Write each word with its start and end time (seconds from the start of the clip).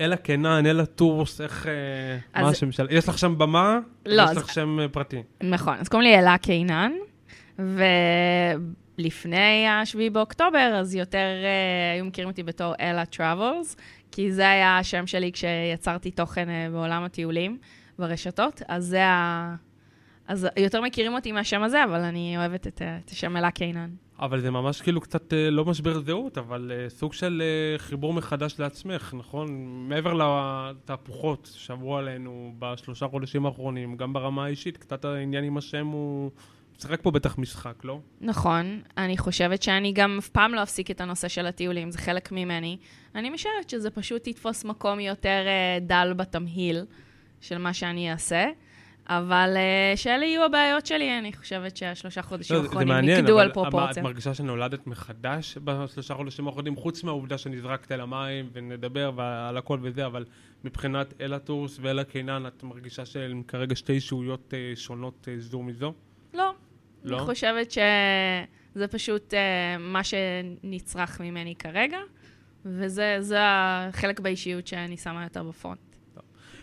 אלה 0.00 0.16
קינן, 0.16 0.66
אלה 0.66 0.86
Travels, 0.86 1.40
איך... 1.40 1.66
אה, 1.66 1.72
אז- 2.34 2.44
מה 2.44 2.50
השם 2.50 2.72
שלה? 2.72 2.86
יש 2.90 3.08
לך 3.08 3.18
שם 3.18 3.38
במה? 3.38 3.78
לא, 4.06 4.22
יש 4.22 4.30
אז- 4.30 4.36
לך 4.36 4.52
שם 4.52 4.80
אה, 4.80 4.88
פרטי. 4.88 5.22
נכון, 5.42 5.74
אז 5.80 5.88
קוראים 5.88 6.10
לי 6.10 6.18
אלה 6.18 6.38
קינן, 6.38 6.92
ולפני 8.98 9.66
ה-7 9.66 9.96
באוקטובר, 10.12 10.76
אז 10.80 10.94
יותר 10.94 11.18
אה, 11.44 11.92
היו 11.94 12.04
מכירים 12.04 12.30
אותי 12.30 12.42
בתור 12.42 12.74
אלה 12.80 13.04
Travels, 13.06 13.76
כי 14.12 14.32
זה 14.32 14.50
היה 14.50 14.78
השם 14.78 15.06
שלי 15.06 15.30
כשיצרתי 15.32 16.10
תוכן 16.10 16.48
בעולם 16.72 17.04
הטיולים 17.04 17.58
ברשתות, 17.98 18.62
אז 18.68 18.84
זה 18.84 19.04
ה... 19.06 19.54
אז 20.30 20.48
יותר 20.56 20.80
מכירים 20.80 21.14
אותי 21.14 21.32
מהשם 21.32 21.62
הזה, 21.62 21.84
אבל 21.84 22.00
אני 22.00 22.36
אוהבת 22.36 22.66
את, 22.66 22.82
ה- 22.82 22.98
את 23.04 23.10
השם 23.10 23.36
אלה 23.36 23.50
קינן. 23.50 23.90
אבל 24.18 24.40
זה 24.40 24.50
ממש 24.50 24.82
כאילו 24.82 25.00
קצת 25.00 25.32
אה, 25.32 25.50
לא 25.50 25.64
משבר 25.64 26.00
זהות, 26.00 26.38
אבל 26.38 26.72
אה, 26.74 26.88
סוג 26.88 27.12
של 27.12 27.42
אה, 27.44 27.78
חיבור 27.78 28.12
מחדש 28.12 28.54
לעצמך, 28.58 29.14
נכון? 29.18 29.48
מעבר 29.88 30.14
לתהפוכות 30.14 31.50
שעברו 31.54 31.96
עלינו 31.96 32.54
בשלושה 32.58 33.08
חודשים 33.08 33.46
האחרונים, 33.46 33.96
גם 33.96 34.12
ברמה 34.12 34.44
האישית, 34.44 34.76
קצת 34.76 35.04
העניין 35.04 35.44
עם 35.44 35.56
השם 35.56 35.86
הוא... 35.86 36.30
משחק 36.78 37.02
פה 37.02 37.10
בטח 37.10 37.38
משחק, 37.38 37.84
לא? 37.84 37.98
נכון, 38.20 38.80
אני 38.98 39.18
חושבת 39.18 39.62
שאני 39.62 39.92
גם 39.92 40.16
אף 40.18 40.28
פעם 40.28 40.54
לא 40.54 40.62
אפסיק 40.62 40.90
את 40.90 41.00
הנושא 41.00 41.28
של 41.28 41.46
הטיולים, 41.46 41.90
זה 41.90 41.98
חלק 41.98 42.32
ממני. 42.32 42.76
אני 43.14 43.30
משערת 43.30 43.70
שזה 43.70 43.90
פשוט 43.90 44.26
יתפוס 44.26 44.64
מקום 44.64 45.00
יותר 45.00 45.44
אה, 45.46 45.78
דל 45.80 46.12
בתמהיל 46.16 46.84
של 47.40 47.58
מה 47.58 47.72
שאני 47.74 48.12
אעשה, 48.12 48.46
אבל 49.10 49.56
אה, 49.56 49.96
שאלה 49.96 50.24
יהיו 50.24 50.44
הבעיות 50.44 50.86
שלי, 50.86 51.18
אני 51.18 51.32
חושבת 51.32 51.76
שהשלושה 51.76 52.22
חודשים 52.22 52.56
לא, 52.56 52.62
האחרונים 52.62 52.92
נקדו 52.92 53.38
על 53.38 53.52
פרופורציה. 53.52 54.02
את 54.02 54.06
מרגישה 54.06 54.34
שנולדת 54.34 54.86
מחדש 54.86 55.58
בשלושה 55.64 56.14
חודשים 56.14 56.46
האחרונים, 56.46 56.76
חוץ 56.76 57.04
מהעובדה 57.04 57.38
שנזרקת 57.38 57.92
אל 57.92 58.00
המים 58.00 58.50
ונדבר 58.52 59.12
ועל 59.16 59.56
הכל 59.56 59.78
וזה, 59.82 60.06
אבל 60.06 60.24
מבחינת 60.64 61.14
אלה 61.20 61.38
Travels 61.38 61.78
ואלה 61.82 62.04
קינן, 62.04 62.46
את 62.46 62.62
מרגישה 62.62 63.06
שהן 63.06 63.42
כרגע 63.48 63.76
שתי 63.76 63.92
אישויות 63.92 64.54
אה, 64.54 64.72
שונות 64.76 65.28
אה, 65.28 65.34
זו 65.38 65.62
מזו? 65.62 65.92
לא, 66.34 66.54
לא? 67.04 67.16
אני 67.16 67.26
חושבת 67.26 67.70
שזה 67.70 68.88
פשוט 68.90 69.34
מה 69.80 70.04
שנצרך 70.04 71.20
ממני 71.20 71.54
כרגע, 71.54 71.98
וזה 72.64 73.16
זה 73.20 73.38
החלק 73.40 74.20
באישיות 74.20 74.66
שאני 74.66 74.96
שמה 74.96 75.22
יותר 75.22 75.42
ב 75.42 75.49
front. 75.49 75.89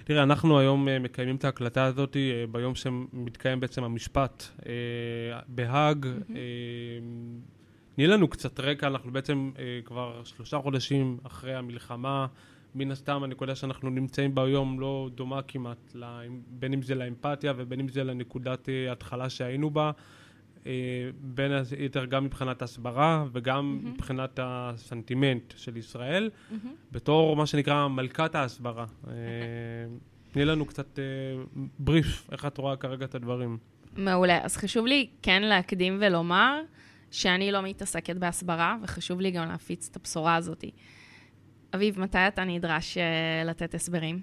תראה, 0.07 0.23
אנחנו 0.23 0.59
היום 0.59 0.87
אה, 0.87 0.99
מקיימים 0.99 1.35
את 1.35 1.45
ההקלטה 1.45 1.85
הזאת 1.85 2.17
אה, 2.17 2.45
ביום 2.51 2.75
שמתקיים 2.75 3.59
בעצם 3.59 3.83
המשפט 3.83 4.43
אה, 4.65 5.39
בהאג. 5.47 6.07
תני 7.95 8.07
לנו 8.07 8.27
קצת 8.27 8.59
רקע, 8.59 8.87
אנחנו 8.87 9.11
בעצם 9.11 9.51
כבר 9.85 10.21
שלושה 10.23 10.59
חודשים 10.59 11.17
אחרי 11.23 11.55
המלחמה. 11.55 12.27
מן 12.75 12.91
הסתם, 12.91 13.23
הנקודה 13.23 13.55
שאנחנו 13.55 13.89
נמצאים 13.89 14.35
בה 14.35 14.43
היום 14.43 14.79
לא 14.79 15.09
דומה 15.15 15.41
כמעט, 15.41 15.95
בין 16.47 16.73
אם 16.73 16.81
זה 16.81 16.95
לאמפתיה 16.95 17.53
ובין 17.57 17.79
אם 17.79 17.87
זה 17.87 18.03
לנקודת 18.03 18.69
התחלה 18.91 19.29
שהיינו 19.29 19.69
בה. 19.69 19.91
אה, 20.65 20.71
בין 21.19 21.51
היתר 21.77 22.05
גם 22.05 22.25
מבחינת 22.25 22.61
הסברה 22.61 23.25
וגם 23.31 23.55
מהמם. 23.55 23.93
מבחינת 23.93 24.39
הסנטימנט 24.43 25.53
של 25.57 25.77
ישראל. 25.77 26.29
מהמם. 26.51 26.75
בתור 26.91 27.35
מה 27.35 27.45
שנקרא 27.45 27.87
מלכת 27.87 28.35
ההסברה. 28.35 28.85
אה, 29.07 29.13
תני 30.31 30.45
לנו 30.45 30.65
קצת 30.65 30.99
בריף, 31.79 32.27
איך 32.31 32.45
את 32.45 32.57
רואה 32.57 32.75
כרגע 32.75 33.05
את 33.05 33.15
הדברים. 33.15 33.57
מעולה. 33.97 34.39
אז 34.43 34.57
חשוב 34.57 34.87
לי 34.87 35.09
כן 35.21 35.41
להקדים 35.41 35.97
ולומר 36.01 36.61
שאני 37.11 37.51
לא 37.51 37.61
מתעסקת 37.61 38.15
בהסברה, 38.15 38.77
וחשוב 38.83 39.21
לי 39.21 39.31
גם 39.31 39.47
להפיץ 39.47 39.89
את 39.91 39.95
הבשורה 39.95 40.35
הזאת. 40.35 40.63
אביב, 41.75 41.99
מתי 41.99 42.17
אתה 42.27 42.43
נדרש 42.43 42.97
לתת 43.45 43.73
הסברים? 43.73 44.21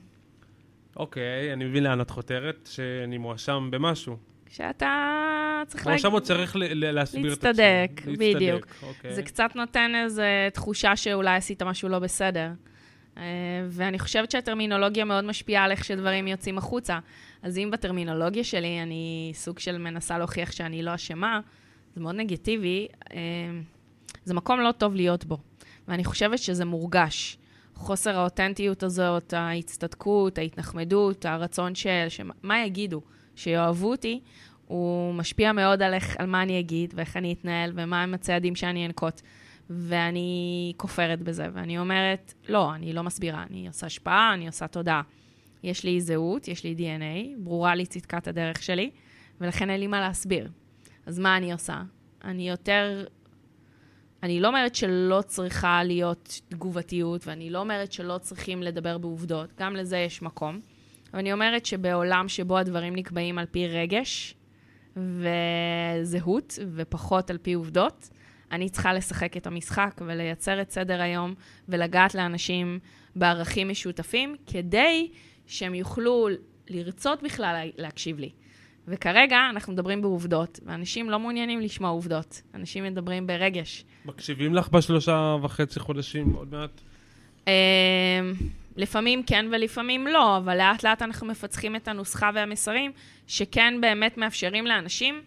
אוקיי, 0.96 1.52
אני 1.52 1.64
מבין 1.64 1.84
לאן 1.84 2.00
את 2.00 2.10
חותרת, 2.10 2.68
שאני 2.72 3.18
מואשם 3.18 3.68
במשהו. 3.72 4.16
כשאתה 4.46 4.88
צריך 5.64 5.86
מואשם 5.86 6.12
עוד 6.12 6.22
צריך 6.22 6.56
ל- 6.56 6.64
ל- 6.64 6.90
להסביר 6.90 7.32
את 7.32 7.44
להצטדק, 7.44 7.90
עצמי. 7.96 8.34
בדיוק. 8.34 8.66
אוקיי. 8.82 9.14
זה 9.14 9.22
קצת 9.22 9.50
נותן 9.54 9.92
איזו 10.04 10.22
תחושה 10.52 10.96
שאולי 10.96 11.36
עשית 11.36 11.62
משהו 11.62 11.88
לא 11.88 11.98
בסדר. 11.98 12.50
אה, 13.16 13.22
ואני 13.68 13.98
חושבת 13.98 14.30
שהטרמינולוגיה 14.30 15.04
מאוד 15.04 15.24
משפיעה 15.24 15.64
על 15.64 15.70
איך 15.70 15.84
שדברים 15.84 16.26
יוצאים 16.28 16.58
החוצה. 16.58 16.98
אז 17.42 17.58
אם 17.58 17.70
בטרמינולוגיה 17.72 18.44
שלי 18.44 18.82
אני 18.82 19.32
סוג 19.34 19.58
של 19.58 19.78
מנסה 19.78 20.18
להוכיח 20.18 20.52
שאני 20.52 20.82
לא 20.82 20.94
אשמה, 20.94 21.40
זה 21.94 22.00
מאוד 22.00 22.14
נגטיבי, 22.14 22.86
אה, 23.12 23.18
זה 24.24 24.34
מקום 24.34 24.60
לא 24.60 24.72
טוב 24.72 24.94
להיות 24.94 25.24
בו. 25.24 25.38
ואני 25.88 26.04
חושבת 26.04 26.38
שזה 26.38 26.64
מורגש. 26.64 27.38
חוסר 27.74 28.18
האותנטיות 28.18 28.82
הזאת, 28.82 29.32
ההצטדקות, 29.32 30.38
ההתנחמדות, 30.38 31.26
הרצון 31.26 31.74
של, 31.74 32.06
שמה 32.08 32.64
יגידו, 32.64 33.00
שיאהבו 33.36 33.90
אותי, 33.90 34.20
הוא 34.74 35.14
משפיע 35.14 35.52
מאוד 35.52 35.82
על, 35.82 35.94
איך, 35.94 36.16
על 36.18 36.26
מה 36.26 36.42
אני 36.42 36.60
אגיד 36.60 36.94
ואיך 36.96 37.16
אני 37.16 37.32
אתנהל 37.32 37.72
ומהם 37.74 38.14
הצעדים 38.14 38.54
שאני 38.54 38.86
אנקוט. 38.86 39.20
ואני 39.70 40.72
כופרת 40.76 41.22
בזה, 41.22 41.46
ואני 41.52 41.78
אומרת, 41.78 42.34
לא, 42.48 42.74
אני 42.74 42.92
לא 42.92 43.02
מסבירה, 43.02 43.44
אני 43.50 43.68
עושה 43.68 43.86
השפעה, 43.86 44.34
אני 44.34 44.46
עושה 44.46 44.66
תודעה. 44.66 45.02
יש 45.62 45.84
לי 45.84 46.00
זהות, 46.00 46.48
יש 46.48 46.64
לי 46.64 46.74
DNA, 46.78 47.38
ברורה 47.38 47.74
לי 47.74 47.86
צדקת 47.86 48.28
הדרך 48.28 48.62
שלי, 48.62 48.90
ולכן 49.40 49.70
אין 49.70 49.80
לי 49.80 49.86
מה 49.86 50.00
להסביר. 50.00 50.50
אז 51.06 51.18
מה 51.18 51.36
אני 51.36 51.52
עושה? 51.52 51.82
אני 52.24 52.48
יותר... 52.48 53.04
אני 54.22 54.40
לא 54.40 54.48
אומרת 54.48 54.74
שלא 54.74 55.22
צריכה 55.26 55.84
להיות 55.84 56.40
תגובתיות, 56.48 57.26
ואני 57.26 57.50
לא 57.50 57.58
אומרת 57.58 57.92
שלא 57.92 58.18
צריכים 58.18 58.62
לדבר 58.62 58.98
בעובדות, 58.98 59.50
גם 59.58 59.76
לזה 59.76 59.98
יש 59.98 60.22
מקום. 60.22 60.60
אבל 61.10 61.18
אני 61.18 61.32
אומרת 61.32 61.66
שבעולם 61.66 62.28
שבו 62.28 62.58
הדברים 62.58 62.96
נקבעים 62.96 63.38
על 63.38 63.46
פי 63.46 63.68
רגש 63.68 64.34
וזהות, 64.96 66.58
ופחות 66.74 67.30
על 67.30 67.38
פי 67.38 67.52
עובדות, 67.52 68.08
אני 68.52 68.68
צריכה 68.68 68.92
לשחק 68.92 69.36
את 69.36 69.46
המשחק 69.46 70.00
ולייצר 70.06 70.60
את 70.62 70.70
סדר 70.70 71.00
היום 71.00 71.34
ולגעת 71.68 72.14
לאנשים 72.14 72.78
בערכים 73.16 73.68
משותפים, 73.68 74.36
כדי 74.46 75.10
שהם 75.46 75.74
יוכלו 75.74 76.28
לרצות 76.68 77.22
בכלל 77.22 77.68
להקשיב 77.76 78.18
לי. 78.18 78.30
וכרגע 78.88 79.36
אנחנו 79.50 79.72
מדברים 79.72 80.02
בעובדות, 80.02 80.60
ואנשים 80.66 81.10
לא 81.10 81.18
מעוניינים 81.18 81.60
לשמוע 81.60 81.90
עובדות. 81.90 82.42
אנשים 82.54 82.84
מדברים 82.84 83.26
ברגש. 83.26 83.84
מקשיבים 84.04 84.54
לך 84.54 84.68
בשלושה 84.68 85.36
וחצי 85.42 85.80
חודשים 85.80 86.32
עוד 86.32 86.48
מעט? 86.52 86.80
לפעמים 88.76 89.22
כן 89.22 89.46
ולפעמים 89.52 90.06
לא, 90.06 90.36
אבל 90.36 90.56
לאט 90.56 90.82
לאט 90.82 91.02
אנחנו 91.02 91.26
מפצחים 91.26 91.76
את 91.76 91.88
הנוסחה 91.88 92.30
והמסרים 92.34 92.92
שכן 93.26 93.74
באמת 93.80 94.18
מאפשרים 94.18 94.66
לאנשים. 94.66 95.22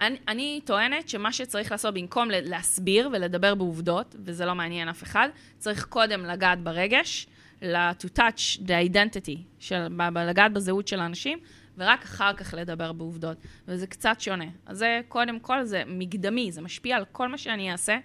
אני, 0.00 0.16
אני 0.28 0.60
טוענת 0.64 1.08
שמה 1.08 1.32
שצריך 1.32 1.72
לעשות 1.72 1.94
במקום 1.94 2.28
להסביר 2.30 3.08
ולדבר 3.12 3.54
בעובדות, 3.54 4.16
וזה 4.24 4.44
לא 4.44 4.54
מעניין 4.54 4.88
אף 4.88 5.02
אחד, 5.02 5.28
צריך 5.58 5.84
קודם 5.84 6.24
לגעת 6.24 6.62
ברגש, 6.62 7.26
to 7.62 8.06
touch 8.16 8.60
the 8.66 8.90
identity, 8.92 9.38
של, 9.58 9.88
לגעת 10.14 10.52
בזהות 10.52 10.88
של 10.88 11.00
האנשים, 11.00 11.38
ורק 11.78 12.02
אחר 12.02 12.32
כך 12.32 12.54
לדבר 12.58 12.92
בעובדות. 12.92 13.36
וזה 13.68 13.86
קצת 13.86 14.20
שונה. 14.20 14.44
אז 14.66 14.78
זה 14.78 15.00
קודם 15.08 15.40
כל, 15.40 15.64
זה 15.64 15.82
מקדמי, 15.86 16.52
זה 16.52 16.60
משפיע 16.60 16.96
על 16.96 17.04
כל 17.12 17.28
מה 17.28 17.38
שאני 17.38 17.72
אעשה, 17.72 17.98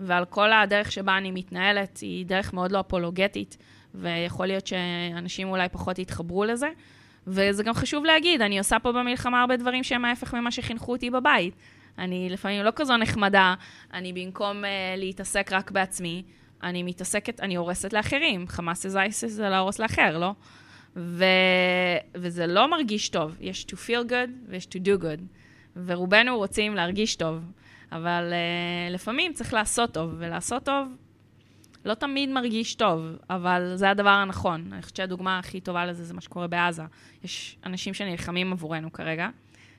ועל 0.00 0.24
כל 0.24 0.52
הדרך 0.52 0.92
שבה 0.92 1.18
אני 1.18 1.30
מתנהלת, 1.30 1.98
היא 1.98 2.26
דרך 2.26 2.52
מאוד 2.52 2.72
לא 2.72 2.80
אפולוגטית, 2.80 3.56
ויכול 3.94 4.46
להיות 4.46 4.66
שאנשים 4.66 5.48
אולי 5.48 5.68
פחות 5.68 5.98
יתחברו 5.98 6.44
לזה. 6.44 6.68
וזה 7.26 7.62
גם 7.62 7.74
חשוב 7.74 8.04
להגיד, 8.04 8.42
אני 8.42 8.58
עושה 8.58 8.78
פה 8.78 8.92
במלחמה 8.92 9.40
הרבה 9.40 9.56
דברים 9.56 9.84
שהם 9.84 10.04
ההפך 10.04 10.34
ממה 10.34 10.50
שחינכו 10.50 10.92
אותי 10.92 11.10
בבית. 11.10 11.54
אני 11.98 12.28
לפעמים 12.30 12.64
לא 12.64 12.70
כזו 12.76 12.96
נחמדה, 12.96 13.54
אני 13.94 14.12
במקום 14.12 14.64
uh, 14.64 14.66
להתעסק 14.96 15.52
רק 15.52 15.70
בעצמי, 15.70 16.22
אני 16.62 16.82
מתעסקת, 16.82 17.40
אני 17.40 17.56
הורסת 17.56 17.92
לאחרים. 17.92 18.48
חמאס 18.48 18.86
זה 18.86 19.00
אייסס 19.00 19.30
זה 19.30 19.48
להרוס 19.48 19.78
לאחר, 19.78 20.18
לא? 20.18 20.32
ו... 20.96 21.24
וזה 22.14 22.46
לא 22.46 22.70
מרגיש 22.70 23.08
טוב. 23.08 23.36
יש 23.40 23.66
to 23.68 23.74
feel 23.74 24.10
good 24.10 24.30
ויש 24.48 24.64
to 24.64 24.86
do 24.86 25.02
good. 25.02 25.20
ורובנו 25.84 26.36
רוצים 26.36 26.74
להרגיש 26.74 27.16
טוב, 27.16 27.42
אבל 27.92 28.32
uh, 28.32 28.92
לפעמים 28.92 29.32
צריך 29.32 29.54
לעשות 29.54 29.94
טוב, 29.94 30.14
ולעשות 30.18 30.64
טוב 30.64 30.88
לא 31.84 31.94
תמיד 31.94 32.30
מרגיש 32.30 32.74
טוב, 32.74 33.02
אבל 33.30 33.72
זה 33.74 33.90
הדבר 33.90 34.10
הנכון. 34.10 34.72
אני 34.72 34.82
חושבת 34.82 34.96
שהדוגמה 34.96 35.38
הכי 35.38 35.60
טובה 35.60 35.86
לזה 35.86 36.04
זה 36.04 36.14
מה 36.14 36.20
שקורה 36.20 36.46
בעזה. 36.46 36.82
יש 37.24 37.58
אנשים 37.66 37.94
שנלחמים 37.94 38.52
עבורנו 38.52 38.92
כרגע, 38.92 39.28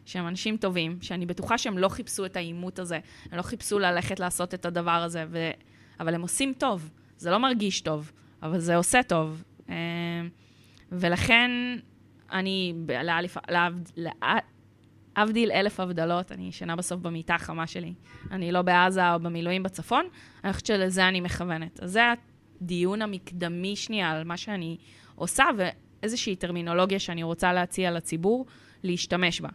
שהם 0.05 0.27
אנשים 0.27 0.57
טובים, 0.57 0.97
שאני 1.01 1.25
בטוחה 1.25 1.57
שהם 1.57 1.77
לא 1.77 1.89
חיפשו 1.89 2.25
את 2.25 2.35
העימות 2.35 2.79
הזה, 2.79 2.99
הם 3.31 3.37
לא 3.37 3.41
חיפשו 3.41 3.79
ללכת 3.79 4.19
לעשות 4.19 4.53
את 4.53 4.65
הדבר 4.65 4.91
הזה, 4.91 5.25
ו... 5.29 5.51
אבל 5.99 6.15
הם 6.15 6.21
עושים 6.21 6.53
טוב. 6.57 6.89
זה 7.17 7.31
לא 7.31 7.37
מרגיש 7.37 7.81
טוב, 7.81 8.11
אבל 8.43 8.59
זה 8.59 8.75
עושה 8.75 9.03
טוב. 9.03 9.43
אה, 9.69 9.75
ולכן 10.91 11.51
אני, 12.31 12.73
לאלף, 13.03 13.37
להבדיל 15.17 15.51
אלף 15.51 15.79
הבדלות, 15.79 16.31
אני 16.31 16.47
ישנה 16.47 16.75
בסוף 16.75 17.01
במיטה 17.01 17.35
החמה 17.35 17.67
שלי. 17.67 17.93
אני 18.31 18.51
לא 18.51 18.61
בעזה 18.61 19.13
או 19.13 19.19
במילואים 19.19 19.63
בצפון, 19.63 20.05
אני 20.43 20.53
חושבת 20.53 20.65
שלזה 20.65 21.07
אני 21.07 21.21
מכוונת. 21.21 21.79
אז 21.79 21.91
זה 21.91 22.01
הדיון 22.61 23.01
המקדמי 23.01 23.75
שנייה 23.75 24.11
על 24.11 24.23
מה 24.23 24.37
שאני 24.37 24.77
עושה, 25.15 25.45
ואיזושהי 25.57 26.35
טרמינולוגיה 26.35 26.99
שאני 26.99 27.23
רוצה 27.23 27.53
להציע 27.53 27.91
לציבור 27.91 28.45
להשתמש 28.83 29.41
בה. 29.41 29.49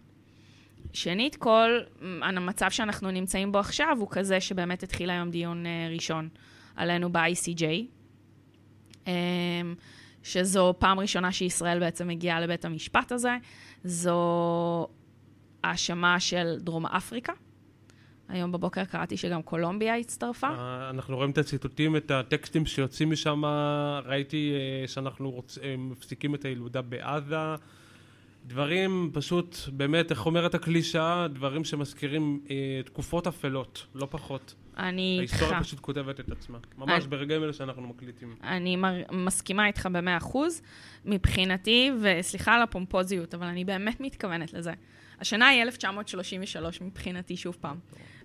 שנית 0.93 1.37
כל, 1.37 1.81
המצב 2.23 2.70
שאנחנו 2.70 3.11
נמצאים 3.11 3.53
בו 3.53 3.58
עכשיו 3.58 3.97
הוא 4.00 4.08
כזה 4.11 4.41
שבאמת 4.41 4.82
התחיל 4.82 5.11
היום 5.11 5.31
דיון 5.31 5.67
אה, 5.67 5.88
ראשון 5.91 6.29
עלינו 6.76 7.12
ב-ICJ, 7.12 7.64
אמ, 9.06 9.12
שזו 10.23 10.75
פעם 10.79 11.00
ראשונה 11.00 11.32
שישראל 11.32 11.81
בעצם 11.81 12.08
מגיעה 12.08 12.41
לבית 12.41 12.64
המשפט 12.64 13.12
הזה. 13.12 13.37
זו 13.85 14.88
האשמה 15.70 16.20
של 16.20 16.56
דרום 16.60 16.86
אפריקה. 16.86 17.32
היום 18.28 18.52
בבוקר 18.52 18.84
קראתי 18.84 19.16
שגם 19.16 19.42
קולומביה 19.42 19.96
הצטרפה. 19.96 20.48
אה, 20.48 20.90
אנחנו 20.90 21.16
רואים 21.16 21.30
את 21.30 21.38
הציטוטים, 21.38 21.96
את 21.96 22.10
הטקסטים 22.10 22.66
שיוצאים 22.66 23.10
משם, 23.10 23.42
ראיתי 24.04 24.52
אה, 24.54 24.88
שאנחנו 24.88 25.30
רוצ... 25.30 25.58
מפסיקים 25.78 26.34
את 26.34 26.44
הילודה 26.44 26.82
בעזה. 26.82 27.36
דברים 28.46 29.10
פשוט, 29.14 29.56
באמת, 29.72 30.10
איך 30.10 30.26
אומרת 30.26 30.54
הקלישאה? 30.54 31.28
דברים 31.28 31.64
שמזכירים 31.64 32.40
אה, 32.50 32.80
תקופות 32.84 33.26
אפלות, 33.26 33.86
לא 33.94 34.06
פחות. 34.10 34.54
אני 34.78 35.19
איתך. 35.20 35.32
ההיסטוריה 35.32 35.60
פשוט 35.60 35.80
כותבת 35.80 36.20
את 36.20 36.30
עצמה. 36.30 36.58
ממש 36.78 37.02
אני, 37.02 37.10
ברגעים 37.10 37.42
אלה 37.42 37.52
שאנחנו 37.52 37.82
מקליטים. 37.82 38.36
אני 38.42 38.76
מר, 38.76 39.02
מסכימה 39.12 39.66
איתך 39.66 39.88
במאה 39.92 40.16
אחוז. 40.16 40.62
מבחינתי, 41.04 41.90
וסליחה 42.02 42.54
על 42.54 42.62
הפומפוזיות, 42.62 43.34
אבל 43.34 43.46
אני 43.46 43.64
באמת 43.64 44.00
מתכוונת 44.00 44.52
לזה. 44.52 44.72
השנה 45.20 45.48
היא 45.48 45.62
1933 45.62 46.80
מבחינתי, 46.80 47.36
שוב 47.36 47.56
פעם. 47.60 47.76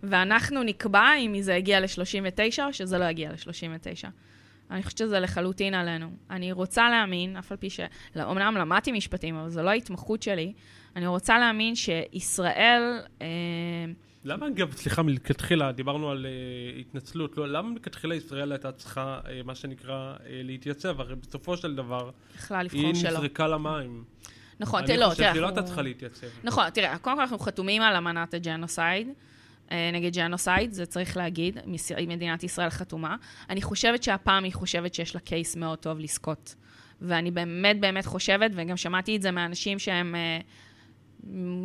ואנחנו 0.03 0.63
נקבע 0.63 1.15
אם 1.19 1.41
זה 1.41 1.53
יגיע 1.53 1.79
ל-39 1.79 2.63
או 2.67 2.73
שזה 2.73 2.97
לא 2.97 3.05
יגיע 3.05 3.31
ל-39. 3.31 4.07
אני 4.71 4.83
חושבת 4.83 4.97
שזה 4.97 5.19
לחלוטין 5.19 5.73
עלינו. 5.73 6.09
אני 6.29 6.51
רוצה 6.51 6.89
להאמין, 6.89 7.37
אף 7.37 7.51
על 7.51 7.57
פי 7.57 7.69
שאומנם 7.69 8.55
למדתי 8.57 8.91
משפטים, 8.91 9.35
אבל 9.35 9.49
זו 9.49 9.61
לא 9.61 9.69
ההתמחות 9.69 10.23
שלי, 10.23 10.53
אני 10.95 11.07
רוצה 11.07 11.39
להאמין 11.39 11.75
שישראל... 11.75 12.99
אה, 13.21 13.27
למה 14.23 14.49
גם, 14.49 14.71
סליחה, 14.71 15.01
מלכתחילה, 15.01 15.71
דיברנו 15.71 16.11
על 16.11 16.25
uh, 16.25 16.79
התנצלות, 16.79 17.37
לא, 17.37 17.47
למה 17.47 17.69
מלכתחילה 17.69 18.15
ישראל 18.15 18.51
הייתה 18.51 18.71
צריכה, 18.71 19.19
uh, 19.23 19.27
מה 19.45 19.55
שנקרא, 19.55 20.15
uh, 20.17 20.21
להתייצב? 20.29 21.01
הרי 21.01 21.15
בסופו 21.15 21.57
של 21.57 21.75
דבר, 21.75 22.09
היא 22.71 22.93
נזרקה 22.93 23.47
למים. 23.47 24.03
נכון, 24.61 24.85
תראה, 24.85 24.97
לא, 24.97 24.99
תראה, 24.99 25.07
אני 25.07 25.13
חושב 25.15 25.31
שהיא 25.31 25.41
לא 25.41 25.47
הייתה 25.47 25.63
צריכה 25.63 25.81
להתייצב. 25.81 26.27
נכון, 26.43 26.69
תראה, 26.69 26.97
קודם 26.97 27.15
כל 27.15 27.21
אנחנו 27.21 27.39
חתומים 27.39 27.81
על 27.81 27.95
אמנת 27.95 28.33
ה 28.33 28.41
genocide. 28.41 29.07
נגד 29.93 30.13
genocide, 30.13 30.73
זה 30.73 30.85
צריך 30.85 31.17
להגיד, 31.17 31.59
מדינת 32.07 32.43
ישראל 32.43 32.69
חתומה. 32.69 33.15
אני 33.49 33.61
חושבת 33.61 34.03
שהפעם 34.03 34.43
היא 34.43 34.53
חושבת 34.53 34.93
שיש 34.93 35.15
לה 35.15 35.21
case 35.21 35.55
מאוד 35.55 35.79
טוב 35.79 35.99
לזכות. 35.99 36.55
ואני 37.01 37.31
באמת 37.31 37.79
באמת 37.79 38.05
חושבת, 38.05 38.51
וגם 38.53 38.77
שמעתי 38.77 39.15
את 39.15 39.21
זה 39.21 39.31
מאנשים 39.31 39.79
שהם 39.79 40.15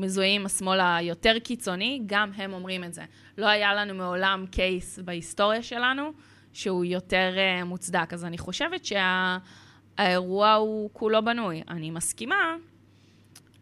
מזוהים 0.00 0.40
עם 0.40 0.46
השמאל 0.46 0.80
היותר 0.80 1.38
קיצוני, 1.38 2.02
גם 2.06 2.30
הם 2.36 2.52
אומרים 2.52 2.84
את 2.84 2.94
זה. 2.94 3.02
לא 3.38 3.46
היה 3.46 3.74
לנו 3.74 3.94
מעולם 3.94 4.44
case 4.50 4.98
בהיסטוריה 4.98 5.62
שלנו 5.62 6.12
שהוא 6.52 6.84
יותר 6.84 7.34
uh, 7.36 7.64
מוצדק. 7.64 8.12
אז 8.12 8.24
אני 8.24 8.38
חושבת 8.38 8.84
שהאירוע 8.84 10.48
שה... 10.48 10.54
הוא 10.54 10.90
כולו 10.92 11.24
בנוי. 11.24 11.62
אני 11.68 11.90
מסכימה 11.90 12.56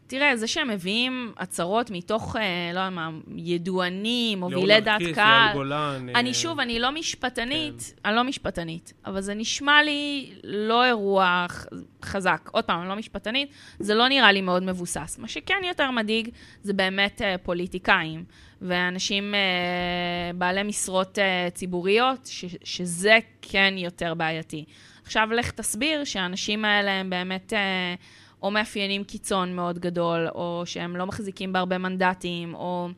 תראה, 0.07 0.37
זה 0.37 0.47
שהם 0.47 0.71
מביאים 0.71 1.33
הצהרות 1.37 1.91
מתוך, 1.91 2.37
אה, 2.37 2.43
לא 2.75 2.79
יודע 2.79 2.91
מה, 2.91 3.11
ידוענים, 3.37 4.41
מובילי 4.41 4.81
דעת 4.81 5.03
קהל. 5.15 5.53
גולן. 5.53 6.09
אני 6.15 6.29
אה... 6.29 6.35
שוב, 6.35 6.61
אני 6.61 6.79
לא 6.79 6.93
משפטנית, 6.93 7.95
כן. 7.97 8.09
אני 8.09 8.17
לא 8.17 8.25
משפטנית, 8.25 8.93
אבל 9.07 9.21
זה 9.21 9.35
נשמע 9.35 9.83
לי 9.83 10.31
לא 10.45 10.85
אירוע 10.85 11.47
חזק. 12.05 12.49
עוד 12.53 12.65
פעם, 12.65 12.81
אני 12.81 12.89
לא 12.89 12.97
משפטנית, 12.97 13.49
זה 13.79 13.95
לא 13.95 14.09
נראה 14.09 14.33
לי 14.33 14.41
מאוד 14.41 14.63
מבוסס. 14.63 15.19
מה 15.19 15.29
שכן 15.29 15.65
יותר 15.65 15.91
מדאיג, 15.91 16.29
זה 16.63 16.73
באמת 16.73 17.23
אה, 17.23 17.39
פוליטיקאים, 17.43 18.25
ואנשים 18.63 19.35
אה, 19.35 19.41
בעלי 20.35 20.63
משרות 20.63 21.19
אה, 21.19 21.49
ציבוריות, 21.51 22.27
ש, 22.27 22.45
שזה 22.65 23.19
כן 23.43 23.75
יותר 23.77 24.15
בעייתי. 24.15 24.65
עכשיו, 25.05 25.29
לך 25.33 25.51
תסביר 25.51 26.05
שהאנשים 26.05 26.65
האלה 26.65 26.91
הם 26.91 27.11
באמת... 27.11 27.53
אה, 27.53 27.95
או 28.43 28.51
מאפיינים 28.51 29.05
קיצון 29.05 29.57
מאוד 29.57 29.79
גדול, 29.79 30.29
או 30.35 30.63
שהם 30.67 30.97
לא 30.97 31.07
מחזיקים 31.07 31.53
בהרבה 31.53 31.79
מנדטים, 31.79 32.55
או... 32.55 32.89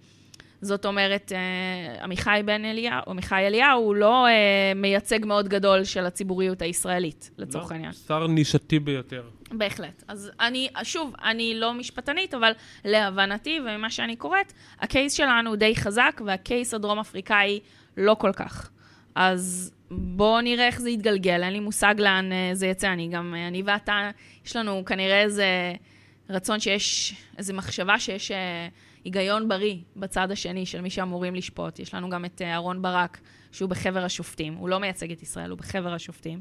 זאת 0.61 0.87
אומרת, 0.87 1.33
אה, 1.33 2.05
עמיחי 2.05 2.41
בן 2.45 2.65
אליהו, 2.65 3.03
עמיחי 3.07 3.47
אליהו, 3.47 3.83
הוא 3.83 3.95
לא 3.95 4.27
אה, 4.27 4.73
מייצג 4.77 5.25
מאוד 5.25 5.49
גדול 5.49 5.85
של 5.85 6.07
הציבוריות 6.07 6.63
הישראלית, 6.63 7.31
לצורך 7.39 7.71
לא, 7.71 7.75
העניין. 7.75 7.93
שר 7.93 8.27
נישתי 8.27 8.79
ביותר. 8.79 9.23
בהחלט. 9.51 10.03
אז 10.09 10.31
אני, 10.41 10.69
שוב, 10.83 11.15
אני 11.25 11.55
לא 11.55 11.75
משפטנית, 11.75 12.35
אבל 12.35 12.53
להבנתי 12.85 13.61
וממה 13.61 13.91
שאני 13.91 14.17
קוראת, 14.17 14.53
הקייס 14.81 15.13
שלנו 15.13 15.57
די 15.57 15.77
חזק, 15.77 16.21
והקייס 16.27 16.75
הדרום-אפריקאי 16.75 17.61
לא 17.97 18.17
כל 18.19 18.33
כך. 18.33 18.71
אז 19.15 19.73
בואו 19.91 20.41
נראה 20.41 20.67
איך 20.67 20.81
זה 20.81 20.91
יתגלגל, 20.91 21.43
אין 21.43 21.53
לי 21.53 21.61
מושג 21.61 21.95
לאן 21.99 22.33
אה, 22.33 22.51
זה 22.53 22.67
יצא. 22.67 22.93
אני 22.93 23.09
גם, 23.09 23.35
אה, 23.37 23.49
אני 23.49 23.63
ואתה, 23.67 24.11
יש 24.47 24.57
לנו 24.57 24.85
כנראה 24.85 25.23
איזה 25.23 25.73
רצון 26.31 26.61
שיש, 26.61 27.15
איזו 27.39 27.55
מחשבה 27.55 27.99
שיש 27.99 28.31
אה, 28.31 28.69
היגיון 29.05 29.49
בריא 29.49 29.77
בצד 29.97 30.31
השני 30.31 30.67
של 30.67 30.81
מי 30.81 30.91
שאמורים 30.91 31.35
לשפוט. 31.35 31.79
יש 31.79 31.95
לנו 31.95 32.11
גם 32.11 32.25
את 32.25 32.43
אהרון 32.43 32.83
ברק, 32.83 33.21
שהוא 33.53 33.71
בחבר 33.71 34.05
השופטים. 34.05 34.55
הוא 34.55 34.69
לא 34.69 34.79
מייצג 34.79 35.13
את 35.13 35.23
ישראל, 35.23 35.51
הוא 35.51 35.59
בחבר 35.59 35.95
השופטים. 35.95 36.41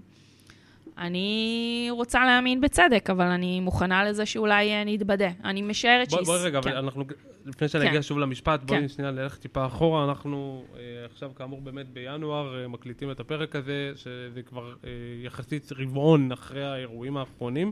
אני 0.97 1.87
רוצה 1.91 2.25
להאמין 2.25 2.61
בצדק, 2.61 3.09
אבל 3.09 3.25
אני 3.25 3.59
מוכנה 3.59 4.03
לזה 4.03 4.25
שאולי 4.25 4.71
אה, 4.71 4.83
נתבדה. 4.85 5.29
אני 5.43 5.61
משערת 5.61 6.11
שהיא... 6.11 6.25
בואי 6.25 6.39
רגע, 6.43 6.61
כן. 6.61 6.75
אנחנו, 6.75 7.03
לפני 7.45 7.67
שאני 7.67 7.83
כן. 7.83 7.89
אגיע 7.89 8.01
שוב 8.01 8.19
למשפט, 8.19 8.59
בואי 8.63 8.79
כן. 8.79 8.87
שנייה 8.87 9.11
נלך 9.11 9.37
טיפה 9.37 9.65
אחורה. 9.65 10.05
אנחנו 10.05 10.65
אה, 10.75 10.81
עכשיו, 11.05 11.31
כאמור, 11.35 11.61
באמת 11.61 11.89
בינואר 11.89 12.61
אה, 12.61 12.67
מקליטים 12.67 13.11
את 13.11 13.19
הפרק 13.19 13.55
הזה, 13.55 13.91
שזה 13.95 14.41
כבר 14.45 14.73
אה, 14.83 14.89
יחסית 15.23 15.71
רבעון 15.71 16.31
אחרי 16.31 16.65
האירועים 16.65 17.17
האחרונים. 17.17 17.71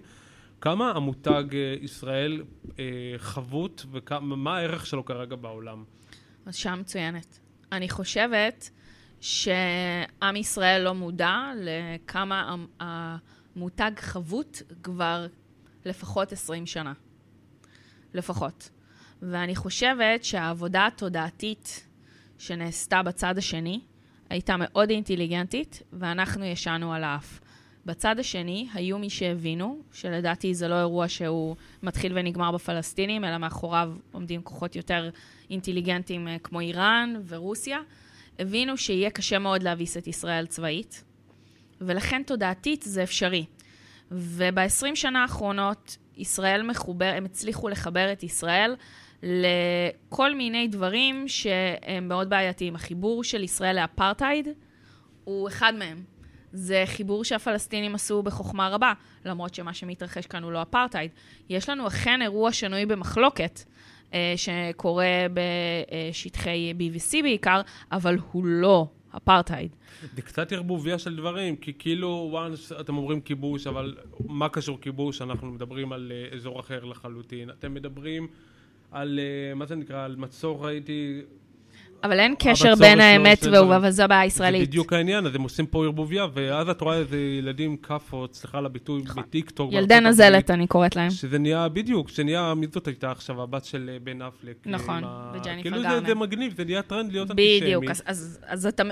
כמה 0.61 0.91
המותג 0.91 1.43
אה, 1.53 1.75
ישראל 1.81 2.43
אה, 2.79 2.85
חבוט, 3.17 3.81
ומה 4.11 4.57
הערך 4.57 4.85
שלו 4.85 5.05
כרגע 5.05 5.35
בעולם? 5.35 5.83
אז 6.45 6.55
שאלה 6.55 6.75
מצוינת. 6.75 7.39
אני 7.71 7.89
חושבת... 7.89 8.69
שעם 9.23 10.35
ישראל 10.35 10.81
לא 10.81 10.93
מודע 10.93 11.51
לכמה 11.55 12.55
המותג 12.79 13.91
חבוט 13.97 14.61
כבר 14.83 15.27
לפחות 15.85 16.31
20 16.31 16.65
שנה. 16.65 16.93
לפחות. 18.13 18.69
ואני 19.21 19.55
חושבת 19.55 20.23
שהעבודה 20.23 20.87
התודעתית 20.87 21.87
שנעשתה 22.37 23.03
בצד 23.03 23.37
השני 23.37 23.79
הייתה 24.29 24.55
מאוד 24.57 24.89
אינטליגנטית, 24.89 25.81
ואנחנו 25.93 26.45
ישנו 26.45 26.93
על 26.93 27.03
האף. 27.03 27.39
בצד 27.85 28.19
השני 28.19 28.67
היו 28.73 28.99
מי 28.99 29.09
שהבינו, 29.09 29.81
שלדעתי 29.91 30.53
זה 30.53 30.67
לא 30.67 30.79
אירוע 30.79 31.07
שהוא 31.07 31.55
מתחיל 31.83 32.11
ונגמר 32.15 32.51
בפלסטינים, 32.51 33.25
אלא 33.25 33.37
מאחוריו 33.37 33.93
עומדים 34.11 34.41
כוחות 34.41 34.75
יותר 34.75 35.09
אינטליגנטים 35.49 36.27
אה, 36.27 36.37
כמו 36.43 36.59
איראן 36.59 37.21
ורוסיה, 37.27 37.79
הבינו 38.39 38.77
שיהיה 38.77 39.09
קשה 39.09 39.39
מאוד 39.39 39.63
להביס 39.63 39.97
את 39.97 40.07
ישראל 40.07 40.45
צבאית, 40.45 41.03
ולכן 41.81 42.23
תודעתית 42.23 42.81
זה 42.81 43.03
אפשרי. 43.03 43.45
וב-20 44.11 44.95
שנה 44.95 45.21
האחרונות 45.21 45.97
ישראל 46.17 46.63
מחובר, 46.63 47.13
הם 47.17 47.25
הצליחו 47.25 47.69
לחבר 47.69 48.11
את 48.11 48.23
ישראל 48.23 48.75
לכל 49.23 50.35
מיני 50.35 50.67
דברים 50.67 51.27
שהם 51.27 52.07
מאוד 52.07 52.29
בעייתיים. 52.29 52.75
החיבור 52.75 53.23
של 53.23 53.43
ישראל 53.43 53.75
לאפרטהייד 53.75 54.47
הוא 55.23 55.47
אחד 55.47 55.73
מהם. 55.75 56.03
זה 56.53 56.83
חיבור 56.85 57.23
שהפלסטינים 57.23 57.95
עשו 57.95 58.23
בחוכמה 58.23 58.69
רבה, 58.69 58.93
למרות 59.25 59.53
שמה 59.53 59.73
שמתרחש 59.73 60.27
כאן 60.27 60.43
הוא 60.43 60.51
לא 60.51 60.61
אפרטהייד. 60.61 61.11
יש 61.49 61.69
לנו 61.69 61.87
אכן 61.87 62.21
אירוע 62.21 62.51
שנוי 62.51 62.85
במחלוקת, 62.85 63.59
שקורה 64.35 65.25
בשטחי 65.33 66.73
B 66.77 66.81
ו-C 66.93 67.21
בעיקר, 67.21 67.61
אבל 67.91 68.17
הוא 68.31 68.45
לא 68.45 68.87
אפרטהייד. 69.17 69.75
זה 70.15 70.21
קצת 70.21 70.51
ערבוביה 70.51 70.99
של 70.99 71.15
דברים, 71.15 71.55
כי 71.55 71.73
כאילו, 71.79 72.39
once 72.47 72.81
אתם 72.81 72.97
אומרים 72.97 73.21
כיבוש, 73.21 73.67
אבל 73.67 73.95
מה 74.27 74.49
קשור 74.49 74.81
כיבוש? 74.81 75.21
אנחנו 75.21 75.51
מדברים 75.51 75.93
על 75.93 76.11
אה, 76.15 76.35
אזור 76.35 76.59
אחר 76.59 76.83
לחלוטין. 76.85 77.49
אתם 77.49 77.73
מדברים 77.73 78.27
על, 78.91 79.19
אה, 79.19 79.55
מה 79.55 79.65
זה 79.65 79.75
נקרא, 79.75 80.05
על 80.05 80.15
מצור, 80.15 80.65
ראיתי, 80.65 81.21
אבל 82.03 82.19
אין 82.19 82.35
קשר 82.39 82.75
בין 82.75 82.99
האמת 82.99 83.43
והוא, 83.51 83.75
אבל 83.75 83.89
זו 83.89 84.03
הבעיה 84.03 84.21
הישראלית. 84.21 84.61
זה 84.61 84.67
בדיוק 84.67 84.93
העניין, 84.93 85.25
אז 85.25 85.35
הם 85.35 85.41
עושים 85.41 85.65
פה 85.65 85.83
ערבוביה, 85.85 86.25
ואז 86.33 86.69
את 86.69 86.81
רואה 86.81 86.97
איזה 86.97 87.17
ילדים 87.17 87.77
כאפות, 87.77 88.35
סליחה 88.35 88.57
על 88.57 88.65
הביטוי, 88.65 89.01
נכון. 89.05 89.23
בטיקטוק. 89.23 89.73
ילדי 89.73 89.99
נזלת, 89.99 90.51
אני 90.51 90.67
קוראת 90.67 90.95
להם. 90.95 91.09
שזה 91.09 91.39
נהיה, 91.39 91.69
בדיוק, 91.69 92.09
שנהיה, 92.09 92.53
מי 92.53 92.67
זאת 92.71 92.87
הייתה 92.87 93.11
עכשיו, 93.11 93.41
הבת 93.41 93.65
של 93.65 93.89
אה, 93.93 93.97
בן 94.03 94.21
אפלק. 94.21 94.55
נכון, 94.65 95.03
וג'ניפר 95.33 95.69
גארנר. 95.69 95.89
כאילו 95.89 96.05
זה 96.07 96.15
מגניב, 96.15 96.53
זה 96.57 96.65
נהיה 96.65 96.81
טרנד 96.81 97.11
להיות 97.11 97.31
אנטישמי. 97.31 97.61
בדיוק, 97.61 97.83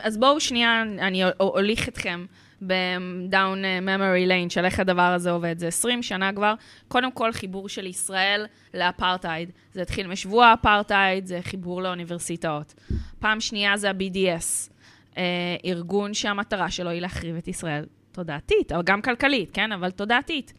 אז 0.04 0.18
בואו 0.20 0.40
שנייה, 0.40 0.82
אני 0.82 1.24
אוליך 1.40 1.88
אתכם 1.88 2.26
ב-down 2.68 3.86
memory 3.86 4.30
lane 4.30 4.50
של 4.50 4.66
איך 4.66 4.80
הדבר 4.80 5.02
הזה 5.02 5.32
עובד. 5.32 5.60
זה 5.60 5.68
20 5.68 6.04
שנה 6.04 6.34
כבר. 6.34 6.54
קודם 6.88 7.12
כל, 7.12 7.32
חיבור 7.32 7.70
של 7.70 7.86
ישראל 7.86 8.46
לאפרטהייד. 8.74 9.52
זה 9.74 9.82
התחיל 9.82 10.08
משבוע 10.08 10.46
האפרטהייד, 10.46 11.26
זה 11.26 11.40
חיבור 11.42 11.82
לאוניברסיטאות. 11.82 12.74
פעם 13.20 13.40
שנייה 13.40 13.78
זה 13.78 13.90
ה-BDS, 13.90 14.72
אה, 15.18 15.24
ארגון 15.66 16.14
שהמטרה 16.14 16.72
שלו 16.72 16.90
היא 16.90 17.02
להחריב 17.02 17.36
את 17.36 17.48
ישראל 17.48 17.86
תודעתית, 18.12 18.72
אבל 18.72 18.84
גם 18.84 19.02
כלכלית, 19.02 19.50
כן? 19.54 19.72
אבל 19.72 19.92
תודעתית. 19.92 20.54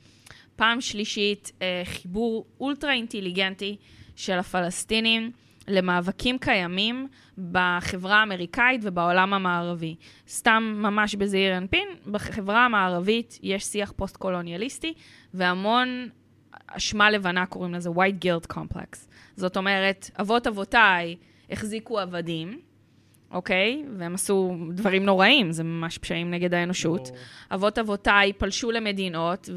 פעם 0.57 0.81
שלישית, 0.81 1.53
אה, 1.63 1.83
חיבור 1.85 2.47
אולטרה 2.61 2.93
אינטליגנטי 2.93 3.77
של 4.17 4.39
הפלסטינים 4.39 5.31
למאבקים 5.69 6.39
קיימים 6.39 7.09
בחברה 7.53 8.21
האמריקאית 8.21 8.81
ובעולם 8.85 9.35
המערבי. 9.35 9.95
סתם 10.29 10.75
ממש 10.77 11.15
בזעיר 11.15 11.57
אנפין, 11.57 11.89
בחברה 12.11 12.65
המערבית 12.65 13.39
יש 13.43 13.65
שיח 13.65 13.93
פוסט-קולוניאליסטי 13.97 14.95
והמון 15.35 16.09
אשמה 16.67 17.11
לבנה 17.11 17.47
קוראים 17.47 17.75
לזה 17.75 17.91
white 17.91 18.25
guilt 18.25 18.53
complex. 18.53 18.97
זאת 19.37 19.57
אומרת, 19.57 20.11
אבות 20.21 20.47
אבותיי 20.47 21.17
החזיקו 21.51 21.99
עבדים, 21.99 22.61
אוקיי? 23.31 23.85
והם 23.97 24.15
עשו 24.15 24.57
דברים 24.71 25.05
נוראים, 25.05 25.53
זה 25.53 25.65
ממש 25.65 25.99
פשעים 25.99 26.31
נגד 26.31 26.55
האנושות. 26.55 27.11
אבות 27.51 27.79
אבותיי 27.79 28.33
פלשו 28.33 28.71
למדינות, 28.71 29.49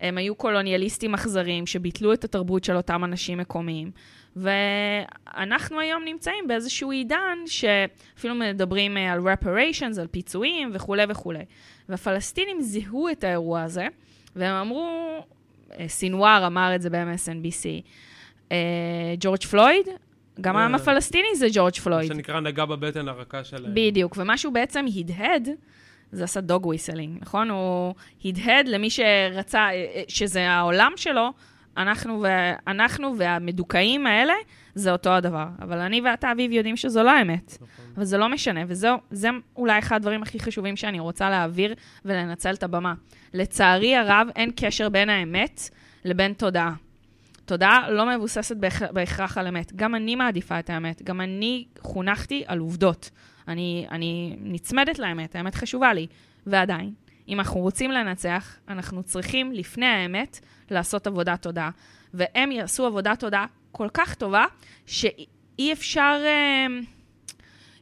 והם 0.00 0.18
היו 0.18 0.34
קולוניאליסטים 0.34 1.14
אכזרים 1.14 1.66
שביטלו 1.66 2.12
את 2.12 2.24
התרבות 2.24 2.64
של 2.64 2.76
אותם 2.76 3.04
אנשים 3.04 3.38
מקומיים. 3.38 3.90
ואנחנו 4.38 5.80
היום 5.80 6.04
נמצאים 6.04 6.48
באיזשהו 6.48 6.90
עידן 6.90 7.38
שאפילו 7.46 8.34
מדברים 8.34 8.96
אה, 8.96 9.12
על 9.12 9.20
reparations, 9.20 10.00
על 10.00 10.06
פיצויים 10.06 10.70
וכולי 10.74 11.04
וכולי. 11.08 11.44
והפלסטינים 11.88 12.60
זיהו 12.60 13.08
את 13.08 13.24
האירוע 13.24 13.62
הזה, 13.62 13.86
והם 14.36 14.54
אמרו, 14.54 14.88
אה, 15.78 15.88
סינואר 15.88 16.46
אמר 16.46 16.74
את 16.74 16.82
זה 16.82 16.90
ב-MSNBC, 16.90 17.66
אה, 18.52 18.56
ג'ורג' 19.20 19.42
פלויד, 19.42 19.86
גם 20.40 20.56
העם 20.56 20.74
הפלסטיני 20.74 21.28
זה 21.36 21.46
ג'ורג' 21.52 21.74
פלויד. 21.74 22.08
שנקרא 22.08 22.40
נגע 22.40 22.64
בבטן 22.64 23.08
הרכה 23.08 23.44
שלהם. 23.44 23.74
בדיוק, 23.74 24.14
ומה 24.18 24.38
שהוא 24.38 24.54
בעצם 24.54 24.84
הדהד, 24.96 25.48
זה 26.12 26.24
עשה 26.24 26.40
dog 26.40 26.66
whistling, 26.66 27.18
נכון? 27.20 27.50
הוא 27.50 27.94
הדהד 28.24 28.68
למי 28.68 28.90
שרצה, 28.90 29.68
שזה 30.08 30.50
העולם 30.50 30.92
שלו, 30.96 31.32
אנחנו, 31.78 32.22
ו... 32.22 32.26
אנחנו 32.66 33.18
והמדוכאים 33.18 34.06
האלה, 34.06 34.34
זה 34.74 34.92
אותו 34.92 35.10
הדבר. 35.10 35.46
אבל 35.62 35.78
אני 35.78 36.00
ואתה, 36.00 36.32
אביב, 36.32 36.52
יודעים 36.52 36.76
שזו 36.76 37.02
לא 37.02 37.10
האמת. 37.10 37.52
נכון. 37.54 37.84
אבל 37.96 38.04
זה 38.04 38.18
לא 38.18 38.28
משנה, 38.28 38.60
וזה 38.66 39.28
אולי 39.56 39.78
אחד 39.78 39.96
הדברים 39.96 40.22
הכי 40.22 40.40
חשובים 40.40 40.76
שאני 40.76 41.00
רוצה 41.00 41.30
להעביר 41.30 41.74
ולנצל 42.04 42.54
את 42.54 42.62
הבמה. 42.62 42.94
לצערי 43.34 43.96
הרב, 43.96 44.28
אין 44.36 44.50
קשר 44.56 44.88
בין 44.88 45.10
האמת 45.10 45.70
לבין 46.04 46.32
תודעה. 46.32 46.74
תודעה 47.44 47.90
לא 47.90 48.16
מבוססת 48.16 48.56
בהכרח 48.92 49.38
על 49.38 49.46
אמת. 49.46 49.72
גם 49.76 49.94
אני 49.94 50.14
מעדיפה 50.16 50.58
את 50.58 50.70
האמת. 50.70 51.02
גם 51.02 51.20
אני 51.20 51.64
חונכתי 51.78 52.44
על 52.46 52.58
עובדות. 52.58 53.10
אני, 53.48 53.86
אני 53.90 54.36
נצמדת 54.40 54.98
לאמת, 54.98 55.36
האמת 55.36 55.54
חשובה 55.54 55.92
לי. 55.92 56.06
ועדיין, 56.46 56.92
אם 57.28 57.40
אנחנו 57.40 57.60
רוצים 57.60 57.90
לנצח, 57.90 58.56
אנחנו 58.68 59.02
צריכים, 59.02 59.52
לפני 59.52 59.86
האמת, 59.86 60.40
לעשות 60.70 61.06
עבודת 61.06 61.42
תודעה. 61.42 61.70
והם 62.14 62.52
יעשו 62.52 62.86
עבודת 62.86 63.20
תודעה 63.20 63.46
כל 63.72 63.88
כך 63.94 64.14
טובה, 64.14 64.44
שאי 64.86 65.72
אפשר, 65.72 66.20
אה, 66.24 66.66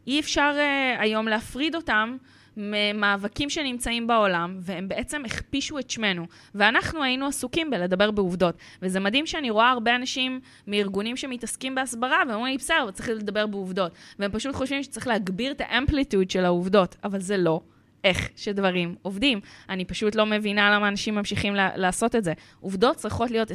אי 0.06 0.20
אפשר 0.20 0.54
אה, 0.58 1.00
היום 1.00 1.28
להפריד 1.28 1.74
אותם 1.74 2.16
ממאבקים 2.56 3.50
שנמצאים 3.50 4.06
בעולם, 4.06 4.58
והם 4.60 4.88
בעצם 4.88 5.24
הכפישו 5.24 5.78
את 5.78 5.90
שמנו. 5.90 6.26
ואנחנו 6.54 7.02
היינו 7.02 7.26
עסוקים 7.26 7.70
בלדבר 7.70 8.10
בעובדות. 8.10 8.54
וזה 8.82 9.00
מדהים 9.00 9.26
שאני 9.26 9.50
רואה 9.50 9.70
הרבה 9.70 9.96
אנשים 9.96 10.40
מארגונים 10.66 11.16
שמתעסקים 11.16 11.74
בהסברה, 11.74 12.22
ואומרים 12.28 12.52
לי, 12.52 12.58
בסדר, 12.58 12.90
צריך 12.90 13.08
לדבר 13.08 13.46
בעובדות. 13.46 13.92
והם 14.18 14.32
פשוט 14.32 14.54
חושבים 14.54 14.82
שצריך 14.82 15.06
להגביר 15.06 15.52
את 15.52 15.60
האמפליטוד 15.60 16.30
של 16.30 16.44
העובדות, 16.44 16.96
אבל 17.04 17.20
זה 17.20 17.36
לא. 17.36 17.60
איך 18.04 18.28
שדברים 18.36 18.94
עובדים. 19.02 19.40
אני 19.68 19.84
פשוט 19.84 20.14
לא 20.14 20.26
מבינה 20.26 20.70
למה 20.74 20.88
אנשים 20.88 21.14
ממשיכים 21.14 21.54
לעשות 21.54 22.16
את 22.16 22.24
זה. 22.24 22.32
עובדות 22.60 22.96
צריכות 22.96 23.30
להיות 23.30 23.50
20% 23.50 23.54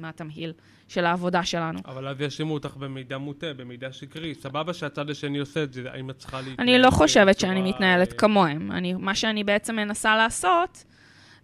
מהתמהיל 0.00 0.52
של 0.88 1.04
העבודה 1.04 1.44
שלנו. 1.44 1.78
אבל 1.84 2.08
אז 2.08 2.20
יאשימו 2.20 2.54
אותך 2.54 2.76
במידע 2.76 3.18
מוטה, 3.18 3.54
במידע 3.56 3.92
שקרי. 3.92 4.34
סבבה 4.34 4.74
שהצד 4.74 5.10
השני 5.10 5.38
עושה 5.38 5.62
את 5.62 5.72
זה, 5.72 5.92
האם 5.92 6.10
את 6.10 6.18
צריכה 6.18 6.40
להתנהל? 6.40 6.68
אני 6.68 6.78
לא 6.78 6.90
חושבת 6.90 7.40
שאני 7.40 7.62
מתנהלת 7.62 8.12
כמוהם. 8.12 8.72
אני, 8.72 8.94
מה 8.94 9.14
שאני 9.14 9.44
בעצם 9.44 9.76
מנסה 9.76 10.16
לעשות, 10.16 10.84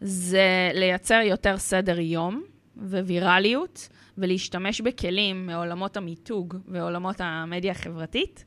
זה 0.00 0.70
לייצר 0.74 1.20
יותר 1.24 1.58
סדר 1.58 2.00
יום 2.00 2.42
ווירליות, 2.76 3.88
ולהשתמש 4.18 4.80
בכלים 4.80 5.46
מעולמות 5.46 5.96
המיתוג 5.96 6.56
ועולמות 6.68 7.16
המדיה 7.18 7.72
החברתית, 7.72 8.44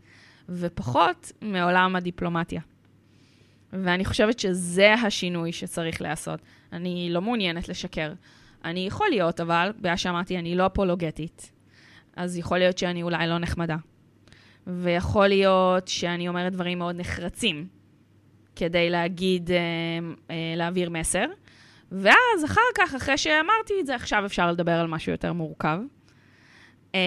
ופחות 0.50 1.32
מעולם 1.42 1.96
הדיפלומטיה. 1.96 2.62
ואני 3.74 4.06
חושבת 4.06 4.40
שזה 4.40 4.94
השינוי 4.94 5.52
שצריך 5.52 6.02
לעשות. 6.02 6.40
אני 6.74 7.08
לא 7.12 7.22
מעוניינת 7.22 7.70
לשקר. 7.70 8.14
אני 8.66 8.88
יכול 8.88 9.08
להיות, 9.10 9.40
אבל, 9.40 9.72
בגלל 9.80 9.96
שאמרתי, 9.96 10.38
אני 10.38 10.56
לא 10.56 10.66
אפולוגטית. 10.66 11.52
אז 12.16 12.38
יכול 12.38 12.58
להיות 12.58 12.78
שאני 12.78 13.04
אולי 13.04 13.28
לא 13.28 13.38
נחמדה. 13.38 13.76
ויכול 14.68 15.28
להיות 15.28 15.88
שאני 15.88 16.28
אומרת 16.28 16.54
דברים 16.54 16.80
מאוד 16.80 16.96
נחרצים 16.96 17.68
כדי 18.56 18.90
להגיד, 18.90 19.52
אה, 19.52 19.58
אה, 20.32 20.54
להעביר 20.56 20.90
מסר. 20.90 21.26
ואז 21.92 22.46
אחר 22.46 22.62
כך, 22.76 22.96
אחרי 22.96 23.18
שאמרתי 23.18 23.74
את 23.82 23.86
זה, 23.86 23.96
עכשיו 23.96 24.26
אפשר 24.26 24.52
לדבר 24.52 24.72
על 24.72 24.88
משהו 24.88 25.12
יותר 25.12 25.34
מורכב. 25.34 25.80
Uh, 26.88 26.98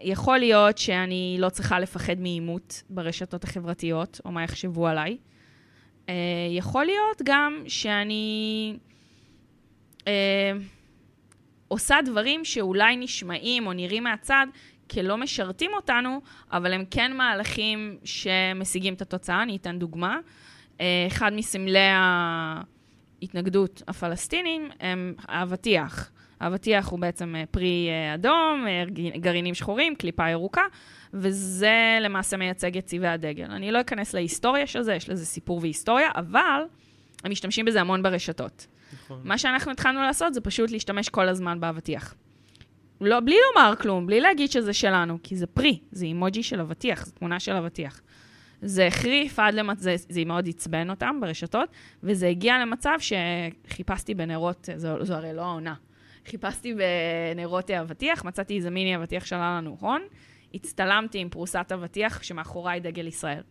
יכול 0.00 0.38
להיות 0.38 0.78
שאני 0.78 1.36
לא 1.38 1.48
צריכה 1.48 1.80
לפחד 1.80 2.20
מעימות 2.20 2.82
ברשתות 2.90 3.44
החברתיות, 3.44 4.20
או 4.24 4.32
מה 4.32 4.42
יחשבו 4.42 4.86
עליי. 4.86 5.16
Uh, 6.10 6.12
יכול 6.50 6.84
להיות 6.84 7.22
גם 7.24 7.62
שאני 7.66 8.76
uh, 9.98 10.04
עושה 11.68 11.96
דברים 12.04 12.44
שאולי 12.44 12.96
נשמעים 12.96 13.66
או 13.66 13.72
נראים 13.72 14.04
מהצד 14.04 14.46
כלא 14.90 15.16
משרתים 15.16 15.70
אותנו, 15.74 16.20
אבל 16.52 16.72
הם 16.72 16.84
כן 16.90 17.16
מהלכים 17.16 17.98
שמשיגים 18.04 18.94
את 18.94 19.02
התוצאה. 19.02 19.42
אני 19.42 19.56
אתן 19.56 19.78
דוגמה. 19.78 20.18
Uh, 20.78 20.80
אחד 21.06 21.32
מסמלי 21.32 21.88
ההתנגדות 23.22 23.82
הפלסטינים 23.88 24.70
הם 24.80 25.14
האבטיח. 25.28 26.10
האבטיח 26.40 26.88
הוא 26.88 26.98
בעצם 26.98 27.34
פרי 27.50 27.88
אדום, 28.14 28.66
גרעינים 29.16 29.54
שחורים, 29.54 29.94
קליפה 29.94 30.30
ירוקה. 30.30 30.62
וזה 31.14 31.98
למעשה 32.00 32.36
מייצג 32.36 32.78
את 32.78 32.86
צבעי 32.86 33.08
הדגל. 33.08 33.44
אני 33.44 33.70
לא 33.70 33.80
אכנס 33.80 34.14
להיסטוריה 34.14 34.66
של 34.66 34.82
זה, 34.82 34.94
יש 34.94 35.08
לזה 35.08 35.26
סיפור 35.26 35.58
והיסטוריה, 35.62 36.10
אבל 36.14 36.62
הם 37.24 37.30
משתמשים 37.30 37.64
בזה 37.64 37.80
המון 37.80 38.02
ברשתות. 38.02 38.66
נכון. 38.92 39.20
מה 39.24 39.38
שאנחנו 39.38 39.72
התחלנו 39.72 40.02
לעשות 40.02 40.34
זה 40.34 40.40
פשוט 40.40 40.70
להשתמש 40.70 41.08
כל 41.08 41.28
הזמן 41.28 41.60
באבטיח. 41.60 42.14
לא, 43.00 43.20
בלי 43.20 43.36
לומר 43.54 43.76
כלום, 43.76 44.06
בלי 44.06 44.20
להגיד 44.20 44.50
שזה 44.50 44.72
שלנו, 44.72 45.18
כי 45.22 45.36
זה 45.36 45.46
פרי, 45.46 45.78
זה 45.92 46.04
אימוג'י 46.04 46.42
של 46.42 46.60
אבטיח, 46.60 47.06
זו 47.06 47.12
תמונה 47.12 47.40
של 47.40 47.52
אבטיח. 47.52 48.00
זה 48.62 48.86
החריף 48.86 49.38
עד 49.38 49.54
למצב, 49.54 49.80
זה, 49.80 49.96
זה 50.08 50.24
מאוד 50.24 50.48
עצבן 50.48 50.90
אותם 50.90 51.18
ברשתות, 51.20 51.68
וזה 52.02 52.28
הגיע 52.28 52.58
למצב 52.58 52.96
שחיפשתי 52.98 54.14
בנרות, 54.14 54.68
זו, 54.76 55.04
זו 55.04 55.14
הרי 55.14 55.32
לא 55.32 55.42
העונה. 55.42 55.74
חיפשתי 56.26 56.74
בנרות 56.74 57.70
אבטיח, 57.70 58.24
מצאתי 58.24 58.56
איזה 58.56 58.70
מיני 58.70 58.96
אבטיח 58.96 59.26
שעלה 59.26 59.56
לנו 59.58 59.76
הון, 59.80 60.02
הצטלמתי 60.54 61.18
עם 61.18 61.28
פרוסת 61.28 61.72
אבטיח 61.74 62.22
שמאחוריי 62.22 62.80
דגל 62.80 63.06
ישראל. 63.06 63.42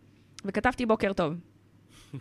וכתבתי 0.44 0.86
בוקר 0.86 1.12
טוב. 1.12 1.34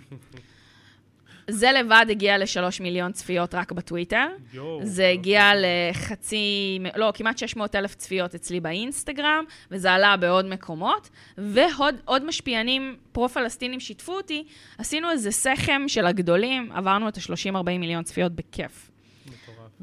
זה 1.50 1.72
לבד 1.72 2.06
הגיע 2.10 2.38
לשלוש 2.38 2.82
מיליון 2.82 3.12
צפיות 3.12 3.56
רק 3.56 3.72
בטוויטר. 3.72 4.28
יו, 4.54 4.80
זה 4.84 5.08
הגיע 5.08 5.52
לחצי, 5.56 6.80
לא, 6.96 7.12
כמעט 7.14 7.38
600 7.38 7.76
אלף 7.76 7.96
צפיות 7.96 8.36
אצלי 8.36 8.60
באינסטגרם, 8.60 9.44
וזה 9.72 9.92
עלה 9.92 10.18
בעוד 10.18 10.46
מקומות. 10.46 11.10
ועוד 11.38 12.26
משפיענים 12.26 12.96
פרו-פלסטינים 13.12 13.80
שיתפו 13.80 14.14
אותי, 14.18 14.44
עשינו 14.78 15.12
איזה 15.12 15.32
סכם 15.32 15.82
של 15.88 16.06
הגדולים, 16.06 16.72
עברנו 16.72 17.10
את 17.10 17.18
ה-30-40 17.18 17.64
מיליון 17.64 18.04
צפיות 18.04 18.32
בכיף. 18.32 18.92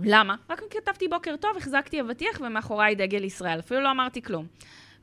למה? 0.03 0.35
רק 0.51 0.63
כתבתי 0.71 1.09
בוקר 1.09 1.35
טוב, 1.41 1.51
החזקתי 1.57 2.01
אבטיח 2.01 2.41
ומאחוריי 2.41 2.95
דגל 2.95 3.25
ישראל, 3.25 3.59
אפילו 3.59 3.81
לא 3.81 3.91
אמרתי 3.91 4.23
כלום. 4.23 4.47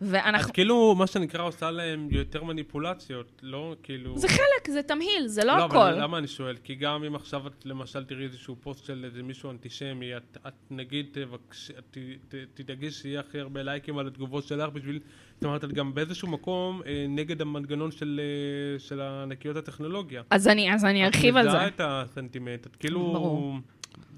ואנחנו... 0.04 0.50
את 0.50 0.54
כאילו, 0.54 0.96
מה 0.96 1.08
שנקרא, 1.08 1.44
עושה 1.44 1.72
להם 1.72 2.08
יותר 2.12 2.44
מניפולציות, 2.44 3.42
לא 3.44 3.76
כאילו... 3.84 4.18
זה 4.18 4.28
חלק, 4.28 4.70
זה 4.70 4.84
תמהיל, 4.84 5.28
זה 5.28 5.44
לא, 5.44 5.58
לא 5.58 5.66
הכל. 5.66 5.78
אבל 5.78 6.04
למה 6.04 6.18
אני 6.18 6.28
שואל? 6.28 6.58
כי 6.64 6.76
גם 6.76 7.04
אם 7.04 7.16
עכשיו 7.16 7.48
את 7.48 7.66
למשל 7.66 8.04
תראי 8.04 8.24
איזשהו 8.24 8.56
פוסט 8.62 8.86
של 8.86 9.06
איזה 9.06 9.24
מישהו 9.24 9.52
אנטישמי, 9.52 10.18
את, 10.18 10.38
את 10.48 10.54
נגיד 10.72 11.06
תבקש, 11.12 11.72
ת, 11.72 11.98
ת, 12.28 12.36
תדאגי 12.54 12.92
שיהיה 12.92 13.20
הכי 13.20 13.40
הרבה 13.40 13.64
לייקים 13.64 13.98
על 13.98 14.08
התגובות 14.08 14.48
שלך 14.48 14.70
בשביל... 14.70 15.00
זאת 15.36 15.44
אומרת, 15.44 15.64
את 15.64 15.74
גם 15.74 15.94
באיזשהו 15.94 16.28
מקום 16.28 16.82
אה, 16.86 17.06
נגד 17.10 17.42
המנגנון 17.42 17.92
של, 17.92 18.22
אה, 18.24 18.80
של 18.80 19.02
ענקיות 19.02 19.58
הטכנולוגיה. 19.58 20.22
אז 20.30 20.48
אני, 20.48 20.74
אז 20.74 20.86
אני 20.86 21.06
ארחיב 21.06 21.38
על 21.38 21.46
את 21.46 21.52
זה. 21.52 21.58
מזהה 21.58 21.68
את 21.68 21.82
הסנטימנט, 21.84 22.68
את 22.68 22.76
כאילו... 22.76 23.14
ברור. 23.14 23.54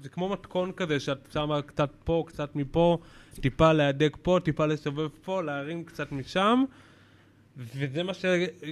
זה 0.02 0.08
כמו 0.08 0.28
מתכון 0.28 0.72
כזה, 0.72 1.00
שאת 1.00 1.28
שמה 1.32 1.62
קצת 1.62 1.90
פה, 2.04 2.24
קצת 2.26 2.56
מפה, 2.56 2.98
טיפה 3.40 3.72
להדק 3.72 4.16
פה, 4.22 4.38
טיפה 4.44 4.66
לסובב 4.66 5.08
פה, 5.08 5.42
להרים 5.42 5.84
קצת 5.84 6.12
משם, 6.12 6.64
וזה 7.56 8.02
מה 8.02 8.14
ש... 8.14 8.24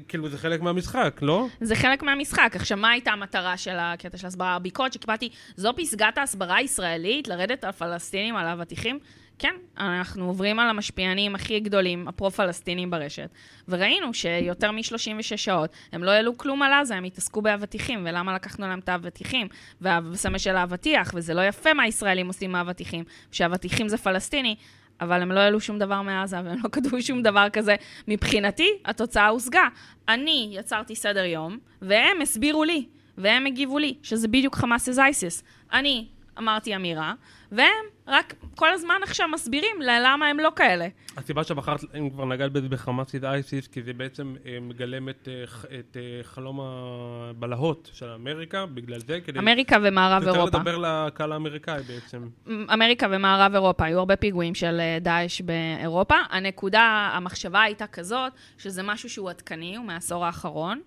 כאילו, 0.09 0.29
זה 0.29 0.39
חלק 0.39 0.61
מהמשחק, 0.61 1.19
לא? 1.23 1.47
זה 1.61 1.77
חלק 1.77 2.03
מהמשחק. 2.03 2.53
עכשיו, 2.55 2.79
מה 2.79 2.91
הייתה 2.91 3.11
המטרה 3.11 3.57
של 3.57 3.77
הקטע 3.79 4.17
של 4.17 4.27
הסברה? 4.27 4.55
הביקורת 4.55 4.93
שקיבלתי, 4.93 5.29
זו 5.57 5.73
פסגת 5.77 6.19
ההסברה 6.19 6.57
הישראלית, 6.57 7.29
לרדת 7.29 7.65
על 7.65 7.73
פלסטינים, 7.73 8.37
על 8.37 8.47
אבטיחים? 8.47 8.99
כן, 9.39 9.55
אנחנו 9.79 10.27
עוברים 10.27 10.59
על 10.59 10.69
המשפיענים 10.69 11.35
הכי 11.35 11.61
גדולים, 11.61 12.09
הפרו-פלסטינים 12.09 12.91
ברשת, 12.91 13.31
וראינו 13.69 14.15
שיותר 14.15 14.71
מ-36 14.71 15.37
שעות 15.37 15.71
הם 15.93 16.05
לא 16.05 16.11
העלו 16.11 16.39
כלום 16.39 16.63
על 16.63 16.73
עזה, 16.73 16.97
הם 16.97 17.05
התעסקו 17.05 17.43
באבטיחים, 17.43 18.07
ולמה 18.09 18.35
לקחנו 18.35 18.69
להם 18.69 18.79
את 18.79 18.89
האבטיחים, 18.89 19.47
והסמל 19.81 20.39
של 20.39 20.57
האבטיח, 20.57 21.11
וזה 21.15 21.35
לא 21.35 21.41
יפה 21.41 21.75
מה 21.75 21.83
הישראלים 21.83 22.27
עושים 22.27 22.53
מהאבטיחים, 22.53 23.05
שאבטיחים 23.33 23.89
זה 23.89 23.99
פלסטיני, 23.99 24.57
אבל 25.01 25.23
הם 25.23 25.33
לא 25.33 25.41
העלו 25.41 25.61
שום 25.61 25.79
דבר 25.79 26.03
מעזה, 26.03 26.37
והם 26.45 26.59
לא 26.65 26.69
כתבו 26.73 27.03
שום 27.03 27.23
דבר 27.23 27.47
כזה. 27.53 27.77
מבחינתי, 28.09 28.69
התוצאה 28.85 29.29
הושגה. 29.29 29.69
אני 30.09 30.49
יצרתי 30.53 30.95
סדר 30.95 31.25
יום, 31.25 31.59
והם 31.83 32.21
הסבירו 32.23 32.65
לי, 32.65 32.87
והם 33.19 33.47
הגיבו 33.47 33.79
לי, 33.79 33.95
שזה 34.03 34.29
בדיוק 34.29 34.57
חמאס 34.57 34.89
אז 34.89 34.99
אייסיס. 34.99 35.45
אני 35.73 36.07
אמרתי 36.39 36.77
אמירה, 36.77 37.15
והם 37.53 37.85
רק 38.07 38.35
כל 38.55 38.73
הזמן 38.73 38.95
עכשיו 39.03 39.29
מסבירים 39.29 39.77
למה 39.83 40.27
הם 40.27 40.39
לא 40.39 40.53
כאלה. 40.57 40.89
הסיבה 41.17 41.45
שבחרת, 41.45 41.81
אם 41.99 42.11
כבר 42.11 42.25
נגעת 42.25 42.53
בזה 42.53 42.69
בחמאסית 42.69 43.25
אייסיס, 43.25 43.67
כי 43.67 43.83
זה 43.83 43.93
בעצם 43.93 44.35
אה, 44.47 44.59
מגלם 44.61 45.09
את, 45.09 45.29
אה, 45.29 45.79
את 45.79 45.97
אה, 45.97 46.23
חלום 46.23 46.61
הבלהות 46.61 47.91
של 47.93 48.09
אמריקה, 48.09 48.67
בגלל 48.67 49.01
זה, 49.01 49.21
כדי... 49.25 49.39
אמריקה 49.39 49.77
ומערב 49.83 50.23
יותר 50.23 50.35
אירופה. 50.35 50.59
לדבר 50.59 50.79
לקהל 50.79 51.33
האמריקאי 51.33 51.83
בעצם. 51.83 52.29
אמריקה 52.73 53.07
ומערב 53.11 53.55
אירופה, 53.55 53.85
היו 53.85 53.99
הרבה 53.99 54.17
פיגועים 54.17 54.55
של 54.55 54.81
דאעש 55.01 55.41
באירופה. 55.41 56.17
הנקודה, 56.31 57.11
המחשבה 57.15 57.63
הייתה 57.63 57.87
כזאת, 57.87 58.33
שזה 58.59 58.83
משהו 58.83 59.11
שהוא 59.11 59.31
עדכני, 59.31 59.77
הוא 59.77 59.87
מהעשור 59.87 60.27
האחרון. 60.27 60.81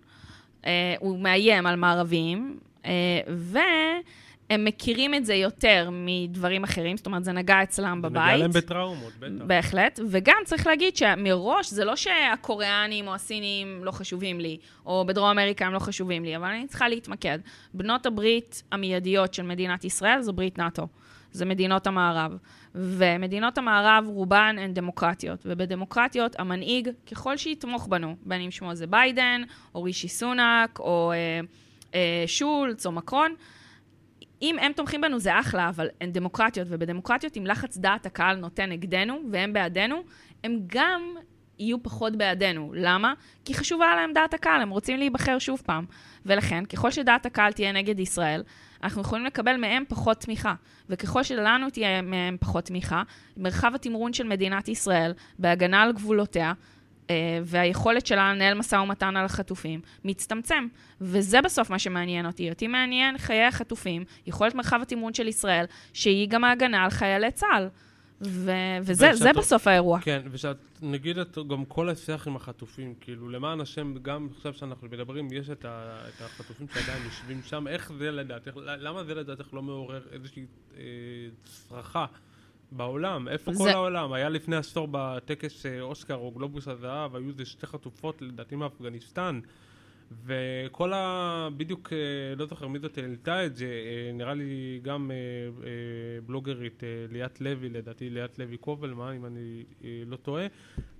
הוא 1.00 1.20
מאיים 1.20 1.66
על 1.66 1.76
מערבים, 1.76 2.60
אה, 2.86 3.22
והם 4.50 4.66
מכירים 4.66 5.14
את 5.14 5.26
זה 5.26 5.34
יותר 5.34 5.90
מדברים 5.92 6.64
אחרים, 6.64 6.98
זאת 6.98 7.06
אומרת, 7.06 7.24
זה 7.24 7.32
נגע 7.32 7.64
אצלם 7.64 8.00
זה 8.02 8.10
בבית. 8.10 8.24
נגע 8.24 8.38
להם 8.38 8.52
בטראומות, 8.52 9.14
בטח. 9.20 9.46
בהחלט, 9.48 10.00
וגם 10.10 10.38
צריך 10.46 10.68
להגיד 10.68 10.98
שמראש 10.98 11.70
זה 11.70 11.86
לא 11.86 11.96
שהקוריאנים 11.96 13.08
או 13.08 13.16
הסינים 13.16 13.84
לא 13.84 13.92
חשובים 13.92 14.40
לי, 14.40 14.58
או 14.86 15.06
בדרום 15.08 15.30
אמריקה 15.30 15.66
הם 15.66 15.74
לא 15.74 15.80
חשובים 15.80 16.26
לי, 16.26 16.36
אבל 16.36 16.48
אני 16.48 16.68
צריכה 16.68 16.90
להתמקד. 16.90 17.40
בנות 17.74 18.06
הברית 18.06 18.64
המיידיות 18.72 19.34
של 19.34 19.44
מדינת 19.44 19.86
ישראל 19.86 20.22
זו 20.22 20.34
ברית 20.34 20.58
נאט"ו. 20.58 20.88
זה 21.32 21.46
מדינות 21.46 21.88
המערב. 21.88 22.38
ומדינות 22.76 23.58
המערב 23.58 24.04
רובן 24.08 24.56
הן 24.60 24.74
דמוקרטיות, 24.74 25.40
ובדמוקרטיות 25.46 26.40
המנהיג, 26.40 26.90
ככל 27.12 27.38
שיתמוך 27.38 27.88
בנו, 27.88 28.16
בין 28.26 28.42
אם 28.42 28.52
שמו 28.52 28.76
זה 28.76 28.88
ביידן, 28.88 29.42
או 29.76 29.84
רישי 29.84 30.08
סונאק, 30.08 30.80
או 30.80 31.12
אה, 31.12 31.40
אה, 31.96 32.24
שולץ, 32.28 32.86
או 32.86 32.92
מקרון, 32.92 33.36
אם 34.42 34.60
הם 34.60 34.72
תומכים 34.74 35.02
בנו 35.02 35.20
זה 35.20 35.40
אחלה, 35.40 35.70
אבל 35.70 35.88
הן 36.02 36.12
דמוקרטיות, 36.12 36.68
ובדמוקרטיות, 36.72 37.38
אם 37.38 37.46
לחץ 37.46 37.78
דעת 37.78 38.06
הקהל 38.06 38.36
נותן 38.36 38.70
נגדנו 38.70 39.20
והם 39.32 39.54
בעדנו, 39.54 40.04
הם 40.44 40.60
גם 40.68 41.16
יהיו 41.60 41.84
פחות 41.84 42.16
בעדנו. 42.16 42.72
למה? 42.76 43.14
כי 43.46 43.54
חשובה 43.54 43.96
להם 43.96 44.14
דעת 44.14 44.34
הקהל, 44.34 44.62
הם 44.62 44.70
רוצים 44.70 44.98
להיבחר 44.98 45.40
שוב 45.40 45.62
פעם. 45.66 45.86
ולכן, 46.26 46.66
ככל 46.66 46.92
שדעת 46.92 47.26
הקהל 47.26 47.52
תהיה 47.52 47.72
נגד 47.72 48.00
ישראל, 48.00 48.44
אנחנו 48.84 49.02
יכולים 49.02 49.26
לקבל 49.26 49.58
מהם 49.58 49.84
פחות 49.88 50.18
תמיכה. 50.18 50.54
וככל 50.90 51.24
שלנו 51.24 51.70
תהיה 51.70 52.02
מהם 52.02 52.38
פחות 52.40 52.66
תמיכה, 52.66 53.04
מרחב 53.38 53.72
התמרון 53.76 54.14
של 54.14 54.24
מדינת 54.24 54.68
ישראל 54.68 55.14
בהגנה 55.40 55.82
על 55.82 55.94
גבולותיה, 55.94 56.54
והיכולת 57.44 58.06
שלה 58.08 58.34
לנהל 58.34 58.54
משא 58.54 58.76
ומתן 58.76 59.18
על 59.18 59.26
החטופים 59.26 59.80
מצטמצם. 60.06 60.68
וזה 61.02 61.42
בסוף 61.42 61.70
מה 61.70 61.80
שמעניין 61.80 62.26
אותי. 62.26 62.50
אותי 62.50 62.68
מעניין 62.68 63.18
חיי 63.18 63.44
החטופים, 63.44 64.04
יכולת 64.28 64.56
מרחב 64.56 64.80
התמרון 64.82 65.14
של 65.14 65.28
ישראל, 65.28 65.66
שהיא 65.94 66.30
גם 66.30 66.44
ההגנה 66.44 66.84
על 66.84 66.90
חיילי 66.90 67.32
צה"ל. 67.32 67.68
ו- 68.22 68.52
וזה 68.82 69.14
זה 69.14 69.30
ושאת- 69.30 69.38
בסוף 69.38 69.68
האירוע. 69.68 70.00
כן, 70.02 70.22
ושאת, 70.32 70.58
נגיד 70.82 71.18
את 71.18 71.38
גם 71.50 71.66
כל 71.66 71.90
השיח 71.90 72.28
עם 72.28 72.36
החטופים, 72.36 72.94
כאילו, 73.02 73.30
למען 73.30 73.62
השם, 73.62 73.94
גם 74.02 74.28
עכשיו 74.36 74.54
שאנחנו 74.54 74.88
מדברים, 74.88 75.28
יש 75.32 75.50
את, 75.50 75.66
ה, 75.66 75.98
את 76.08 76.22
החטופים 76.22 76.68
שעדיין 76.74 77.04
יושבים 77.06 77.42
שם, 77.44 77.68
איך 77.68 77.92
זה 77.98 78.12
לדעתך, 78.12 78.52
למה 78.56 79.04
זה 79.04 79.16
לדעתך 79.16 79.54
לא 79.54 79.62
מעורר 79.62 80.02
איזושהי 80.12 80.46
אה, 80.78 80.84
צרחה 81.44 82.06
בעולם? 82.72 83.28
איפה 83.28 83.54
זה- 83.54 83.64
כל 83.64 83.70
העולם? 83.70 84.14
היה 84.14 84.30
לפני 84.30 84.56
עשור 84.56 84.88
בטקס 84.92 85.66
אה, 85.66 85.82
אוסקר 85.82 86.16
או 86.16 86.32
גלובוס 86.32 86.68
הזהב, 86.68 87.16
היו 87.16 87.28
איזה 87.30 87.46
שתי 87.46 87.68
חטופות, 87.68 88.22
לדעתי 88.22 88.56
מאפגניסטן. 88.56 89.40
וכל 90.26 90.94
ה... 90.94 91.50
בדיוק, 91.58 91.94
אה, 91.94 91.98
לא 92.36 92.46
זוכר 92.46 92.68
מי 92.68 92.80
זאת 92.80 92.98
העלתה 92.98 93.46
את 93.46 93.56
זה, 93.56 93.66
אה, 93.66 94.12
נראה 94.14 94.34
לי 94.34 94.80
גם 94.84 95.12
אה, 95.12 95.18
בלוגרית 96.26 96.84
ליאת 97.12 97.42
לוי, 97.42 97.70
לדעתי 97.70 98.10
ליאת 98.10 98.40
לוי 98.40 98.58
קובלמן, 98.58 99.14
אם 99.16 99.26
אני 99.26 99.64
לא 100.06 100.16
טועה, 100.16 100.46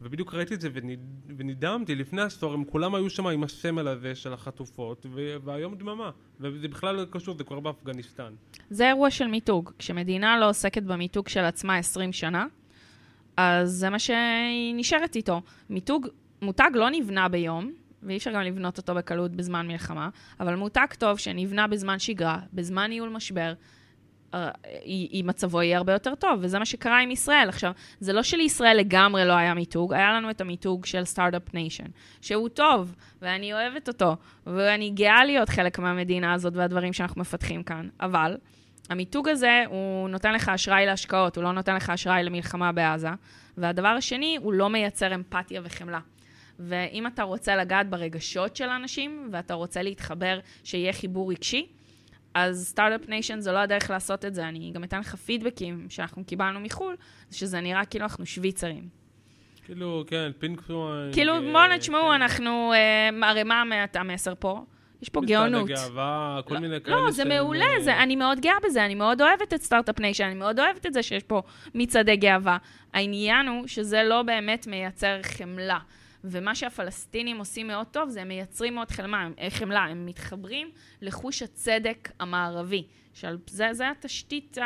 ובדיוק 0.02 0.34
ראיתי 0.34 0.54
את 0.54 0.62
זה 0.62 0.70
ונד- 0.74 1.34
ונדהמתי, 1.38 1.96
לפני 1.96 2.22
עשור 2.22 2.54
הם 2.54 2.64
כולם 2.66 2.96
היו 2.96 3.10
שם 3.10 3.28
עם 3.28 3.44
הסמל 3.44 3.88
הזה 3.88 4.16
של 4.16 4.34
החטופות, 4.34 5.06
והיום 5.44 5.76
דממה, 5.76 6.12
וזה 6.40 6.68
בכלל 6.68 6.96
לא 6.96 7.06
קשור, 7.12 7.38
זה 7.38 7.44
כבר 7.44 7.60
באפגניסטן. 7.60 8.34
זה 8.70 8.88
אירוע 8.88 9.12
של 9.12 9.28
מיתוג. 9.28 9.72
כשמדינה 9.80 10.40
לא 10.40 10.50
עוסקת 10.50 10.84
במיתוג 10.84 11.28
של 11.28 11.40
עצמה 11.44 11.78
20 11.78 12.14
שנה, 12.14 12.46
אז 13.38 13.72
זה 13.72 13.90
מה 13.90 14.00
שהיא 14.00 14.76
נשארת 14.76 15.16
איתו. 15.16 15.42
מיתוג, 15.70 16.08
מותג 16.42 16.70
לא 16.74 16.90
נבנה 16.90 17.28
ביום, 17.30 17.74
ואי 18.08 18.18
אפשר 18.18 18.32
גם 18.32 18.42
לבנות 18.42 18.78
אותו 18.78 18.96
בקלות 18.96 19.32
בזמן 19.32 19.68
מלחמה, 19.68 20.10
אבל 20.40 20.56
מותג 20.56 20.88
טוב 20.98 21.18
שנבנה 21.20 21.68
בזמן 21.68 22.00
שגרה, 22.00 22.40
בזמן 22.54 22.90
ניהול 22.90 23.10
משבר, 23.10 23.54
אה, 24.34 24.50
היא- 24.84 25.08
היא- 25.12 25.24
מצבו 25.26 25.62
יהיה 25.62 25.78
הרבה 25.78 25.94
יותר 25.94 26.16
טוב, 26.16 26.40
וזה 26.42 26.60
מה 26.60 26.66
שקרה 26.66 27.00
עם 27.00 27.12
ישראל. 27.12 27.50
עכשיו, 27.50 27.72
זה 28.00 28.14
לא 28.14 28.24
שלישראל 28.24 28.78
לגמרי 28.78 29.26
לא 29.26 29.34
היה 29.34 29.54
מיתוג, 29.54 29.94
היה 29.94 30.14
לנו 30.14 30.30
את 30.30 30.42
המיתוג 30.42 30.86
של 30.86 31.06
start-up 31.06 31.54
nation, 31.54 31.86
שהוא 32.22 32.50
טוב, 32.50 32.96
ואני 33.22 33.54
אוהבת 33.54 33.88
אותו, 33.88 34.16
ואני 34.48 34.90
גאה 34.90 35.26
להיות 35.26 35.50
חלק 35.50 35.80
מהמדינה 35.80 36.34
הזאת 36.34 36.56
והדברים 36.56 36.94
שאנחנו 36.94 37.22
מפתחים 37.22 37.64
כאן, 37.64 37.88
אבל 38.02 38.38
המיתוג 38.90 39.30
הזה, 39.30 39.64
הוא 39.68 40.10
נותן 40.10 40.34
לך 40.34 40.50
אשראי 40.50 40.86
להשקעות, 40.86 41.36
הוא 41.36 41.44
לא 41.44 41.52
נותן 41.52 41.76
לך 41.76 41.90
אשראי 41.90 42.24
למלחמה 42.24 42.72
בעזה, 42.72 43.10
והדבר 43.58 43.88
השני, 43.88 44.38
הוא 44.42 44.54
לא 44.54 44.70
מייצר 44.70 45.16
אמפתיה 45.16 45.62
וחמלה. 45.64 46.00
ואם 46.60 47.08
אתה 47.08 47.24
רוצה 47.24 47.56
לגעת 47.56 47.90
ברגשות 47.90 48.56
של 48.56 48.70
אנשים, 48.70 49.30
ואתה 49.32 49.54
רוצה 49.54 49.82
להתחבר, 49.82 50.40
שיהיה 50.64 50.94
חיבור 50.94 51.32
רגשי, 51.32 51.68
אז 52.34 52.68
start-up 52.70 53.10
nation 53.10 53.40
זו 53.40 53.52
לא 53.52 53.58
הדרך 53.60 53.90
לעשות 53.90 54.26
את 54.26 54.36
זה. 54.36 54.48
אני 54.48 54.72
גם 54.74 54.84
אתן 54.84 55.00
לך 55.00 55.16
פידבקים 55.16 55.86
שאנחנו 55.90 56.24
קיבלנו 56.26 56.60
מחו"ל, 56.60 56.96
שזה 57.32 57.62
נראה 57.62 57.86
כאילו 57.86 58.04
אנחנו 58.06 58.26
שוויצרים. 58.26 58.84
כאילו, 59.66 60.04
כן, 60.08 60.32
pinkwashing. 60.40 61.14
כאילו, 61.14 61.34
אה, 61.34 61.52
בואו 61.52 61.78
נשמעו, 61.78 62.08
כן. 62.08 62.14
אנחנו, 62.14 62.74
אה, 62.74 63.30
הרי 63.30 63.44
מה 63.44 63.64
מה- 63.64 63.86
המסר 63.96 64.34
פה? 64.40 64.64
יש 65.02 65.10
פה 65.10 65.22
מצעד 65.22 65.32
גאונות. 65.32 65.70
הגאווה, 65.70 66.40
כל 66.46 66.58
מיני 66.58 66.82
כאלה 66.82 66.96
לא, 66.96 67.12
זה 67.12 67.26
מעולה, 67.26 67.66
אה, 67.66 67.82
זה, 67.82 67.98
אני 68.04 68.16
מאוד 68.16 68.40
גאה 68.40 68.54
בזה, 68.66 68.86
אני 68.86 68.96
מאוד 68.96 69.22
אוהבת 69.22 69.54
את 69.54 69.62
start-up 69.62 70.00
nation, 70.00 70.24
אני 70.24 70.34
מאוד 70.36 70.60
אוהבת 70.60 70.86
את 70.86 70.94
זה 70.94 71.04
שיש 71.04 71.24
פה 71.24 71.42
מצעדי 71.76 72.16
גאווה. 72.16 72.58
העניין 72.94 73.48
הוא 73.48 73.68
שזה 73.68 74.04
לא 74.04 74.22
באמת 74.24 74.68
מייצר 74.68 75.20
חמלה. 75.24 75.80
ומה 76.32 76.56
שהפלסטינים 76.56 77.38
עושים 77.38 77.68
מאוד 77.68 77.88
טוב, 77.88 78.10
זה 78.10 78.22
הם 78.22 78.28
מייצרים 78.28 78.76
מאוד 78.76 78.92
חמלה, 78.92 79.28
אה, 79.40 79.50
חמלה. 79.50 79.80
הם 79.80 80.06
מתחברים 80.06 80.72
לחוש 81.02 81.42
הצדק 81.42 82.12
המערבי. 82.20 82.88
שעל, 83.14 83.38
זה, 83.48 83.90
התשתית 83.90 84.58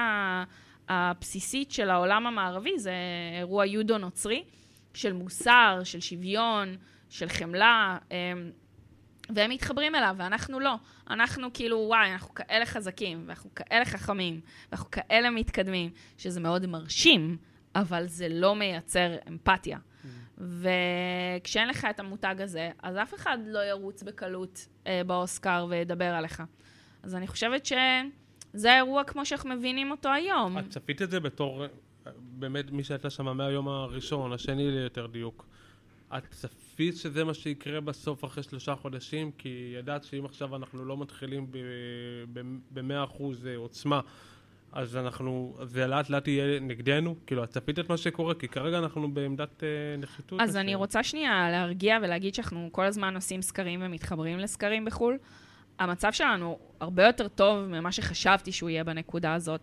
הבסיסית 0.90 1.72
של 1.72 1.90
העולם 1.90 2.28
המערבי, 2.28 2.80
זה 2.80 2.94
אירוע 3.40 3.66
יודו-נוצרי, 3.66 4.44
של 4.94 5.14
מוסר, 5.14 5.80
של 5.84 6.00
שוויון, 6.00 6.76
של 7.10 7.30
חמלה. 7.30 7.98
אמ, 8.12 8.52
והם 9.36 9.50
מתחברים 9.50 9.96
אליו, 9.96 10.16
ואנחנו 10.18 10.60
לא. 10.60 10.76
אנחנו 11.10 11.54
כאילו, 11.54 11.78
וואי, 11.78 12.12
אנחנו 12.12 12.34
כאלה 12.34 12.66
חזקים, 12.66 13.24
ואנחנו 13.28 13.56
כאלה 13.56 13.86
חכמים, 13.86 14.42
ואנחנו 14.70 14.92
כאלה 14.92 15.30
מתקדמים, 15.30 15.90
שזה 16.18 16.40
מאוד 16.40 16.66
מרשים, 16.66 17.38
אבל 17.76 18.08
זה 18.08 18.28
לא 18.30 18.56
מייצר 18.56 19.16
אמפתיה. 19.28 19.78
וכשאין 20.42 21.68
לך 21.68 21.88
את 21.90 22.00
המותג 22.00 22.36
הזה, 22.40 22.70
אז 22.84 22.98
אף 22.98 23.14
אחד 23.14 23.38
לא 23.46 23.60
ירוץ 23.60 24.04
בקלות 24.04 24.68
אה, 24.88 25.02
באוסקר 25.08 25.66
וידבר 25.70 26.06
עליך. 26.14 26.44
אז 27.04 27.16
אני 27.16 27.28
חושבת 27.28 27.66
שזה 27.66 28.72
האירוע 28.72 29.04
כמו 29.04 29.26
שאנחנו 29.26 29.50
מבינים 29.50 29.92
אותו 29.92 30.10
היום. 30.10 30.58
את 30.58 30.70
צפית 30.70 31.02
את 31.02 31.12
זה 31.12 31.20
בתור, 31.20 31.66
באמת, 32.20 32.72
מי 32.72 32.84
שהייתה 32.84 33.10
שם 33.10 33.38
מהיום 33.38 33.68
הראשון, 33.68 34.34
השני 34.34 34.72
ליותר 34.72 35.08
דיוק. 35.08 35.46
את 36.18 36.24
צפית 36.32 36.98
שזה 36.98 37.24
מה 37.24 37.34
שיקרה 37.34 37.82
בסוף 37.82 38.26
אחרי 38.26 38.44
שלושה 38.44 38.76
חודשים? 38.76 39.32
כי 39.38 39.74
ידעת 39.80 40.04
שאם 40.04 40.26
עכשיו 40.26 40.56
אנחנו 40.56 40.86
לא 40.86 40.98
מתחילים 40.98 41.48
במאה 42.72 43.04
אחוז 43.04 43.48
אה, 43.48 43.56
עוצמה, 43.56 44.02
אז 44.74 44.98
אנחנו, 44.98 45.58
זה 45.64 45.88
לאט 45.88 46.10
לאט 46.10 46.28
יהיה 46.28 46.60
נגדנו? 46.60 47.16
כאילו, 47.26 47.44
את 47.44 47.50
צפית 47.50 47.80
את 47.80 47.90
מה 47.90 47.98
שקורה? 47.98 48.34
כי 48.34 48.48
כרגע 48.48 48.78
אנחנו 48.78 49.14
בעמדת 49.14 49.64
אה, 49.64 49.68
נחיתות. 49.98 50.42
אז 50.42 50.58
אני 50.58 50.76
רוצה 50.76 51.04
שנייה 51.04 51.52
להרגיע 51.52 51.98
ולהגיד 52.02 52.36
שאנחנו 52.36 52.70
כל 52.72 52.86
הזמן 52.86 53.16
עושים 53.16 53.42
סקרים 53.42 53.80
ומתחברים 53.84 54.40
לסקרים 54.40 54.86
בחו"ל. 54.86 55.18
המצב 55.80 56.12
שלנו 56.12 56.60
הרבה 56.80 57.06
יותר 57.06 57.28
טוב 57.28 57.66
ממה 57.66 57.92
שחשבתי 57.92 58.52
שהוא 58.52 58.70
יהיה 58.70 58.84
בנקודה 58.84 59.34
הזאת. 59.34 59.62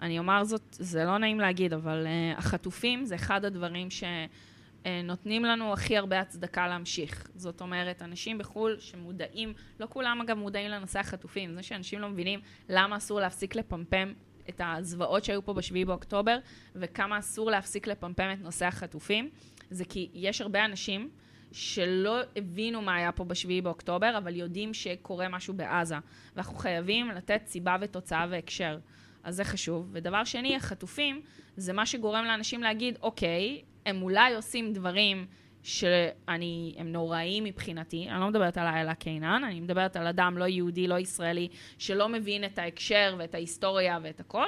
אני 0.00 0.18
אומר 0.18 0.44
זאת, 0.44 0.62
זה 0.70 1.04
לא 1.04 1.18
נעים 1.18 1.40
להגיד, 1.40 1.72
אבל 1.72 2.06
uh, 2.06 2.38
החטופים 2.38 3.04
זה 3.04 3.14
אחד 3.14 3.44
הדברים 3.44 3.88
שנותנים 3.90 5.44
לנו 5.44 5.72
הכי 5.72 5.96
הרבה 5.96 6.20
הצדקה 6.20 6.68
להמשיך. 6.68 7.30
זאת 7.34 7.60
אומרת, 7.60 8.02
אנשים 8.02 8.38
בחו"ל 8.38 8.76
שמודעים, 8.78 9.52
לא 9.80 9.86
כולם 9.90 10.20
אגב 10.20 10.36
מודעים 10.36 10.70
לנושא 10.70 10.98
החטופים, 10.98 11.54
זה 11.54 11.62
שאנשים 11.62 11.98
לא 11.98 12.08
מבינים 12.08 12.40
למה 12.68 12.96
אסור 12.96 13.20
להפסיק 13.20 13.56
לפמפם 13.56 14.12
את 14.50 14.60
הזוועות 14.64 15.24
שהיו 15.24 15.44
פה 15.44 15.54
בשביעי 15.54 15.84
באוקטובר, 15.84 16.38
וכמה 16.74 17.18
אסור 17.18 17.50
להפסיק 17.50 17.86
לפמפם 17.86 18.30
את 18.32 18.40
נושא 18.40 18.66
החטופים, 18.66 19.30
זה 19.70 19.84
כי 19.84 20.08
יש 20.14 20.40
הרבה 20.40 20.64
אנשים 20.64 21.10
שלא 21.52 22.20
הבינו 22.36 22.82
מה 22.82 22.94
היה 22.94 23.12
פה 23.12 23.24
בשביעי 23.24 23.60
באוקטובר, 23.60 24.18
אבל 24.18 24.36
יודעים 24.36 24.74
שקורה 24.74 25.28
משהו 25.28 25.54
בעזה. 25.54 25.96
ואנחנו 26.36 26.56
חייבים 26.56 27.08
לתת 27.10 27.42
סיבה 27.46 27.76
ותוצאה 27.80 28.26
והקשר. 28.30 28.78
אז 29.24 29.36
זה 29.36 29.44
חשוב. 29.44 29.88
ודבר 29.92 30.24
שני, 30.24 30.56
החטופים, 30.56 31.22
זה 31.56 31.72
מה 31.72 31.86
שגורם 31.86 32.24
לאנשים 32.24 32.62
להגיד, 32.62 32.98
אוקיי, 33.02 33.62
הם 33.86 34.02
אולי 34.02 34.34
עושים 34.34 34.72
דברים 34.72 35.26
שאני, 35.62 36.74
הם 36.78 36.92
נוראיים 36.92 37.44
מבחינתי, 37.44 38.08
אני 38.10 38.20
לא 38.20 38.28
מדברת 38.28 38.58
על 38.58 38.66
האלה 38.66 38.94
קיינן, 38.94 39.44
אני 39.44 39.60
מדברת 39.60 39.96
על 39.96 40.06
אדם 40.06 40.38
לא 40.38 40.44
יהודי, 40.44 40.86
לא 40.86 40.98
ישראלי, 40.98 41.48
שלא 41.78 42.08
מבין 42.08 42.44
את 42.44 42.58
ההקשר 42.58 43.14
ואת 43.18 43.34
ההיסטוריה 43.34 43.98
ואת 44.02 44.20
הכל, 44.20 44.46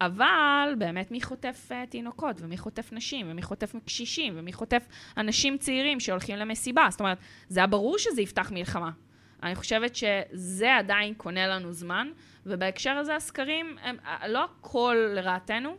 אבל 0.00 0.74
באמת 0.78 1.10
מי 1.10 1.20
חוטף 1.20 1.68
uh, 1.68 1.90
תינוקות, 1.90 2.36
ומי 2.40 2.58
חוטף 2.58 2.92
נשים, 2.92 3.26
ומי 3.30 3.42
חוטף 3.42 3.74
קשישים, 3.84 4.32
ומי 4.36 4.52
חוטף 4.52 4.86
אנשים 5.16 5.58
צעירים 5.58 6.00
שהולכים 6.00 6.36
למסיבה. 6.36 6.86
זאת 6.90 7.00
אומרת, 7.00 7.18
זה 7.48 7.60
היה 7.60 7.66
ברור 7.66 7.98
שזה 7.98 8.22
יפתח 8.22 8.50
מלחמה. 8.50 8.90
אני 9.42 9.54
חושבת 9.54 9.96
שזה 9.96 10.76
עדיין 10.76 11.14
קונה 11.14 11.46
לנו 11.46 11.72
זמן, 11.72 12.08
ובהקשר 12.46 12.90
הזה 12.90 13.16
הסקרים, 13.16 13.76
הם, 13.82 13.96
אה, 14.06 14.28
לא 14.28 14.44
הכל 14.44 14.96
לרעתנו, 15.14 15.76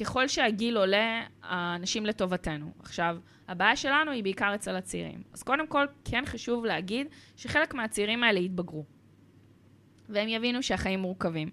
ככל 0.00 0.28
שהגיל 0.28 0.76
עולה, 0.76 1.22
האנשים 1.42 2.06
לטובתנו. 2.06 2.72
עכשיו, 2.78 3.16
הבעיה 3.48 3.76
שלנו 3.76 4.10
היא 4.10 4.22
בעיקר 4.22 4.54
אצל 4.54 4.76
הצעירים. 4.76 5.22
אז 5.32 5.42
קודם 5.42 5.66
כל, 5.66 5.86
כן 6.04 6.22
חשוב 6.26 6.64
להגיד 6.64 7.06
שחלק 7.36 7.74
מהצעירים 7.74 8.24
האלה 8.24 8.40
יתבגרו. 8.40 8.84
והם 10.08 10.28
יבינו 10.28 10.62
שהחיים 10.62 11.00
מורכבים. 11.00 11.50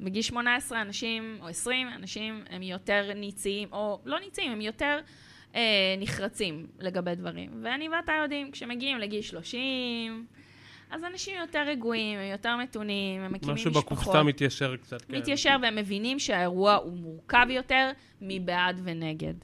בגיל 0.00 0.22
18 0.22 0.80
אנשים, 0.80 1.38
או 1.40 1.48
20 1.48 1.88
אנשים, 1.88 2.44
הם 2.50 2.62
יותר 2.62 3.10
ניציים, 3.14 3.68
או 3.72 4.00
לא 4.04 4.20
ניציים, 4.20 4.52
הם 4.52 4.60
יותר 4.60 5.00
אה, 5.54 5.94
נחרצים 5.98 6.66
לגבי 6.78 7.14
דברים. 7.14 7.50
ואני 7.62 7.88
ואתה 7.88 8.12
יודעים, 8.22 8.50
כשמגיעים 8.50 8.98
לגיל 8.98 9.22
30, 9.22 10.26
אז 10.92 11.04
אנשים 11.04 11.36
יותר 11.40 11.62
רגועים, 11.66 12.18
הם 12.18 12.30
יותר 12.30 12.56
מתונים, 12.56 13.22
הם 13.22 13.32
מקימים 13.32 13.54
משפחות. 13.54 13.72
משהו 13.72 13.82
בקופסה 13.82 14.22
מתיישר 14.22 14.76
קצת, 14.76 15.02
כן. 15.02 15.16
מתיישר, 15.16 15.56
והם 15.62 15.76
מבינים 15.76 16.18
שהאירוע 16.18 16.74
הוא 16.74 16.92
מורכב 16.92 17.46
יותר 17.50 17.90
מבעד 18.20 18.80
ונגד. 18.84 19.34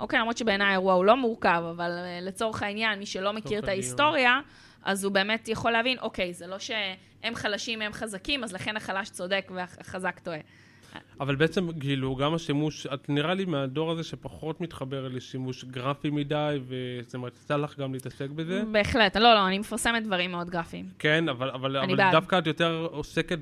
אוקיי, 0.00 0.18
למרות 0.18 0.36
שבעיניי 0.36 0.66
האירוע 0.66 0.94
הוא 0.94 1.04
לא 1.04 1.16
מורכב, 1.16 1.62
אבל 1.70 1.90
uh, 1.90 2.24
לצורך 2.24 2.62
העניין, 2.62 2.98
מי 2.98 3.06
שלא 3.06 3.32
מכיר 3.32 3.58
את 3.58 3.68
ההיסטוריה, 3.68 4.40
אז 4.82 5.04
הוא 5.04 5.12
באמת 5.12 5.48
יכול 5.48 5.70
להבין, 5.70 5.98
אוקיי, 5.98 6.32
זה 6.32 6.46
לא 6.46 6.58
שהם 6.58 7.34
חלשים, 7.34 7.82
הם 7.82 7.92
חזקים, 7.92 8.44
אז 8.44 8.52
לכן 8.52 8.76
החלש 8.76 9.10
צודק 9.10 9.50
והחזק 9.54 10.18
טועה. 10.18 10.38
אבל 11.20 11.36
בעצם, 11.36 11.80
כאילו, 11.80 12.16
גם 12.16 12.34
השימוש, 12.34 12.86
את 12.86 13.08
נראה 13.08 13.34
לי 13.34 13.44
מהדור 13.44 13.92
הזה 13.92 14.04
שפחות 14.04 14.60
מתחבר 14.60 15.08
לשימוש 15.08 15.64
גרפי 15.64 16.10
מדי, 16.10 16.58
וזאת 16.66 17.14
אומרת, 17.14 17.38
יצא 17.42 17.56
לך 17.56 17.78
גם 17.78 17.92
להתעסק 17.92 18.30
בזה? 18.30 18.62
בהחלט, 18.72 19.16
לא, 19.16 19.34
לא, 19.34 19.46
אני 19.46 19.58
מפרסמת 19.58 20.04
דברים 20.04 20.30
מאוד 20.30 20.50
גרפיים. 20.50 20.86
כן, 20.98 21.28
אבל, 21.28 21.50
אבל, 21.50 21.76
אבל 21.76 22.10
דווקא 22.12 22.38
את 22.38 22.46
יותר 22.46 22.88
עוסקת 22.90 23.38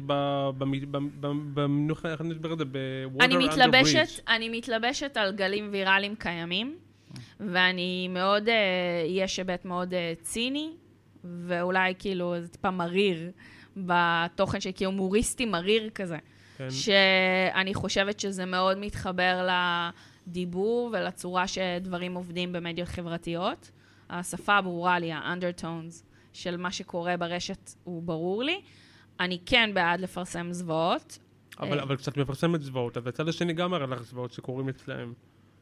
במינוח, 1.54 2.06
איך 2.06 2.20
אני 2.20 2.32
אסביר 2.32 2.52
את 2.52 2.58
זה? 2.58 2.64
ב-water 2.64 3.22
under 3.22 3.84
bridge. 3.84 4.20
אני 4.28 4.48
מתלבשת 4.48 5.16
על 5.16 5.32
גלים 5.32 5.68
ויראליים 5.72 6.14
קיימים, 6.16 6.76
ואני 7.40 8.08
מאוד, 8.08 8.48
אה, 8.48 8.54
יש 9.08 9.36
היבט 9.36 9.64
מאוד 9.64 9.94
אה, 9.94 10.12
ציני, 10.22 10.70
ואולי 11.24 11.94
כאילו 11.98 12.34
זה 12.40 12.48
טיפה 12.48 12.70
מריר 12.70 13.30
בתוכן 13.76 14.60
שכאילו 14.60 14.92
מוריסטי 14.92 15.44
מריר 15.44 15.90
כזה. 15.94 16.18
כן. 16.56 16.70
שאני 16.70 17.74
חושבת 17.74 18.20
שזה 18.20 18.44
מאוד 18.44 18.78
מתחבר 18.78 19.48
לדיבור 20.26 20.90
ולצורה 20.92 21.46
שדברים 21.48 22.14
עובדים 22.14 22.52
במדיות 22.52 22.88
חברתיות. 22.88 23.70
השפה 24.10 24.60
ברורה 24.60 24.98
לי, 24.98 25.12
ה-undertones 25.12 26.02
של 26.32 26.56
מה 26.56 26.72
שקורה 26.72 27.16
ברשת 27.16 27.70
הוא 27.84 28.02
ברור 28.02 28.42
לי. 28.42 28.60
אני 29.20 29.38
כן 29.46 29.70
בעד 29.74 30.00
לפרסם 30.00 30.52
זוועות. 30.52 31.18
אבל, 31.60 31.80
אבל 31.80 31.96
כשאת 31.96 32.16
מפרסמת 32.16 32.62
זוועות, 32.62 32.96
אז 32.96 33.06
הצד 33.06 33.28
השני 33.28 33.52
גם 33.52 33.70
מראה 33.70 33.86
לך 33.86 34.02
זוועות 34.02 34.32
שקורים 34.32 34.68
אצלהם. 34.68 35.12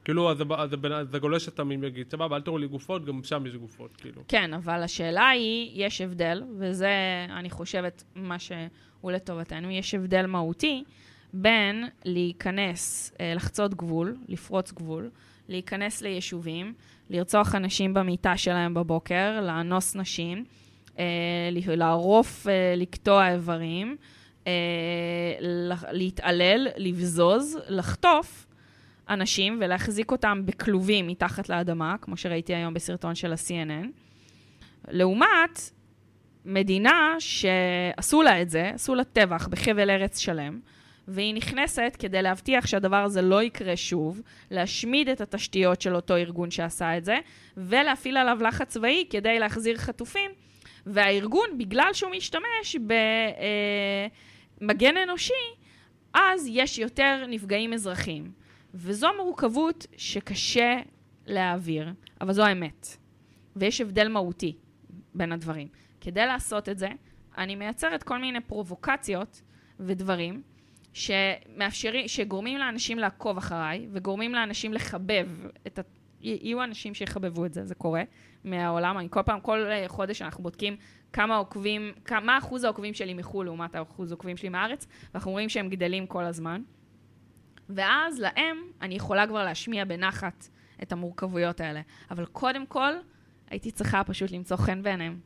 כאילו, 0.05 0.31
אז, 0.31 0.42
אז, 0.57 0.70
אז 0.94 1.14
הגולש 1.14 1.48
התמים 1.48 1.85
יגיד, 1.85 2.11
סבבה, 2.11 2.37
אל 2.37 2.42
תראו 2.42 2.59
לי 2.59 2.68
גופות, 2.68 3.05
גם 3.05 3.22
שם 3.22 3.46
יש 3.46 3.55
גופות, 3.55 3.96
כאילו. 3.96 4.22
כן, 4.28 4.55
אבל 4.55 4.83
השאלה 4.83 5.28
היא, 5.28 5.85
יש 5.87 6.00
הבדל, 6.00 6.42
וזה, 6.59 6.90
אני 7.31 7.50
חושבת, 7.50 8.05
מה 8.14 8.38
שהוא 9.02 9.12
לטובתנו, 9.12 9.70
יש 9.70 9.94
הבדל 9.94 10.26
מהותי 10.26 10.84
בין 11.32 11.84
להיכנס, 12.04 13.12
אה, 13.20 13.34
לחצות 13.34 13.74
גבול, 13.74 14.16
לפרוץ 14.28 14.72
גבול, 14.72 15.10
להיכנס 15.48 16.02
ליישובים, 16.02 16.74
לרצוח 17.10 17.54
אנשים 17.54 17.94
במיטה 17.94 18.36
שלהם 18.36 18.74
בבוקר, 18.74 19.40
לאנוס 19.40 19.96
נשים, 19.96 20.44
אה, 20.98 21.04
לערוף, 21.52 22.46
אה, 22.46 22.74
לקטוע 22.76 23.32
איברים, 23.32 23.96
להתעלל, 25.92 26.68
לבזוז, 26.76 27.58
לחטוף. 27.68 28.46
אנשים 29.08 29.58
ולהחזיק 29.60 30.10
אותם 30.10 30.42
בכלובים 30.44 31.06
מתחת 31.06 31.48
לאדמה, 31.48 31.96
כמו 32.00 32.16
שראיתי 32.16 32.54
היום 32.54 32.74
בסרטון 32.74 33.14
של 33.14 33.32
ה-CNN. 33.32 33.86
לעומת 34.88 35.60
מדינה 36.44 37.16
שעשו 37.18 38.22
לה 38.22 38.42
את 38.42 38.50
זה, 38.50 38.70
עשו 38.74 38.94
לה 38.94 39.05
טבח 39.05 39.48
בחבל 39.48 39.90
ארץ 39.90 40.18
שלם, 40.18 40.61
והיא 41.09 41.35
נכנסת 41.35 41.96
כדי 41.98 42.22
להבטיח 42.22 42.66
שהדבר 42.66 42.96
הזה 42.96 43.22
לא 43.22 43.42
יקרה 43.42 43.76
שוב, 43.76 44.20
להשמיד 44.50 45.09
את 45.09 45.20
התשתיות 45.20 45.81
של 45.81 45.96
אותו 45.96 46.16
ארגון 46.16 46.50
שעשה 46.50 46.96
את 46.96 47.05
זה, 47.05 47.18
ולהפעיל 47.57 48.16
עליו 48.16 48.38
לחץ 48.40 48.68
צבאי 48.68 49.05
כדי 49.11 49.38
להחזיר 49.38 49.76
חטופים. 49.76 50.31
והארגון, 50.87 51.59
בגלל 51.59 51.90
שהוא 51.92 52.11
משתמש 52.11 52.76
במגן 54.61 54.96
אה, 54.96 55.02
אנושי, 55.02 55.33
אז 56.14 56.46
יש 56.50 56.78
יותר 56.78 57.24
נפגעים 57.28 57.72
אזרחיים. 57.72 58.33
וזו 58.74 59.09
מורכבות 59.16 59.87
שקשה 59.96 60.76
להעביר, 61.26 61.92
אבל 62.20 62.33
זו 62.33 62.42
האמת. 62.44 62.96
ויש 63.57 63.81
הבדל 63.81 64.09
מהותי 64.09 64.57
בין 65.14 65.33
הדברים. 65.33 65.68
כדי 66.02 66.26
לעשות 66.26 66.68
את 66.68 66.78
זה, 66.78 66.88
אני 67.38 67.54
מייצרת 67.54 68.02
כל 68.02 68.18
מיני 68.18 68.40
פרובוקציות 68.40 69.42
ודברים 69.80 70.42
שמאפשרים, 70.92 72.08
שגורמים 72.08 72.58
לאנשים 72.58 72.98
לעקוב 72.98 73.36
אחריי, 73.36 73.88
וגורמים 73.92 74.34
לאנשים 74.34 74.72
לחבב 74.72 75.28
את 75.66 75.78
ה... 75.78 75.82
יהיו 76.20 76.64
אנשים 76.64 76.94
שיחבבו 76.94 77.46
את 77.46 77.54
זה, 77.54 77.64
זה 77.64 77.74
קורה 77.74 78.02
מהעולם. 78.44 78.98
אני 78.98 79.08
כל 79.10 79.22
פעם, 79.22 79.40
כל 79.40 79.66
חודש 79.86 80.22
אנחנו 80.22 80.42
בודקים 80.42 80.76
כמה 81.12 81.36
עוקבים, 81.36 81.92
מה 82.22 82.38
אחוז 82.38 82.64
העוקבים 82.64 82.94
שלי 82.94 83.14
מחו"ל 83.14 83.46
לעומת 83.46 83.74
האחוז 83.74 84.12
העוקבים 84.12 84.36
שלי 84.36 84.48
מהארץ, 84.48 84.86
ואנחנו 85.14 85.30
רואים 85.30 85.48
שהם 85.48 85.68
גדלים 85.68 86.06
כל 86.06 86.24
הזמן. 86.24 86.62
ואז 87.68 88.20
להם 88.20 88.56
אני 88.80 88.94
יכולה 88.94 89.26
כבר 89.26 89.44
להשמיע 89.44 89.84
בנחת 89.84 90.48
את 90.82 90.92
המורכבויות 90.92 91.60
האלה. 91.60 91.80
אבל 92.10 92.24
קודם 92.24 92.66
כל, 92.66 92.92
הייתי 93.50 93.70
צריכה 93.70 94.04
פשוט 94.04 94.30
למצוא 94.30 94.56
חן 94.56 94.82
בעיניהם, 94.82 95.20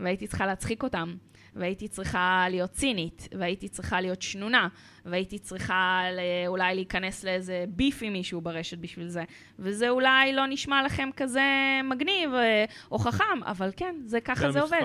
והייתי 0.00 0.26
צריכה 0.26 0.46
להצחיק 0.46 0.82
אותם, 0.82 1.14
והייתי 1.54 1.88
צריכה 1.88 2.46
להיות 2.50 2.70
צינית, 2.70 3.28
והייתי 3.38 3.68
צריכה 3.68 4.00
להיות 4.00 4.22
שנונה, 4.22 4.68
והייתי 5.04 5.38
צריכה 5.38 6.02
אולי 6.46 6.74
להיכנס 6.74 7.24
לאיזה 7.24 7.64
ביף 7.68 7.98
עם 8.02 8.12
מישהו 8.12 8.40
ברשת 8.40 8.78
בשביל 8.78 9.08
זה. 9.08 9.24
וזה 9.58 9.88
אולי 9.88 10.32
לא 10.32 10.46
נשמע 10.46 10.82
לכם 10.82 11.08
כזה 11.16 11.42
מגניב 11.84 12.34
אה, 12.34 12.64
או 12.90 12.98
חכם, 12.98 13.42
אבל 13.42 13.70
כן, 13.76 13.96
זה 14.04 14.20
ככה 14.20 14.50
זה 14.50 14.60
עובד. 14.60 14.80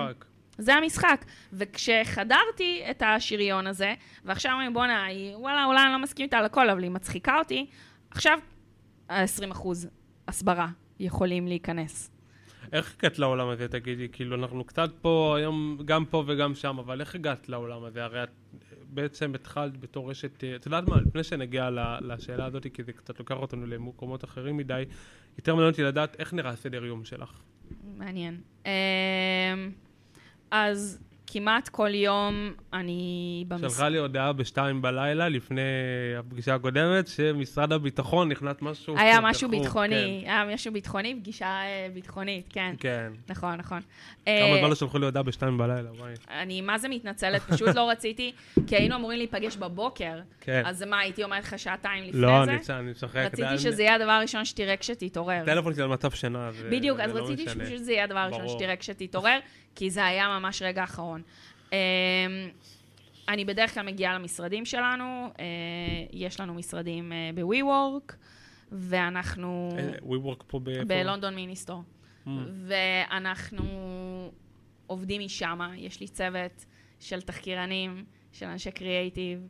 זה 0.58 0.74
המשחק. 0.74 1.24
וכשחדרתי 1.52 2.82
את 2.90 3.02
השריון 3.06 3.66
הזה, 3.66 3.94
ועכשיו 4.24 4.52
אומרים, 4.52 4.74
בואנה, 4.74 5.06
וואלה, 5.34 5.64
אולי 5.64 5.82
אני 5.84 5.92
לא 5.92 5.98
מסכים 5.98 6.24
איתה 6.24 6.38
על 6.38 6.44
הכל, 6.44 6.70
אבל 6.70 6.82
היא 6.82 6.90
מצחיקה 6.90 7.38
אותי, 7.38 7.66
עכשיו 8.10 8.38
20 9.08 9.50
אחוז 9.50 9.88
הסברה 10.28 10.68
יכולים 11.00 11.46
להיכנס. 11.46 12.11
איך 12.72 12.94
הגעת 12.98 13.18
לעולם 13.18 13.48
הזה, 13.48 13.68
תגידי? 13.68 14.08
כאילו, 14.12 14.36
אנחנו 14.36 14.64
קצת 14.64 14.90
פה, 15.00 15.34
היום, 15.38 15.78
גם 15.84 16.04
פה 16.04 16.24
וגם 16.26 16.54
שם, 16.54 16.78
אבל 16.78 17.00
איך 17.00 17.14
הגעת 17.14 17.48
לעולם 17.48 17.84
הזה? 17.84 18.04
הרי 18.04 18.22
את 18.22 18.30
בעצם 18.94 19.34
התחלת 19.34 19.80
בתור 19.80 20.10
רשת, 20.10 20.44
את 20.56 20.66
יודעת 20.66 20.88
מה, 20.88 20.96
לפני 21.00 21.24
שנגיע 21.24 21.68
לשאלה 22.00 22.44
הזאת, 22.44 22.66
כי 22.74 22.82
זה 22.82 22.92
קצת 22.92 23.18
לוקח 23.18 23.36
אותנו 23.36 23.66
למקומות 23.66 24.24
אחרים 24.24 24.56
מדי, 24.56 24.84
יותר 25.38 25.54
מעניין 25.54 25.70
אותי 25.70 25.82
לדעת 25.82 26.16
איך 26.18 26.34
נראה 26.34 26.50
הסדר 26.50 26.84
יום 26.84 27.04
שלך. 27.04 27.40
מעניין. 27.96 28.40
אמ, 28.66 28.70
אז 30.50 30.98
כמעט 31.32 31.68
כל 31.68 31.94
יום 31.94 32.52
אני 32.72 33.44
במס... 33.48 33.60
שלחה 33.60 33.88
לי 33.88 33.98
הודעה 33.98 34.32
בשתיים 34.32 34.82
בלילה, 34.82 35.28
לפני 35.28 35.60
הפגישה 36.18 36.54
הקודמת, 36.54 37.08
שמשרד 37.08 37.72
הביטחון 37.72 38.28
נכנס 38.28 38.56
משהו... 38.60 38.98
היה 38.98 39.20
משהו 39.20 39.48
דחוף, 39.48 39.60
ביטחוני, 39.60 40.22
כן. 40.24 40.30
היה 40.30 40.54
משהו 40.54 40.72
ביטחוני, 40.72 41.16
פגישה 41.20 41.46
אה, 41.46 41.88
ביטחונית, 41.94 42.46
כן. 42.50 42.74
כן. 42.78 43.12
נכון, 43.28 43.54
נכון. 43.54 43.80
כמה 44.24 44.34
אה, 44.34 44.56
זמן 44.58 44.68
לא 44.68 44.74
שלחו 44.74 44.98
לי 44.98 45.04
הודעה 45.04 45.22
בשתיים 45.22 45.58
בלילה, 45.58 45.92
וואי. 45.92 46.12
אני 46.30 46.60
מה 46.60 46.78
זה 46.78 46.88
מתנצלת, 46.88 47.42
פשוט 47.42 47.74
לא 47.74 47.90
רציתי, 47.90 48.32
כי 48.66 48.76
היינו 48.76 48.96
אמורים 48.96 49.18
להיפגש 49.18 49.56
בבוקר. 49.56 50.20
כן. 50.40 50.62
אז 50.66 50.82
מה, 50.82 50.98
הייתי 50.98 51.24
אומרת 51.24 51.44
לך 51.44 51.58
שעתיים 51.58 52.04
לפני 52.04 52.20
לא, 52.20 52.44
זה? 52.44 52.52
לא, 52.68 52.78
אני 52.78 52.90
משחק. 52.90 53.16
רציתי 53.16 53.58
שזה 53.58 53.82
יהיה 53.82 53.94
הדבר 53.94 54.10
הראשון 54.10 54.44
שתראה 54.44 54.76
כשתתעורר. 54.76 55.42
טלפון 55.44 55.74
שלי 55.74 55.82
על 55.82 55.88
מצב 55.88 56.10
שינה. 56.10 56.50
בדיוק, 56.70 57.00
אז 57.00 57.14
לא 57.14 57.22
רציתי 57.22 57.44
שזה 57.76 57.92
יהיה 57.92 58.04
הדבר 58.04 58.18
הראשון 58.18 58.48
שתראה 58.48 58.76
כשתתעורר, 58.76 59.38
כי 59.74 59.90
זה 59.90 60.04
היה 60.04 60.38
ממש 60.38 60.62
רגע 60.62 60.84
אחרון. 60.84 61.22
אמ, 61.72 61.76
אני 63.28 63.44
בדרך 63.44 63.74
כלל 63.74 63.86
מגיעה 63.86 64.14
למשרדים 64.14 64.64
שלנו, 64.64 65.32
אה, 65.38 65.44
יש 66.12 66.40
לנו 66.40 66.54
משרדים 66.54 67.12
אה, 67.12 67.30
ב-WeWork, 67.34 68.12
ואנחנו... 68.72 69.68
אה, 69.78 69.92
WeWork 70.02 70.42
פה 70.46 70.58
באיפה? 70.58 70.84
בלונדון 70.84 71.34
מיניסטור. 71.34 71.82
Mm. 72.26 72.30
ואנחנו 72.66 73.64
עובדים 74.86 75.22
משם, 75.24 75.60
יש 75.76 76.00
לי 76.00 76.08
צוות 76.08 76.64
של 77.00 77.20
תחקירנים, 77.20 78.04
של 78.32 78.46
אנשי 78.46 78.70
קריאייטיב, 78.70 79.48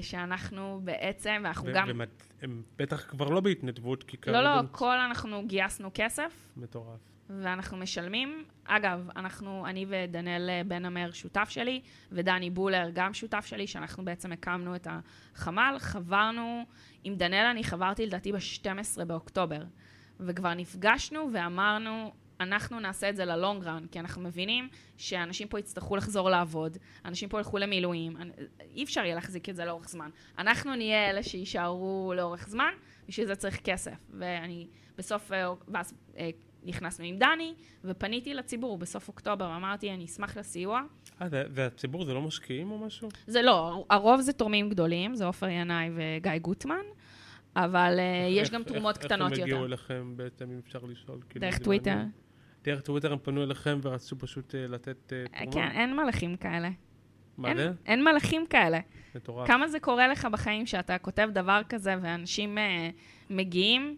שאנחנו 0.00 0.80
בעצם, 0.84 1.40
ואנחנו 1.44 1.68
גם... 1.74 2.00
הם 2.42 2.62
בטח 2.78 3.10
כבר 3.10 3.28
לא 3.28 3.40
בהתנדבות, 3.40 4.04
כי 4.04 4.16
כרגע... 4.16 4.42
לא, 4.42 4.56
לא, 4.56 4.62
כל 4.72 4.98
אנחנו 4.98 5.46
גייסנו 5.46 5.90
כסף. 5.94 6.48
מטורף. 6.56 7.17
ואנחנו 7.30 7.76
משלמים. 7.76 8.44
אגב, 8.64 9.08
אנחנו, 9.16 9.66
אני 9.66 9.86
ודניאל 9.88 10.50
בן 10.66 10.84
המר 10.84 11.10
שותף 11.12 11.48
שלי, 11.48 11.80
ודני 12.12 12.50
בולר 12.50 12.90
גם 12.92 13.14
שותף 13.14 13.46
שלי, 13.46 13.66
שאנחנו 13.66 14.04
בעצם 14.04 14.32
הקמנו 14.32 14.76
את 14.76 14.86
החמ"ל. 14.90 15.76
חברנו, 15.78 16.64
עם 17.04 17.14
דניאל 17.14 17.46
אני 17.46 17.64
חברתי 17.64 18.06
לדעתי 18.06 18.32
ב-12 18.32 19.04
באוקטובר, 19.04 19.62
וכבר 20.20 20.54
נפגשנו 20.54 21.30
ואמרנו, 21.32 22.12
אנחנו 22.40 22.80
נעשה 22.80 23.08
את 23.08 23.16
זה 23.16 23.24
ללונג 23.24 23.64
רן, 23.64 23.86
כי 23.90 24.00
אנחנו 24.00 24.22
מבינים 24.22 24.68
שאנשים 24.96 25.48
פה 25.48 25.58
יצטרכו 25.58 25.96
לחזור 25.96 26.30
לעבוד, 26.30 26.78
אנשים 27.04 27.28
פה 27.28 27.38
ילכו 27.38 27.58
למילואים, 27.58 28.16
אי 28.74 28.84
אפשר 28.84 29.04
יהיה 29.04 29.14
להחזיק 29.14 29.48
את 29.48 29.56
זה 29.56 29.64
לאורך 29.64 29.88
זמן. 29.88 30.10
אנחנו 30.38 30.74
נהיה 30.74 31.10
אלה 31.10 31.22
שיישארו 31.22 32.12
לאורך 32.16 32.48
זמן, 32.48 32.72
בשביל 33.08 33.26
זה 33.26 33.36
צריך 33.36 33.60
כסף. 33.64 33.96
ואני 34.10 34.66
בסוף, 34.98 35.32
אה, 35.32 35.48
ואז 35.68 35.94
אה, 36.16 36.30
נכנסנו 36.64 37.04
עם 37.04 37.18
דני, 37.18 37.54
ופניתי 37.84 38.34
לציבור 38.34 38.78
בסוף 38.78 39.08
אוקטובר, 39.08 39.56
אמרתי, 39.56 39.90
אני 39.90 40.04
אשמח 40.04 40.36
לסיוע. 40.36 40.82
אה, 41.22 41.26
והציבור 41.30 42.04
זה 42.04 42.14
לא 42.14 42.22
משקיעים 42.22 42.70
או 42.70 42.78
משהו? 42.78 43.08
זה 43.26 43.42
לא, 43.42 43.84
הרוב 43.90 44.20
זה 44.20 44.32
תורמים 44.32 44.68
גדולים, 44.68 45.14
זה 45.14 45.24
עופר 45.26 45.48
ינאי 45.48 45.90
וגיא 45.94 46.38
גוטמן, 46.38 46.84
אבל 47.56 47.96
אה, 47.98 48.26
איך, 48.26 48.42
יש 48.42 48.50
גם 48.50 48.62
תרומות 48.62 48.96
איך, 48.96 49.06
קטנות 49.06 49.30
יותר. 49.30 49.32
איך 49.32 49.40
הם 49.40 49.44
הגיעו 49.44 49.66
אליכם 49.66 50.12
בעצם, 50.16 50.50
אם 50.50 50.60
אפשר 50.66 50.78
לשאול? 50.88 51.18
כאילו, 51.28 51.46
דרך 51.46 51.58
טוויטר. 51.58 51.90
מעניין. 51.90 52.10
דרך 52.64 52.80
טוויטר 52.80 53.12
הם 53.12 53.18
פנו 53.18 53.42
אליכם 53.42 53.78
ורצו 53.82 54.18
פשוט 54.18 54.54
uh, 54.54 54.72
לתת 54.72 55.12
uh, 55.12 55.36
תרומה? 55.38 55.52
כן, 55.52 55.68
אין 55.80 55.96
מלאכים 55.96 56.36
כאלה. 56.36 56.70
מה 57.38 57.56
זה? 57.56 57.72
אין 57.86 58.04
מלאכים 58.04 58.46
כאלה. 58.46 58.80
מטורף. 59.14 59.46
כמה 59.46 59.68
זה 59.68 59.80
קורה 59.80 60.08
לך 60.08 60.28
בחיים 60.32 60.66
שאתה 60.66 60.98
כותב 60.98 61.28
דבר 61.32 61.60
כזה 61.68 61.94
ואנשים 62.02 62.58
מגיעים? 63.30 63.96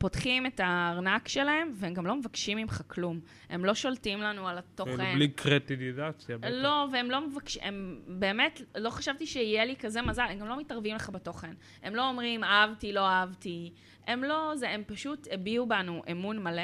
פותחים 0.00 0.46
את 0.46 0.60
הארנק 0.60 1.28
שלהם, 1.28 1.72
והם 1.74 1.94
גם 1.94 2.06
לא 2.06 2.16
מבקשים 2.16 2.58
ממך 2.58 2.82
כלום. 2.86 3.20
הם 3.48 3.64
לא 3.64 3.74
שולטים 3.74 4.20
לנו 4.20 4.48
על 4.48 4.58
התוכן. 4.58 5.14
בלי 5.14 5.28
קרדיטיזציה. 5.28 6.38
בטח. 6.38 6.48
לא, 6.52 6.86
והם 6.92 7.10
לא 7.10 7.28
מבקשים, 7.28 7.62
הם 7.64 8.00
באמת, 8.06 8.60
לא 8.74 8.90
חשבתי 8.90 9.26
שיהיה 9.26 9.64
לי 9.64 9.76
כזה 9.76 10.02
מזל, 10.02 10.26
הם 10.30 10.38
גם 10.38 10.48
לא 10.48 10.60
מתערבים 10.60 10.96
לך 10.96 11.10
בתוכן. 11.10 11.52
הם 11.82 11.94
לא 11.94 12.08
אומרים, 12.08 12.44
אהבתי, 12.44 12.92
לא 12.92 13.08
אהבתי. 13.08 13.72
הם 14.06 14.24
לא, 14.24 14.52
זה, 14.56 14.70
הם 14.70 14.82
פשוט 14.86 15.28
הביעו 15.30 15.66
בנו 15.66 16.02
אמון 16.10 16.42
מלא, 16.42 16.62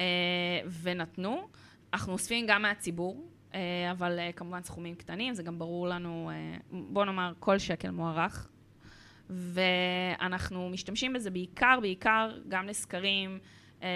אה, 0.00 0.04
ונתנו. 0.82 1.48
אנחנו 1.92 2.12
אוספים 2.12 2.46
גם 2.46 2.62
מהציבור, 2.62 3.28
אה, 3.54 3.90
אבל 3.90 4.18
אה, 4.18 4.32
כמובן 4.32 4.62
סכומים 4.62 4.94
קטנים, 4.94 5.34
זה 5.34 5.42
גם 5.42 5.58
ברור 5.58 5.88
לנו, 5.88 6.30
אה, 6.34 6.56
בוא 6.70 7.04
נאמר, 7.04 7.32
כל 7.38 7.58
שקל 7.58 7.90
מוערך. 7.90 8.48
ואנחנו 9.30 10.68
משתמשים 10.68 11.12
בזה 11.12 11.30
בעיקר, 11.30 11.78
בעיקר 11.80 12.30
גם 12.48 12.66
לסקרים, 12.66 13.38
אה, 13.82 13.88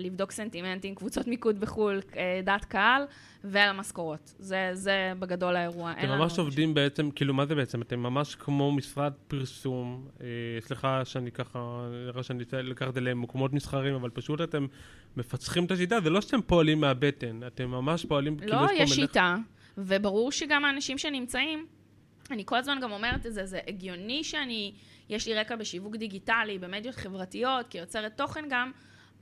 לבדוק 0.00 0.32
סנטימנטים, 0.32 0.94
קבוצות 0.94 1.26
מיקוד 1.26 1.60
בחו"ל, 1.60 2.00
אה, 2.16 2.40
דעת 2.44 2.64
קהל, 2.64 3.02
ולמשכורות. 3.44 4.34
זה, 4.38 4.70
זה 4.72 5.12
בגדול 5.18 5.56
האירוע. 5.56 5.92
אתם 5.92 6.08
ממש 6.08 6.38
עובדים 6.38 6.74
בעצם, 6.74 7.10
כאילו, 7.10 7.34
מה 7.34 7.46
זה 7.46 7.54
בעצם? 7.54 7.82
אתם 7.82 8.00
ממש 8.00 8.34
כמו 8.34 8.72
משרד 8.72 9.12
פרסום, 9.28 10.08
אה, 10.20 10.26
סליחה 10.60 11.04
שאני 11.04 11.32
ככה, 11.32 11.88
נראה 12.06 12.22
שאני 12.22 12.44
לקח 12.52 12.88
את 12.88 12.94
זה 12.94 13.00
למקומות 13.00 13.52
מסחרים, 13.52 13.94
אבל 13.94 14.10
פשוט 14.10 14.40
אתם 14.40 14.66
מפצחים 15.16 15.64
את 15.64 15.70
השיטה, 15.70 16.00
זה 16.00 16.10
לא 16.10 16.20
שאתם 16.20 16.42
פועלים 16.42 16.80
מהבטן, 16.80 17.40
אתם 17.46 17.70
ממש 17.70 18.04
פועלים, 18.04 18.32
לא, 18.32 18.38
כאילו, 18.38 18.54
יש 18.54 18.60
פה 18.60 18.66
מלאכת... 18.66 18.78
לא, 18.78 18.84
יש 18.84 18.94
שיטה, 18.94 19.36
וברור 19.78 20.32
שגם 20.32 20.64
האנשים 20.64 20.98
שנמצאים, 20.98 21.66
אני 22.30 22.42
כל 22.46 22.56
הזמן 22.56 22.78
גם 22.82 22.92
אומרת 22.92 23.26
את 23.26 23.32
זה, 23.32 23.46
זה 23.46 23.60
הגיוני 23.66 24.24
שאני, 24.24 24.74
יש 25.08 25.28
לי 25.28 25.34
רקע 25.34 25.56
בשיווק 25.56 25.96
דיגיטלי, 25.96 26.58
במדיות 26.58 26.94
חברתיות, 26.94 27.68
כיוצרת 27.68 28.16
תוכן 28.16 28.44
גם, 28.50 28.72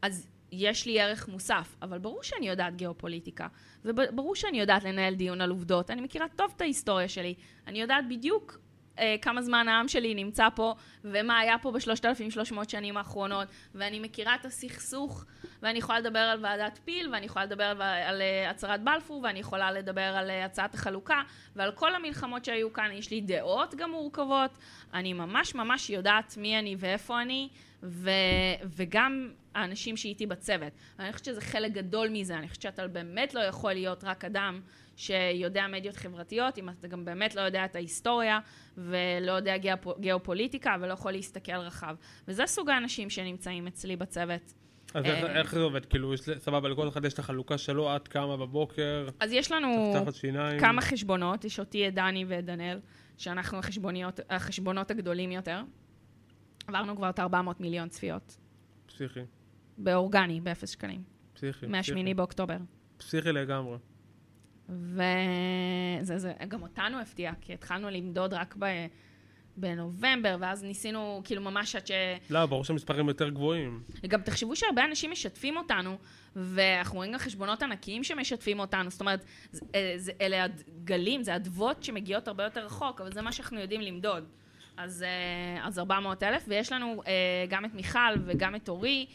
אז 0.02 0.28
יש 0.52 0.86
לי 0.86 1.00
ערך 1.00 1.28
מוסף, 1.28 1.76
אבל 1.82 1.98
ברור 1.98 2.22
שאני 2.22 2.48
יודעת 2.48 2.76
גיאופוליטיקה, 2.76 3.46
וברור 3.84 4.34
שאני 4.34 4.60
יודעת 4.60 4.84
לנהל 4.84 5.14
דיון 5.14 5.40
על 5.40 5.50
עובדות, 5.50 5.90
אני 5.90 6.00
מכירה 6.00 6.26
טוב 6.36 6.52
את 6.56 6.60
ההיסטוריה 6.60 7.08
שלי, 7.08 7.34
אני 7.66 7.80
יודעת 7.80 8.04
בדיוק 8.08 8.58
אה, 8.98 9.16
כמה 9.22 9.42
זמן 9.42 9.68
העם 9.68 9.88
שלי 9.88 10.14
נמצא 10.14 10.48
פה, 10.54 10.74
ומה 11.04 11.38
היה 11.38 11.58
פה 11.58 11.70
ב-3,300 11.70 12.68
שנים 12.68 12.96
האחרונות, 12.96 13.48
ואני 13.74 14.00
מכירה 14.00 14.34
את 14.34 14.44
הסכסוך, 14.44 15.24
ואני 15.62 15.78
יכולה 15.78 16.00
לדבר 16.00 16.18
על 16.18 16.44
ועדת 16.44 16.80
פיל, 16.84 17.08
ואני 17.12 17.26
יכולה 17.26 17.44
לדבר 17.44 17.64
על, 17.64 17.82
על 17.82 18.20
uh, 18.20 18.50
הצהרת 18.50 18.82
בלפור, 18.82 19.20
ואני 19.22 19.38
יכולה 19.38 19.72
לדבר 19.72 20.00
על 20.00 20.30
uh, 20.30 20.44
הצעת 20.44 20.74
החלוקה, 20.74 21.22
ועל 21.56 21.72
כל 21.72 21.94
המלחמות 21.94 22.44
שהיו 22.44 22.72
כאן, 22.72 22.90
יש 22.92 23.10
לי 23.10 23.20
דעות 23.20 23.74
גם 23.74 23.90
מורכבות, 23.90 24.58
אני 24.94 25.12
ממש 25.12 25.54
ממש 25.54 25.90
יודעת 25.90 26.36
מי 26.36 26.58
אני 26.58 26.76
ואיפה 26.78 27.22
אני, 27.22 27.48
ו, 27.82 28.10
וגם 28.64 29.30
האנשים 29.56 29.96
שאיתי 29.96 30.26
בצוות. 30.26 30.72
ואני 30.98 31.12
חושבת 31.12 31.24
שזה 31.24 31.40
חלק 31.40 31.72
גדול 31.72 32.08
מזה, 32.12 32.38
אני 32.38 32.48
חושבת 32.48 32.62
שאתה 32.62 32.88
באמת 32.88 33.34
לא 33.34 33.40
יכול 33.40 33.72
להיות 33.72 34.04
רק 34.04 34.24
אדם 34.24 34.60
שיודע 34.96 35.66
מדיות 35.66 35.96
חברתיות, 35.96 36.58
אם 36.58 36.68
אתה 36.68 36.88
גם 36.88 37.04
באמת 37.04 37.34
לא 37.34 37.40
יודע 37.40 37.64
את 37.64 37.76
ההיסטוריה, 37.76 38.38
ולא 38.76 39.32
יודע 39.32 39.54
גיאופוליטיקה, 40.00 40.76
ולא 40.80 40.92
יכול 40.92 41.12
להסתכל 41.12 41.56
רחב. 41.56 41.96
וזה 42.28 42.46
סוג 42.46 42.70
האנשים 42.70 43.10
שנמצאים 43.10 43.66
אצלי 43.66 43.96
בצוות. 43.96 44.52
אז 44.94 45.04
איך, 45.04 45.24
אה, 45.24 45.38
איך 45.38 45.54
זה 45.54 45.60
עובד? 45.60 45.84
כאילו, 45.84 46.14
יש, 46.14 46.20
סבבה, 46.20 46.68
לכל 46.68 46.88
אחד 46.88 47.04
יש 47.04 47.12
את 47.12 47.18
החלוקה 47.18 47.58
שלו, 47.58 47.96
את 47.96 48.08
קמה 48.08 48.36
בבוקר, 48.36 49.08
אז 49.20 49.32
יש 49.32 49.52
לנו 49.52 49.94
כמה 50.60 50.82
חשבונות, 50.82 51.44
יש 51.44 51.60
אותי, 51.60 51.88
את 51.88 51.94
דני 51.94 52.24
ואת 52.28 52.44
דנאל, 52.44 52.80
שאנחנו 53.18 53.58
החשבונות 54.30 54.90
הגדולים 54.90 55.32
יותר. 55.32 55.62
עברנו 56.66 56.96
כבר 56.96 57.10
את 57.10 57.20
400 57.20 57.60
מיליון 57.60 57.88
צפיות. 57.88 58.36
פסיכי. 58.86 59.20
באורגני, 59.78 60.40
באפס 60.40 60.70
שקלים. 60.70 61.02
פסיכי. 61.34 61.66
מהשמיני 61.66 62.14
באוקטובר. 62.14 62.56
פסיכי 62.96 63.32
לגמרי. 63.32 63.78
וזה 64.68 66.18
זה, 66.18 66.32
גם 66.48 66.62
אותנו 66.62 67.00
הפתיע, 67.00 67.32
כי 67.40 67.52
התחלנו 67.52 67.90
למדוד 67.90 68.34
רק 68.34 68.56
בנובמבר, 69.56 70.36
ואז 70.40 70.64
ניסינו, 70.64 71.20
כאילו, 71.24 71.42
ממש 71.42 71.76
עד 71.76 71.86
ש... 71.86 71.90
לא, 72.30 72.46
ברור 72.46 72.64
שהמספרים 72.64 73.08
יותר 73.08 73.28
גבוהים. 73.28 73.82
גם 74.08 74.22
תחשבו 74.22 74.56
שהרבה 74.56 74.84
אנשים 74.84 75.10
משתפים 75.10 75.56
אותנו, 75.56 75.98
ואנחנו 76.36 76.96
רואים 76.96 77.12
גם 77.12 77.18
חשבונות 77.18 77.62
ענקיים 77.62 78.04
שמשתפים 78.04 78.60
אותנו, 78.60 78.90
זאת 78.90 79.00
אומרת, 79.00 79.24
זה, 79.52 79.60
אה, 79.74 80.26
אלה 80.26 80.44
הגלים, 80.44 81.22
זה 81.22 81.36
אדוות 81.36 81.82
שמגיעות 81.82 82.28
הרבה 82.28 82.44
יותר 82.44 82.64
רחוק, 82.64 83.00
אבל 83.00 83.12
זה 83.12 83.22
מה 83.22 83.32
שאנחנו 83.32 83.60
יודעים 83.60 83.80
למדוד. 83.80 84.24
אז, 84.76 85.02
אה, 85.02 85.66
אז 85.66 85.78
400 85.78 86.22
אלף, 86.22 86.44
ויש 86.48 86.72
לנו 86.72 87.02
אה, 87.06 87.12
גם 87.48 87.64
את 87.64 87.74
מיכל 87.74 87.98
וגם 88.24 88.54
את 88.54 88.68
אורי, 88.68 89.06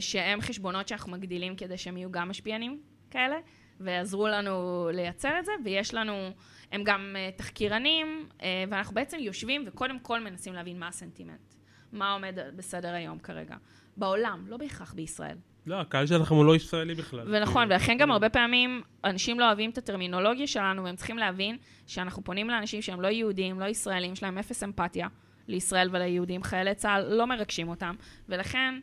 שהם 0.00 0.40
חשבונות 0.40 0.88
שאנחנו 0.88 1.12
מגדילים 1.12 1.56
כדי 1.56 1.78
שהם 1.78 1.96
יהיו 1.96 2.12
גם 2.12 2.28
משפיענים 2.28 2.80
כאלה, 3.10 3.36
ויעזרו 3.80 4.28
לנו 4.28 4.88
לייצר 4.92 5.38
את 5.38 5.44
זה, 5.44 5.52
ויש 5.64 5.94
לנו... 5.94 6.30
הם 6.72 6.84
גם 6.84 7.16
uh, 7.16 7.38
תחקירנים, 7.38 8.28
uh, 8.38 8.42
ואנחנו 8.70 8.94
בעצם 8.94 9.18
יושבים 9.20 9.64
וקודם 9.66 9.98
כל 9.98 10.20
מנסים 10.20 10.54
להבין 10.54 10.78
מה 10.78 10.88
הסנטימנט, 10.88 11.54
מה 11.92 12.12
עומד 12.12 12.38
בסדר 12.56 12.94
היום 12.94 13.18
כרגע. 13.18 13.56
בעולם, 13.96 14.44
לא 14.48 14.56
בהכרח 14.56 14.92
בישראל. 14.92 15.36
לא, 15.66 15.80
הקהל 15.80 16.06
שלכם 16.06 16.34
הוא 16.34 16.44
לא 16.44 16.56
ישראלי 16.56 16.94
בכלל. 16.94 17.34
ונכון, 17.34 17.68
ולכן 17.70 17.96
גם 17.98 18.10
הרבה 18.10 18.28
פעמים 18.28 18.82
אנשים 19.04 19.40
לא 19.40 19.46
אוהבים 19.46 19.70
את 19.70 19.78
הטרמינולוגיה 19.78 20.46
שלנו, 20.46 20.84
והם 20.84 20.96
צריכים 20.96 21.18
להבין 21.18 21.56
שאנחנו 21.86 22.24
פונים 22.24 22.50
לאנשים 22.50 22.82
שהם 22.82 23.00
לא 23.00 23.08
יהודים, 23.08 23.60
לא 23.60 23.64
ישראלים, 23.64 24.12
יש 24.12 24.22
להם 24.22 24.38
אפס 24.38 24.62
אמפתיה 24.62 25.08
לישראל 25.48 25.88
וליהודים. 25.92 26.42
חיילי 26.42 26.74
צה"ל 26.74 27.14
לא 27.14 27.26
מרגשים 27.26 27.68
אותם, 27.68 27.94
ולכן... 28.28 28.74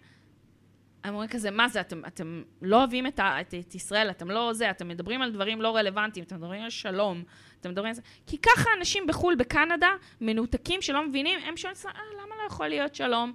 הם 1.04 1.14
אומרים 1.14 1.30
כזה, 1.30 1.52
מה 1.52 1.68
זה, 1.68 1.82
אתם, 1.82 2.06
אתם 2.06 2.44
לא 2.62 2.78
אוהבים 2.78 3.08
את, 3.08 3.20
ה, 3.20 3.42
את, 3.42 3.54
את 3.54 3.76
ישראל, 3.76 4.10
אתם 4.10 4.32
לא 4.32 4.54
זה, 4.54 4.70
אתם 4.70 4.88
מדברים 4.88 5.22
על 5.22 5.32
דברים 5.32 5.62
לא 5.62 5.76
רלוונטיים, 5.76 6.26
אתם 6.26 6.36
מדברים 6.36 6.62
על 6.62 6.70
שלום, 6.70 7.24
אתם 7.60 7.70
מדברים 7.70 7.90
על 7.90 7.96
זה. 7.96 8.02
כי 8.28 8.38
ככה 8.38 8.70
אנשים 8.78 9.08
בחו"ל, 9.08 9.36
בקנדה, 9.36 9.90
מנותקים 10.22 10.82
שלא 10.82 11.08
מבינים, 11.08 11.40
הם 11.46 11.58
שואלים, 11.58 11.78
אה, 11.86 11.92
למה 12.14 12.36
לא 12.42 12.48
יכול 12.48 12.68
להיות 12.68 12.96
שלום? 12.96 13.34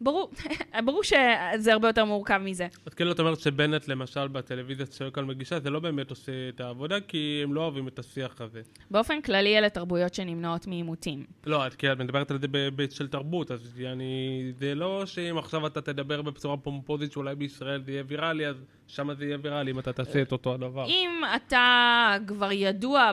ברור, 0.00 0.30
ברור 0.86 1.02
שזה 1.02 1.72
הרבה 1.72 1.88
יותר 1.88 2.04
מורכב 2.04 2.40
מזה. 2.44 2.66
אז 2.86 2.94
כאילו 2.94 3.12
את 3.12 3.20
אומרת 3.20 3.40
שבנט 3.40 3.88
למשל 3.88 4.28
בטלוויזיה 4.28 4.86
על 5.16 5.24
מגישה, 5.24 5.60
זה 5.60 5.70
לא 5.70 5.80
באמת 5.80 6.10
עושה 6.10 6.32
את 6.48 6.60
העבודה, 6.60 7.00
כי 7.00 7.40
הם 7.44 7.54
לא 7.54 7.60
אוהבים 7.60 7.88
את 7.88 7.98
השיח 7.98 8.40
הזה. 8.40 8.62
באופן 8.90 9.20
כללי 9.20 9.58
אלה 9.58 9.68
תרבויות 9.68 10.14
שנמנעות 10.14 10.66
מעימותים. 10.66 11.24
לא, 11.46 11.66
את 11.66 11.84
את 11.92 11.98
מדברת 11.98 12.30
על 12.30 12.38
זה 12.40 12.48
בהיבט 12.48 12.90
של 12.90 13.08
תרבות, 13.08 13.50
אז 13.50 13.80
אני... 13.92 14.52
זה 14.58 14.74
לא 14.74 15.06
שאם 15.06 15.38
עכשיו 15.38 15.66
אתה 15.66 15.80
תדבר 15.80 16.22
בצורה 16.22 16.56
פומפוזית 16.56 17.12
שאולי 17.12 17.34
בישראל 17.34 17.82
זה 17.82 17.92
יהיה 17.92 18.02
ויראלי, 18.06 18.46
אז 18.46 18.56
שם 18.86 19.14
זה 19.14 19.24
יהיה 19.24 19.38
ויראלי 19.42 19.70
אם 19.70 19.78
אתה 19.78 19.92
תעשה 19.92 20.22
את 20.22 20.32
אותו 20.32 20.54
הדבר. 20.54 20.86
אם 20.86 21.10
אתה 21.36 22.16
כבר 22.26 22.52
ידוע 22.52 23.10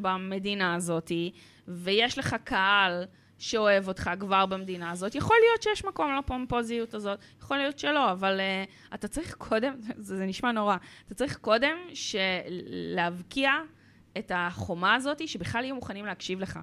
במדינה 0.00 0.74
הזאת, 0.74 1.12
ויש 1.68 2.18
לך 2.18 2.36
קהל... 2.44 3.04
שאוהב 3.38 3.88
אותך 3.88 4.10
כבר 4.20 4.46
במדינה 4.46 4.90
הזאת. 4.90 5.14
יכול 5.14 5.36
להיות 5.40 5.62
שיש 5.62 5.84
מקום 5.84 6.16
לפומפוזיות 6.18 6.94
הזאת, 6.94 7.18
יכול 7.40 7.56
להיות 7.56 7.78
שלא, 7.78 8.12
אבל 8.12 8.40
uh, 8.40 8.94
אתה 8.94 9.08
צריך 9.08 9.34
קודם, 9.34 9.74
זה, 9.96 10.16
זה 10.16 10.26
נשמע 10.26 10.52
נורא, 10.52 10.76
אתה 11.06 11.14
צריך 11.14 11.36
קודם 11.36 11.76
להבקיע 12.94 13.52
את 14.18 14.32
החומה 14.34 14.94
הזאת, 14.94 15.28
שבכלל 15.28 15.64
יהיו 15.64 15.74
מוכנים 15.74 16.06
להקשיב 16.06 16.40
לך. 16.40 16.58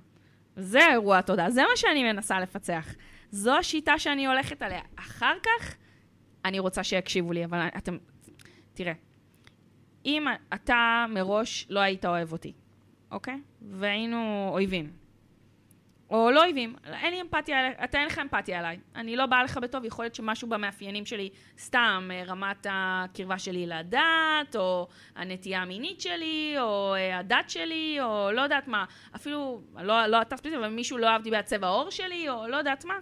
זה 0.55 0.87
אירוע 0.91 1.17
התודעה, 1.17 1.51
זה 1.51 1.61
מה 1.61 1.75
שאני 1.75 2.03
מנסה 2.03 2.39
לפצח. 2.39 2.87
זו 3.31 3.57
השיטה 3.57 3.99
שאני 3.99 4.27
הולכת 4.27 4.61
עליה. 4.61 4.81
אחר 4.95 5.35
כך, 5.43 5.75
אני 6.45 6.59
רוצה 6.59 6.83
שיקשיבו 6.83 7.33
לי, 7.33 7.45
אבל 7.45 7.67
אתם... 7.77 7.97
תראה, 8.73 8.93
אם 10.05 10.25
אתה 10.53 11.05
מראש 11.09 11.67
לא 11.69 11.79
היית 11.79 12.05
אוהב 12.05 12.31
אותי, 12.31 12.53
אוקיי? 13.11 13.41
והיינו 13.61 14.49
אויבים, 14.53 14.91
או 16.11 16.31
לא 16.31 16.43
אויבים, 16.43 16.75
אין 16.85 17.13
לי 17.13 17.21
אמפתיה 17.21 17.83
אתה 17.83 17.99
אין 17.99 18.07
לך 18.07 18.19
אמפתיה 18.19 18.59
אליי. 18.59 18.79
אני 18.95 19.15
לא 19.15 19.25
באה 19.25 19.43
לך 19.43 19.57
בטוב, 19.57 19.85
יכול 19.85 20.05
להיות 20.05 20.15
שמשהו 20.15 20.49
במאפיינים 20.49 21.05
שלי, 21.05 21.29
סתם 21.59 22.09
אה, 22.13 22.23
רמת 22.27 22.67
הקרבה 22.69 23.39
שלי 23.39 23.67
לדת, 23.67 24.55
או 24.55 24.87
הנטייה 25.15 25.61
המינית 25.61 26.01
שלי, 26.01 26.55
או 26.59 26.95
אה, 26.95 27.19
הדת 27.19 27.49
שלי, 27.49 27.97
או 28.01 28.31
לא 28.31 28.41
יודעת 28.41 28.67
מה. 28.67 28.85
אפילו, 29.15 29.61
לא, 29.81 30.05
לא 30.05 30.21
אתה 30.21 30.37
ספציפית, 30.37 30.59
אבל 30.59 30.69
מישהו 30.69 30.97
לא 30.97 31.07
אהבתי 31.07 31.31
בצבע 31.31 31.67
העור 31.67 31.89
שלי, 31.89 32.29
או 32.29 32.47
לא 32.47 32.55
יודעת 32.55 32.85
מה. 32.85 32.93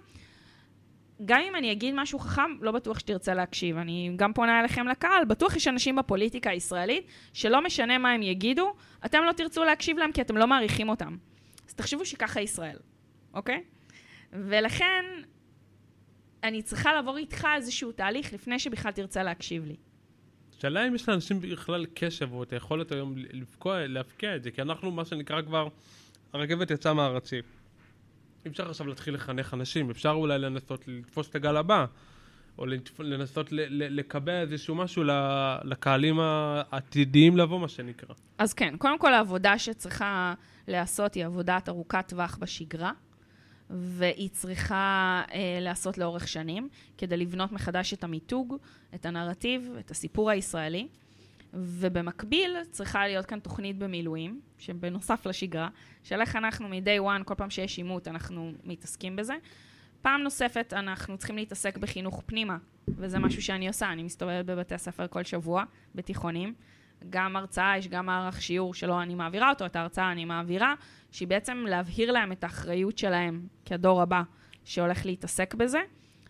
גם 1.24 1.40
אם 1.48 1.56
אני 1.56 1.72
אגיד 1.72 1.94
משהו 1.94 2.18
חכם, 2.18 2.50
לא 2.60 2.72
בטוח 2.72 2.98
שתרצה 2.98 3.34
להקשיב. 3.34 3.76
אני 3.76 4.12
גם 4.16 4.32
פונה 4.32 4.60
אליכם 4.60 4.88
לקהל, 4.88 5.24
בטוח 5.24 5.56
יש 5.56 5.68
אנשים 5.68 5.96
בפוליטיקה 5.96 6.50
הישראלית, 6.50 7.06
שלא 7.32 7.64
משנה 7.64 7.98
מה 7.98 8.10
הם 8.10 8.22
יגידו, 8.22 8.72
אתם 9.04 9.22
לא 9.22 9.32
תרצו 9.32 9.64
להקשיב 9.64 9.98
להם 9.98 10.12
כי 10.12 10.20
אתם 10.20 10.36
לא 10.36 10.46
מעריכים 10.46 10.88
אותם. 10.88 11.16
אז 11.68 11.74
תחשבו 11.74 12.04
שככה 12.04 12.40
ישראל. 12.40 12.76
אוקיי? 13.34 13.62
ולכן, 14.32 15.04
אני 16.44 16.62
צריכה 16.62 16.92
לעבור 16.92 17.18
איתך 17.18 17.46
איזשהו 17.56 17.92
תהליך 17.92 18.32
לפני 18.32 18.58
שבכלל 18.58 18.92
תרצה 18.92 19.22
להקשיב 19.22 19.64
לי. 19.64 19.76
שאלה 20.58 20.88
אם 20.88 20.94
יש 20.94 21.08
לאנשים 21.08 21.40
בכלל 21.40 21.86
קשב 21.94 22.32
או 22.32 22.42
את 22.42 22.52
היכולת 22.52 22.92
היום 22.92 23.14
לפקוע, 23.16 23.86
להפקיע 23.86 24.36
את 24.36 24.42
זה, 24.42 24.50
כי 24.50 24.62
אנחנו, 24.62 24.90
מה 24.90 25.04
שנקרא 25.04 25.42
כבר, 25.42 25.68
הרכבת 26.32 26.70
יצאה 26.70 26.94
מהרציף. 26.94 27.44
אי 28.44 28.50
אפשר 28.50 28.70
עכשיו 28.70 28.86
להתחיל 28.86 29.14
לחנך 29.14 29.54
אנשים, 29.54 29.90
אפשר 29.90 30.10
אולי 30.10 30.38
לנסות 30.38 30.88
לתפוס 30.88 31.28
את 31.28 31.34
הגל 31.34 31.56
הבא, 31.56 31.86
או 32.58 32.66
לנסות 32.98 33.48
לקבע 33.70 34.40
איזשהו 34.40 34.74
משהו 34.74 35.02
לקהלים 35.64 36.20
העתידיים 36.20 37.36
לבוא, 37.36 37.60
מה 37.60 37.68
שנקרא. 37.68 38.14
אז 38.38 38.52
כן, 38.52 38.76
קודם 38.76 38.98
כל 38.98 39.14
העבודה 39.14 39.58
שצריכה 39.58 40.34
להיעשות 40.68 41.14
היא 41.14 41.26
עבודת 41.26 41.68
ארוכת 41.68 42.04
טווח 42.08 42.38
בשגרה. 42.40 42.92
והיא 43.70 44.30
צריכה 44.30 45.22
אה, 45.32 45.58
לעשות 45.60 45.98
לאורך 45.98 46.28
שנים, 46.28 46.68
כדי 46.98 47.16
לבנות 47.16 47.52
מחדש 47.52 47.94
את 47.94 48.04
המיתוג, 48.04 48.56
את 48.94 49.06
הנרטיב, 49.06 49.70
את 49.80 49.90
הסיפור 49.90 50.30
הישראלי. 50.30 50.88
ובמקביל 51.54 52.56
צריכה 52.70 53.06
להיות 53.06 53.26
כאן 53.26 53.40
תוכנית 53.40 53.78
במילואים, 53.78 54.40
שבנוסף 54.58 55.26
לשגרה, 55.26 55.68
של 56.04 56.20
איך 56.20 56.36
אנחנו 56.36 56.68
מ-day 56.68 57.20
one, 57.20 57.24
כל 57.24 57.34
פעם 57.34 57.50
שיש 57.50 57.78
עימות, 57.78 58.08
אנחנו 58.08 58.52
מתעסקים 58.64 59.16
בזה. 59.16 59.34
פעם 60.02 60.22
נוספת, 60.22 60.72
אנחנו 60.76 61.18
צריכים 61.18 61.36
להתעסק 61.36 61.76
בחינוך 61.78 62.22
פנימה, 62.26 62.56
וזה 62.88 63.18
משהו 63.18 63.42
שאני 63.42 63.68
עושה, 63.68 63.92
אני 63.92 64.02
מסתובבת 64.02 64.44
בבתי 64.44 64.74
הספר 64.74 65.06
כל 65.06 65.24
שבוע, 65.24 65.64
בתיכונים. 65.94 66.54
גם 67.10 67.36
הרצאה, 67.36 67.78
יש 67.78 67.88
גם 67.88 68.06
מערך 68.06 68.42
שיעור 68.42 68.74
שלא 68.74 69.02
אני 69.02 69.14
מעבירה 69.14 69.50
אותו, 69.50 69.66
את 69.66 69.76
ההרצאה 69.76 70.12
אני 70.12 70.24
מעבירה, 70.24 70.74
שהיא 71.12 71.28
בעצם 71.28 71.64
להבהיר 71.68 72.12
להם 72.12 72.32
את 72.32 72.44
האחריות 72.44 72.98
שלהם 72.98 73.46
כדור 73.64 74.02
הבא 74.02 74.22
שהולך 74.64 75.06
להתעסק 75.06 75.54
בזה. 75.54 75.80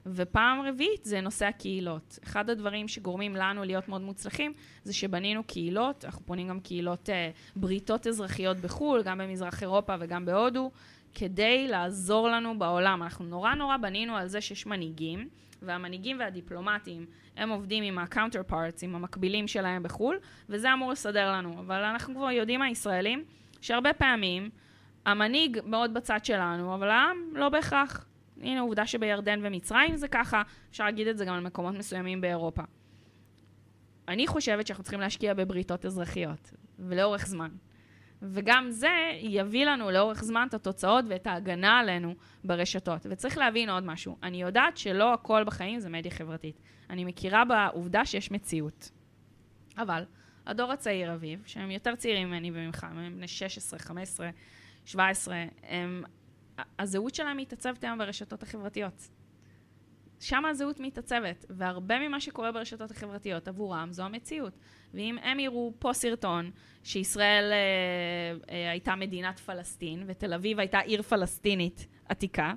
ופעם 0.06 0.60
רביעית 0.60 1.04
זה 1.04 1.20
נושא 1.20 1.46
הקהילות. 1.46 2.18
אחד 2.24 2.50
הדברים 2.50 2.88
שגורמים 2.88 3.36
לנו 3.36 3.64
להיות 3.64 3.88
מאוד 3.88 4.00
מוצלחים 4.00 4.52
זה 4.84 4.92
שבנינו 4.92 5.44
קהילות, 5.44 6.04
אנחנו 6.04 6.26
פונים 6.26 6.48
גם 6.48 6.60
קהילות 6.60 7.10
אה, 7.10 7.30
בריתות 7.56 8.06
אזרחיות 8.06 8.56
בחו"ל, 8.56 9.02
גם 9.02 9.18
במזרח 9.18 9.62
אירופה 9.62 9.94
וגם 10.00 10.24
בהודו, 10.24 10.70
כדי 11.14 11.68
לעזור 11.68 12.28
לנו 12.28 12.58
בעולם. 12.58 13.02
אנחנו 13.02 13.24
נורא 13.24 13.54
נורא 13.54 13.76
בנינו 13.76 14.16
על 14.16 14.28
זה 14.28 14.40
שיש 14.40 14.66
מנהיגים, 14.66 15.28
והמנהיגים 15.62 16.16
והדיפלומטים 16.20 17.06
הם 17.36 17.50
עובדים 17.50 17.84
עם 17.84 17.98
ה-counterparts, 17.98 18.78
עם 18.82 18.94
המקבילים 18.94 19.48
שלהם 19.48 19.82
בחו"ל, 19.82 20.18
וזה 20.48 20.72
אמור 20.72 20.92
לסדר 20.92 21.32
לנו. 21.32 21.60
אבל 21.60 21.82
אנחנו 21.82 22.14
כבר 22.14 22.30
יודעים 22.30 22.62
הישראלים 22.62 23.24
שהרבה 23.60 23.92
פעמים 23.92 24.50
המנהיג 25.06 25.58
מאוד 25.64 25.94
בצד 25.94 26.24
שלנו, 26.24 26.74
אבל 26.74 26.90
העם 26.90 27.16
לא 27.32 27.48
בהכרח. 27.48 28.06
הנה 28.40 28.60
עובדה 28.60 28.86
שבירדן 28.86 29.40
ומצרים 29.42 29.96
זה 29.96 30.08
ככה, 30.08 30.42
אפשר 30.70 30.84
להגיד 30.84 31.06
את 31.06 31.18
זה 31.18 31.24
גם 31.24 31.34
על 31.34 31.40
מקומות 31.40 31.74
מסוימים 31.74 32.20
באירופה. 32.20 32.62
אני 34.08 34.26
חושבת 34.26 34.66
שאנחנו 34.66 34.84
צריכים 34.84 35.00
להשקיע 35.00 35.34
בבריתות 35.34 35.86
אזרחיות, 35.86 36.52
ולאורך 36.78 37.26
זמן. 37.26 37.48
וגם 38.22 38.70
זה 38.70 39.10
יביא 39.20 39.66
לנו 39.66 39.90
לאורך 39.90 40.24
זמן 40.24 40.46
את 40.48 40.54
התוצאות 40.54 41.04
ואת 41.08 41.26
ההגנה 41.26 41.78
עלינו 41.78 42.14
ברשתות. 42.44 43.06
וצריך 43.10 43.38
להבין 43.38 43.70
עוד 43.70 43.84
משהו, 43.84 44.16
אני 44.22 44.42
יודעת 44.42 44.76
שלא 44.76 45.14
הכל 45.14 45.44
בחיים 45.44 45.80
זה 45.80 45.88
מדיה 45.88 46.10
חברתית. 46.10 46.60
אני 46.90 47.04
מכירה 47.04 47.44
בעובדה 47.44 48.04
שיש 48.04 48.30
מציאות. 48.30 48.90
אבל 49.78 50.04
הדור 50.46 50.72
הצעיר, 50.72 51.14
אביב, 51.14 51.42
שהם 51.46 51.70
יותר 51.70 51.96
צעירים 51.96 52.28
ממני 52.28 52.50
וממך, 52.54 52.84
הם 52.84 53.16
בני 53.16 53.28
16, 53.28 53.78
15, 53.78 54.30
17, 54.84 55.44
הם, 55.62 56.04
הזהות 56.78 57.14
שלהם 57.14 57.36
מתעצבת 57.36 57.84
היום 57.84 57.98
ברשתות 57.98 58.42
החברתיות. 58.42 59.08
שם 60.20 60.44
הזהות 60.44 60.80
מתעצבת, 60.80 61.44
והרבה 61.50 61.98
ממה 61.98 62.20
שקורה 62.20 62.52
ברשתות 62.52 62.90
החברתיות 62.90 63.48
עבורם 63.48 63.88
זו 63.90 64.02
המציאות. 64.02 64.52
ואם 64.94 65.16
הם 65.22 65.40
יראו 65.40 65.72
פה 65.78 65.92
סרטון 65.92 66.50
שישראל 66.84 67.52
אה, 67.52 68.54
אה, 68.54 68.70
הייתה 68.70 68.96
מדינת 68.96 69.38
פלסטין, 69.38 70.04
ותל 70.06 70.34
אביב 70.34 70.58
הייתה 70.58 70.78
עיר 70.78 71.02
פלסטינית 71.02 71.86
עתיקה, 72.08 72.52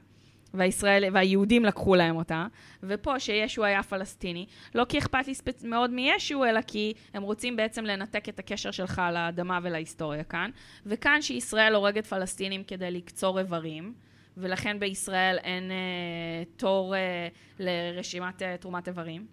והישראל, 0.54 1.04
והיהודים 1.14 1.66
לקחו 1.66 1.96
להם 1.96 2.16
אותה, 2.16 2.48
ופה 2.84 3.20
שישו 3.20 3.64
היה 3.64 3.84
פלסטיני, 3.84 4.46
לא 4.76 4.86
כי 4.90 4.98
אכפת 4.98 5.28
לי 5.28 5.36
ספצ... 5.36 5.64
מאוד 5.64 5.92
מישו, 5.92 6.46
אלא 6.46 6.62
כי 6.62 6.94
הם 7.14 7.24
רוצים 7.24 7.56
בעצם 7.56 7.86
לנתק 7.86 8.30
את 8.30 8.40
הקשר 8.40 8.72
שלך 8.72 9.02
לאדמה 9.14 9.60
ולהיסטוריה 9.64 10.24
כאן, 10.24 10.52
וכאן 10.86 11.22
שישראל 11.22 11.76
הורגת 11.76 12.06
פלסטינים 12.06 12.64
כדי 12.64 12.92
לקצור 12.92 13.40
איברים, 13.40 13.94
ולכן 14.38 14.80
בישראל 14.80 15.38
אין 15.44 15.72
אה, 15.72 15.78
תור 16.58 16.96
אה, 16.96 17.28
לרשימת 17.60 18.42
אה, 18.42 18.58
תרומת 18.58 18.88
איברים. 18.88 19.26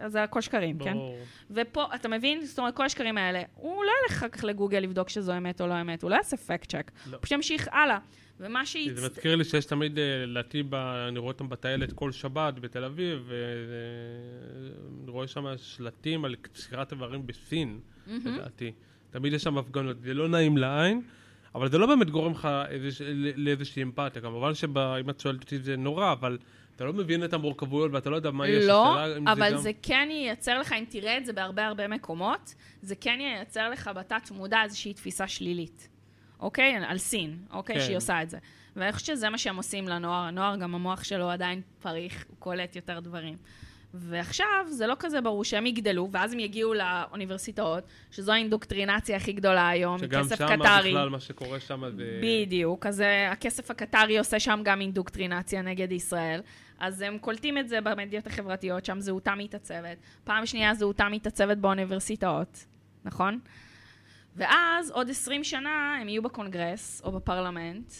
אז 0.00 0.12
זה 0.12 0.22
הכל 0.22 0.40
שקרים, 0.40 0.78
כן? 0.78 0.92
ברור. 0.92 1.18
ופה, 1.50 1.86
אתה 1.94 2.08
מבין? 2.08 2.44
זאת 2.44 2.58
אומרת, 2.58 2.76
כל 2.76 2.84
השקרים 2.84 3.18
האלה, 3.18 3.42
הוא 3.54 3.84
לא 3.84 3.90
ילך 4.02 4.16
אחר 4.16 4.28
כך 4.28 4.44
לגוגל 4.44 4.78
לבדוק 4.78 5.08
שזו 5.08 5.36
אמת 5.36 5.60
או 5.60 5.66
לא 5.66 5.80
אמת, 5.80 6.02
הוא 6.02 6.10
לא 6.10 6.16
יעשה 6.16 6.36
פקט 6.36 6.70
צ'ק. 6.70 6.90
לא. 7.06 7.16
הוא 7.16 7.22
פשוט 7.22 7.32
ימשיך 7.32 7.68
הלאה. 7.72 7.98
ומה 8.40 8.66
שהצ... 8.66 8.96
זה 8.96 9.08
מזכיר 9.08 9.36
לי 9.36 9.44
שיש 9.44 9.64
תמיד, 9.64 9.98
אה, 9.98 10.26
לדעתי, 10.26 10.62
אני 11.08 11.18
רואה 11.18 11.32
אותם 11.32 11.48
בטיילת 11.48 11.92
כל 11.92 12.12
שבת 12.12 12.54
בתל 12.54 12.84
אביב, 12.84 13.18
ואני 13.28 15.10
רואה 15.10 15.26
שם 15.26 15.44
שלטים 15.56 16.24
על 16.24 16.34
קצירת 16.34 16.92
איברים 16.92 17.26
בסין, 17.26 17.80
לדעתי. 18.06 18.72
תמיד 19.10 19.32
יש 19.32 19.42
שם 19.42 19.58
הפגנות, 19.58 20.00
זה 20.00 20.14
לא 20.14 20.28
נעים 20.28 20.56
לעין, 20.56 21.02
אבל 21.54 21.70
זה 21.70 21.78
לא 21.78 21.86
באמת 21.86 22.10
גורם 22.10 22.32
לך 22.32 22.48
איזוש- 22.68 23.02
לאיזושהי 23.36 23.82
אמפתיה. 23.82 24.22
כמובן 24.22 24.54
שאם 24.54 25.10
את 25.10 25.20
שואלת 25.20 25.40
אותי 25.42 25.58
זה 25.58 25.76
נורא, 25.76 26.12
אבל 26.12 26.38
אתה 26.76 26.84
לא 26.84 26.92
מבין 26.92 27.24
את 27.24 27.32
המורכבויות 27.32 27.92
ואתה 27.92 28.10
לא 28.10 28.16
יודע 28.16 28.30
מה 28.30 28.48
יש. 28.48 28.64
לא, 28.64 29.04
אבל 29.32 29.50
גם- 29.52 29.56
זה 29.58 29.70
כן 29.82 30.08
ייצר 30.10 30.58
לך, 30.58 30.72
אם 30.72 30.84
תראה 30.88 31.18
את 31.18 31.26
זה 31.26 31.32
בהרבה 31.32 31.66
הרבה 31.66 31.88
מקומות, 31.88 32.54
זה 32.82 32.94
כן 32.96 33.18
ייצר 33.20 33.70
לך 33.70 33.90
בתת 33.96 34.30
מודע 34.30 34.62
איזושהי 34.64 34.94
תפיסה 34.94 35.28
שלילית. 35.28 35.88
אוקיי? 36.40 36.76
על 36.86 36.98
סין, 36.98 37.38
אוקיי? 37.52 37.76
כן. 37.76 37.82
שהיא 37.82 37.96
עושה 37.96 38.22
את 38.22 38.30
זה. 38.30 38.38
ואני 38.76 38.92
חושבת 38.92 39.16
שזה 39.16 39.28
מה 39.30 39.38
שהם 39.38 39.56
עושים 39.56 39.88
לנוער. 39.88 40.22
הנוער, 40.24 40.56
גם 40.56 40.74
המוח 40.74 41.04
שלו 41.04 41.30
עדיין 41.30 41.60
פריך, 41.82 42.24
הוא 42.28 42.36
קולט 42.38 42.76
יותר 42.76 43.00
דברים. 43.00 43.36
ועכשיו 43.94 44.66
זה 44.68 44.86
לא 44.86 44.96
כזה 44.98 45.20
ברור 45.20 45.44
שהם 45.44 45.66
יגדלו, 45.66 46.08
ואז 46.10 46.32
הם 46.32 46.40
יגיעו 46.40 46.74
לאוניברסיטאות, 46.74 47.84
שזו 48.10 48.32
האינדוקטרינציה 48.32 49.16
הכי 49.16 49.32
גדולה 49.32 49.68
היום, 49.68 49.98
שגם 49.98 50.22
כסף 50.22 50.38
שם 50.38 50.46
קטרי. 50.46 50.90
בכלל 50.90 51.08
מה 51.08 51.20
שקורה 51.20 51.60
שם 51.60 51.82
זה... 51.96 52.20
בדיוק, 52.22 52.86
אז 52.86 53.00
אה, 53.00 53.32
הכסף 53.32 53.70
הקטרי 53.70 54.18
עושה 54.18 54.40
שם 54.40 54.60
גם 54.64 54.80
אינדוקטרינציה 54.80 55.62
נגד 55.62 55.92
ישראל. 55.92 56.40
אז 56.78 57.00
הם 57.00 57.18
קולטים 57.18 57.58
את 57.58 57.68
זה 57.68 57.80
במדיות 57.80 58.26
החברתיות, 58.26 58.84
שם 58.84 59.00
זהותם 59.00 59.38
מתעצבת. 59.38 59.96
פעם 60.24 60.46
שנייה 60.46 60.74
זהותם 60.74 61.08
מתעצבת 61.12 61.56
באוניברסיטאות, 61.56 62.66
נכון? 63.04 63.38
ואז 64.36 64.90
עוד 64.90 65.10
20 65.10 65.44
שנה 65.44 65.98
הם 66.00 66.08
יהיו 66.08 66.22
בקונגרס 66.22 67.02
או 67.04 67.12
בפרלמנט, 67.12 67.92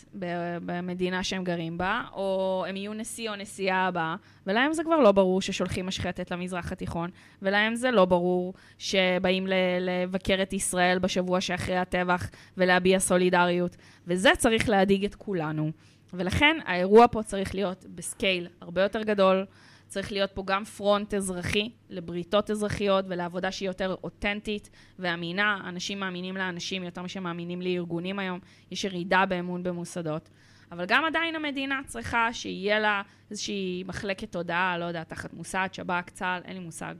במדינה 0.66 1.24
שהם 1.24 1.45
גרים 1.45 1.78
בה, 1.78 2.03
או 2.12 2.64
הם 2.68 2.76
יהיו 2.76 2.95
נשיא 2.95 3.31
או 3.31 3.37
נשיאה 3.37 3.87
הבאה, 3.87 4.16
ולהם 4.47 4.72
זה 4.72 4.85
כבר 4.85 5.01
לא 5.01 5.12
ברור 5.12 5.43
ששולחים 5.43 5.87
משחתת 5.86 6.30
למזרח 6.31 6.72
התיכון, 6.72 7.11
ולהם 7.43 7.74
זה 7.74 7.91
לא 7.91 8.05
ברור 8.05 8.55
שבאים 8.78 9.47
לבקר 9.81 10.43
את 10.43 10.53
ישראל 10.53 10.99
בשבוע 10.99 11.41
שאחרי 11.41 11.76
הטבח 11.76 12.31
ולהביע 12.57 12.99
סולידריות, 12.99 13.76
וזה 14.07 14.31
צריך 14.39 14.68
להדאיג 14.68 15.05
את 15.05 15.14
כולנו. 15.14 15.70
ולכן 16.14 16.57
האירוע 16.64 17.07
פה 17.11 17.22
צריך 17.22 17.55
להיות 17.55 17.87
ב 17.94 18.03
scale 18.03 18.48
הרבה 18.61 18.83
יותר 18.83 19.03
גדול, 19.03 19.45
צריך 19.91 20.12
להיות 20.12 20.30
פה 20.34 20.43
גם 20.47 20.64
front 20.64 21.14
אזרחי 21.14 21.70
לבריתות 21.88 22.51
אזרחיות 22.51 23.05
ולעבודה 23.09 23.53
שהיא 23.53 23.68
יותר 23.68 23.97
אותנטית 24.05 24.70
ואמינה. 24.99 25.61
אנשים 25.68 26.01
מאמינים 26.01 26.36
לאנשים 26.36 26.84
יותר 26.84 27.03
משהם 27.03 27.22
מאמינים 27.22 27.62
לארגונים 27.62 28.18
היום. 28.18 28.38
יש 28.70 28.84
ירידה 28.84 29.26
באמון 29.26 29.62
במוסדות. 29.62 30.30
אבל 30.72 30.84
גם 30.86 31.05
עדיין 31.05 31.36
המדינה 31.36 31.80
צריכה 31.86 32.32
שיהיה 32.32 32.78
לה 32.78 33.03
איזושהי 33.30 33.84
מחלקת 33.86 34.32
תודעה, 34.32 34.78
לא 34.78 34.84
יודע, 34.84 35.05
תחת 35.05 35.34
מוסד, 35.34 35.68
שב"כ, 35.72 36.11
צה"ל, 36.11 36.43
אין 36.45 36.57
לי 36.57 36.61
מושג. 36.61 36.95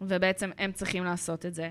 ובעצם 0.00 0.50
הם 0.58 0.72
צריכים 0.72 1.04
לעשות 1.04 1.46
את 1.46 1.54
זה. 1.54 1.70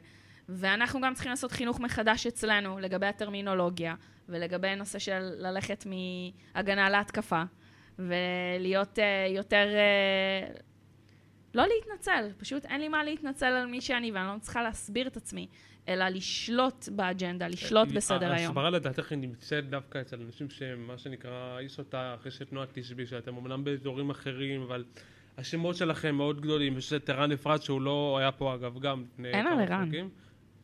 ואנחנו 0.49 1.01
גם 1.01 1.13
צריכים 1.13 1.29
לעשות 1.29 1.51
חינוך 1.51 1.79
מחדש 1.79 2.27
אצלנו 2.27 2.79
לגבי 2.79 3.05
הטרמינולוגיה 3.05 3.95
ולגבי 4.29 4.75
נושא 4.75 4.99
של 4.99 5.19
ללכת 5.37 5.85
מהגנה 5.85 6.89
להתקפה 6.89 7.43
ולהיות 7.99 8.99
uh, 8.99 9.01
יותר... 9.35 9.67
Uh, 10.55 10.61
לא 11.55 11.63
להתנצל, 11.67 12.29
פשוט 12.37 12.65
אין 12.65 12.81
לי 12.81 12.87
מה 12.87 13.03
להתנצל 13.03 13.45
על 13.45 13.65
מי 13.65 13.81
שאני 13.81 14.11
ואני 14.11 14.27
לא 14.27 14.39
צריכה 14.39 14.63
להסביר 14.63 15.07
את 15.07 15.17
עצמי, 15.17 15.47
אלא 15.87 16.09
לשלוט 16.09 16.89
באג'נדה, 16.89 17.47
לשלוט 17.47 17.87
בסדר 17.87 18.31
היום. 18.31 18.45
ההסברה 18.45 18.69
לדעתך 18.69 19.11
היא 19.11 19.19
נמצאת 19.19 19.69
דווקא 19.69 20.01
אצל 20.01 20.21
אנשים 20.21 20.49
שהם 20.49 20.87
מה 20.87 20.97
שנקרא 20.97 21.59
איש 21.59 21.79
אותה 21.79 22.15
אחרי 22.15 22.31
שתנועת 22.31 22.69
תשבי, 22.73 23.05
שאתם 23.05 23.37
אמנם 23.37 23.63
באזורים 23.63 24.09
אחרים, 24.09 24.61
אבל 24.61 24.83
השמות 25.37 25.75
שלכם 25.75 26.15
מאוד 26.15 26.41
גדולים, 26.41 26.77
יש 26.77 26.93
את 26.93 27.09
ערן 27.09 27.31
אפרת 27.31 27.63
שהוא 27.63 27.81
לא 27.81 28.17
היה 28.19 28.31
פה 28.31 28.55
אגב 28.55 28.79
גם 28.79 29.05
לפני 29.13 29.31
אין 29.31 29.47
על 29.47 29.59
ערן. 29.59 29.89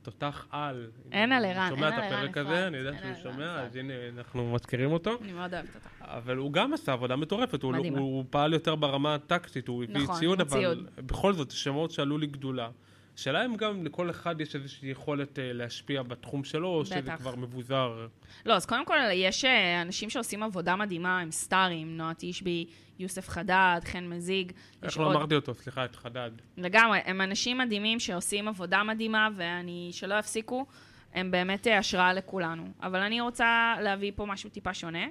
תותח 0.01 0.47
על. 0.51 0.89
אין 1.11 1.31
על 1.31 1.45
ערן, 1.45 1.69
שומע 1.69 1.87
אין 1.87 1.93
את 1.93 1.99
על 1.99 2.03
ערן 2.03 2.13
הפרק 2.13 2.37
אפרת, 2.37 2.45
הזה, 2.45 2.67
אני 2.67 2.77
יודע 2.77 2.91
שהוא 2.97 3.23
שומע. 3.23 3.61
אז 3.61 3.75
הנה 3.75 3.93
אנחנו 4.17 4.53
מזכירים 4.53 4.91
אותו. 4.91 5.11
אני 5.21 5.33
מאוד 5.33 5.53
אוהבת 5.53 5.75
אותה. 5.75 5.89
אבל 6.01 6.37
הוא 6.37 6.53
גם 6.53 6.73
עשה 6.73 6.93
עבודה 6.93 7.15
מטורפת, 7.15 7.63
הוא, 7.63 7.73
לא- 7.73 8.23
פעל 8.29 8.53
יותר 8.53 8.75
ברמה 8.75 9.15
הטקטית, 9.15 9.67
הוא 9.67 9.83
הביא 9.83 9.95
נכון, 9.95 10.15
ציוד, 10.19 10.41
אבל. 10.41 10.85
בכל 10.95 11.33
זאת, 11.33 11.51
שמות 11.51 11.91
שעלו 11.91 12.17
לי 12.17 12.27
גדולה. 12.27 12.69
השאלה 13.17 13.45
אם 13.45 13.55
גם 13.55 13.85
לכל 13.85 14.09
אחד 14.09 14.41
יש 14.41 14.55
איזושהי 14.55 14.89
יכולת 14.89 15.39
אה, 15.39 15.53
להשפיע 15.53 16.03
בתחום 16.03 16.43
שלו, 16.43 16.67
או 16.67 16.85
שזה 16.85 17.01
בטח. 17.01 17.15
כבר 17.15 17.35
מבוזר. 17.35 18.07
לא, 18.45 18.53
אז 18.53 18.65
קודם 18.65 18.85
כל, 18.85 18.97
יש 19.13 19.45
אה, 19.45 19.81
אנשים 19.81 20.09
שעושים 20.09 20.43
עבודה 20.43 20.75
מדהימה, 20.75 21.19
הם 21.19 21.31
סטארים, 21.31 21.97
נועה 21.97 22.11
תשבי, 22.17 22.65
יוסף 22.99 23.29
חדד, 23.29 23.79
חן 23.85 24.07
מזיג. 24.07 24.51
איך 24.83 24.97
לא 24.99 25.05
עוד- 25.05 25.15
אמרתי 25.15 25.35
אותו? 25.35 25.53
סליחה, 25.53 25.85
את 25.85 25.95
חדד. 25.95 26.31
לגמרי, 26.57 26.99
הם 27.05 27.21
אנשים 27.21 27.57
מדהימים 27.57 27.99
שעושים 27.99 28.47
עבודה 28.47 28.83
מדהימה, 28.83 29.29
ואני, 29.35 29.89
שלא 29.91 30.15
יפסיקו, 30.15 30.65
הם 31.13 31.31
באמת 31.31 31.67
אה, 31.67 31.77
השראה 31.77 32.13
לכולנו. 32.13 32.63
אבל 32.81 32.99
אני 32.99 33.21
רוצה 33.21 33.75
להביא 33.81 34.11
פה 34.15 34.25
משהו 34.25 34.49
טיפה 34.49 34.73
שונה, 34.73 35.05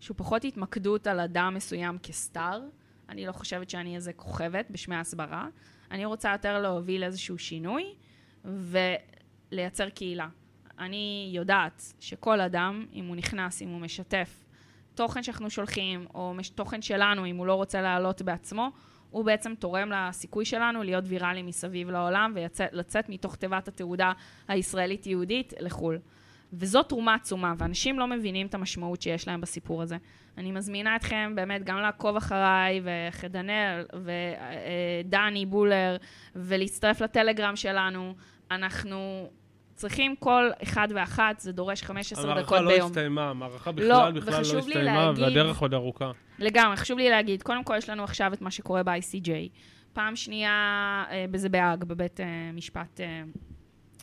שהוא 0.00 0.16
פחות 0.16 0.44
התמקדות 0.44 1.06
על 1.06 1.20
אדם 1.20 1.54
מסוים 1.54 1.98
כסטאר. 2.02 2.60
אני 3.08 3.26
לא 3.26 3.32
חושבת 3.32 3.70
שאני 3.70 3.94
איזה 3.96 4.12
כוכבת 4.12 4.66
בשמי 4.70 4.96
ההסברה. 4.96 5.46
אני 5.90 6.04
רוצה 6.04 6.32
יותר 6.32 6.58
להוביל 6.58 7.04
איזשהו 7.04 7.38
שינוי 7.38 7.84
ולייצר 8.44 9.88
קהילה. 9.88 10.28
אני 10.78 11.30
יודעת 11.34 11.92
שכל 12.00 12.40
אדם, 12.40 12.86
אם 12.92 13.06
הוא 13.06 13.16
נכנס, 13.16 13.62
אם 13.62 13.68
הוא 13.68 13.80
משתף 13.80 14.44
תוכן 14.94 15.22
שאנחנו 15.22 15.50
שולחים, 15.50 16.06
או 16.14 16.34
מש- 16.34 16.48
תוכן 16.48 16.82
שלנו, 16.82 17.26
אם 17.26 17.36
הוא 17.36 17.46
לא 17.46 17.54
רוצה 17.54 17.82
לעלות 17.82 18.22
בעצמו, 18.22 18.70
הוא 19.10 19.24
בעצם 19.24 19.54
תורם 19.54 19.90
לסיכוי 19.90 20.44
שלנו 20.44 20.82
להיות 20.82 21.04
ויראלי 21.06 21.42
מסביב 21.42 21.90
לעולם 21.90 22.32
ולצאת 22.34 23.08
מתוך 23.08 23.36
תיבת 23.36 23.68
התעודה 23.68 24.12
הישראלית-יהודית 24.48 25.52
לחו"ל. 25.60 25.98
וזו 26.52 26.82
תרומה 26.82 27.14
עצומה, 27.14 27.54
ואנשים 27.58 27.98
לא 27.98 28.06
מבינים 28.06 28.46
את 28.46 28.54
המשמעות 28.54 29.02
שיש 29.02 29.28
להם 29.28 29.40
בסיפור 29.40 29.82
הזה. 29.82 29.96
אני 30.38 30.52
מזמינה 30.52 30.96
אתכם 30.96 31.32
באמת 31.34 31.64
גם 31.64 31.78
לעקוב 31.78 32.16
אחריי, 32.16 32.80
ואחרי 32.84 33.28
דנאל, 33.28 33.84
ודני 35.04 35.46
בולר, 35.46 35.96
ולהצטרף 36.36 37.00
לטלגרם 37.00 37.56
שלנו. 37.56 38.14
אנחנו 38.50 39.30
צריכים 39.74 40.14
כל 40.18 40.50
אחד 40.62 40.88
ואחת, 40.94 41.40
זה 41.40 41.52
דורש 41.52 41.82
15 41.82 42.22
דקות 42.24 42.32
המערכה 42.32 42.60
לא 42.60 42.70
ביום. 42.74 42.86
הסתיימה, 42.90 43.30
המערכה 43.30 43.70
לא, 43.70 43.76
בכלל 43.76 44.12
בכלל 44.12 44.32
לא 44.32 44.38
וחשוב 44.38 44.68
לי 44.68 44.74
הסתיימה, 44.74 45.06
להגיד- 45.06 45.22
והדרך 45.24 45.58
עוד 45.58 45.74
ארוכה. 45.74 46.10
לגמרי, 46.38 46.76
חשוב 46.76 46.98
לי 46.98 47.10
להגיד, 47.10 47.42
קודם 47.42 47.64
כל 47.64 47.74
יש 47.78 47.90
לנו 47.90 48.04
עכשיו 48.04 48.32
את 48.32 48.40
מה 48.40 48.50
שקורה 48.50 48.82
ב-ICJ. 48.82 49.30
פעם 49.92 50.16
שנייה, 50.16 50.50
אה, 51.10 51.24
בזה 51.30 51.48
בהאג, 51.48 51.84
בבית 51.84 52.20
אה, 52.20 52.26
משפט 52.54 53.00
אה, 53.00 53.04
אה, 53.06 53.22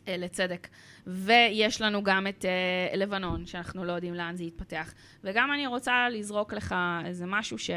לצדק. 0.08 0.68
ויש 1.08 1.82
לנו 1.82 2.04
גם 2.04 2.28
את 2.28 2.46
אה, 2.46 2.98
לבנון, 2.98 3.46
שאנחנו 3.46 3.86
לא 3.86 3.92
יודעים 3.92 4.14
לאן 4.14 4.36
זה 4.36 4.44
יתפתח. 4.44 4.94
וגם 5.24 5.52
אני 5.54 5.68
רוצה 5.68 6.10
לזרוק 6.10 6.54
לך 6.54 6.76
איזה 7.06 7.26
משהו 7.26 7.58
ש... 7.58 7.70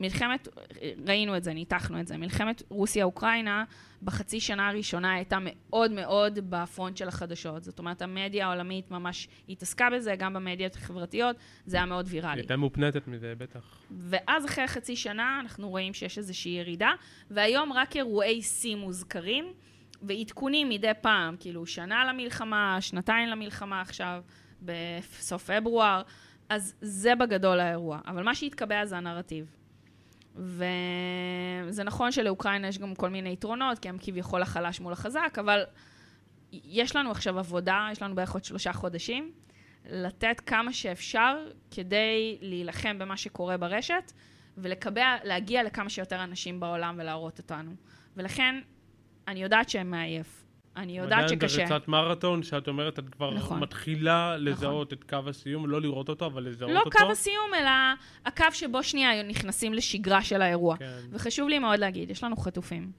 מלחמת, 0.00 0.48
ראינו 1.06 1.36
את 1.36 1.44
זה, 1.44 1.52
ניתחנו 1.52 2.00
את 2.00 2.06
זה, 2.06 2.16
מלחמת 2.16 2.62
רוסיה-אוקראינה 2.68 3.64
בחצי 4.02 4.40
שנה 4.40 4.68
הראשונה 4.68 5.12
הייתה 5.14 5.38
מאוד 5.40 5.90
מאוד 5.90 6.38
בפרונט 6.48 6.96
של 6.96 7.08
החדשות. 7.08 7.64
זאת 7.64 7.78
אומרת, 7.78 8.02
המדיה 8.02 8.46
העולמית 8.46 8.90
ממש 8.90 9.28
התעסקה 9.48 9.88
בזה, 9.90 10.14
גם 10.18 10.34
במדיות 10.34 10.76
החברתיות, 10.76 11.36
זה 11.66 11.76
היה 11.76 11.86
מאוד 11.86 12.06
היא 12.06 12.14
ויראלי. 12.14 12.40
הייתה 12.40 12.56
מופנטת 12.56 13.08
מזה, 13.08 13.34
בטח. 13.38 13.78
ואז 13.90 14.46
אחרי 14.46 14.66
חצי 14.66 14.96
שנה 14.96 15.40
אנחנו 15.40 15.68
רואים 15.68 15.94
שיש 15.94 16.18
איזושהי 16.18 16.52
ירידה, 16.52 16.90
והיום 17.30 17.72
רק 17.72 17.96
אירועי 17.96 18.42
שיא 18.42 18.76
מוזכרים, 18.76 19.52
ועדכונים 20.02 20.68
מדי 20.68 20.92
פעם, 21.00 21.36
כאילו 21.40 21.66
שנה 21.66 22.04
למלחמה, 22.04 22.76
שנתיים 22.80 23.28
למלחמה 23.28 23.80
עכשיו, 23.80 24.22
בסוף 24.62 25.50
פברואר, 25.50 26.02
אז 26.48 26.74
זה 26.80 27.14
בגדול 27.14 27.60
האירוע. 27.60 28.00
אבל 28.06 28.22
מה 28.22 28.34
שהתקבע 28.34 28.84
זה 28.84 28.96
הנרטיב. 28.96 29.56
וזה 30.36 31.84
נכון 31.84 32.12
שלאוקראינה 32.12 32.68
יש 32.68 32.78
גם 32.78 32.94
כל 32.94 33.10
מיני 33.10 33.32
יתרונות, 33.32 33.78
כי 33.78 33.88
הם 33.88 33.96
כביכול 34.00 34.42
החלש 34.42 34.80
מול 34.80 34.92
החזק, 34.92 35.36
אבל 35.40 35.64
יש 36.52 36.96
לנו 36.96 37.10
עכשיו 37.10 37.38
עבודה, 37.38 37.88
יש 37.92 38.02
לנו 38.02 38.14
בערך 38.14 38.32
עוד 38.32 38.44
שלושה 38.44 38.72
חודשים, 38.72 39.32
לתת 39.90 40.40
כמה 40.46 40.72
שאפשר 40.72 41.36
כדי 41.70 42.38
להילחם 42.40 42.98
במה 42.98 43.16
שקורה 43.16 43.56
ברשת, 43.56 44.12
ולהגיע 44.56 45.62
לכמה 45.62 45.90
שיותר 45.90 46.24
אנשים 46.24 46.60
בעולם 46.60 46.96
ולהראות 46.98 47.38
אותנו. 47.38 47.70
ולכן, 48.16 48.54
אני 49.28 49.42
יודעת 49.42 49.68
שהם 49.68 49.90
מעייף. 49.90 50.42
אני 50.76 50.98
יודעת 50.98 51.28
שקשה. 51.28 51.54
עדיין 51.54 51.68
בריצת 51.68 51.88
מרתון, 51.88 52.42
שאת 52.42 52.68
אומרת, 52.68 52.98
את 52.98 53.08
כבר 53.08 53.34
נכון. 53.34 53.60
מתחילה 53.60 54.36
לזהות 54.36 54.92
את 54.92 55.04
קו 55.04 55.18
הסיום, 55.26 55.66
לא 55.66 55.80
לראות 55.80 56.08
אותו, 56.08 56.26
אבל 56.26 56.48
לזהות 56.48 56.70
לא 56.70 56.78
אותו. 56.78 56.98
קו 56.98 57.10
הסיום, 57.10 57.54
אלא 57.60 57.70
הקו 58.26 58.44
שבו 58.52 58.82
שנייה 58.82 59.22
נכנסים 59.22 59.74
לשגרה 59.74 60.22
של 60.22 60.42
האירוע. 60.42 60.76
כן. 60.76 60.98
וחשוב 61.12 61.48
לי 61.48 61.58
מאוד 61.58 61.78
להגיד, 61.78 62.10
יש 62.10 62.24
לנו 62.24 62.36
חטופים. 62.36 62.92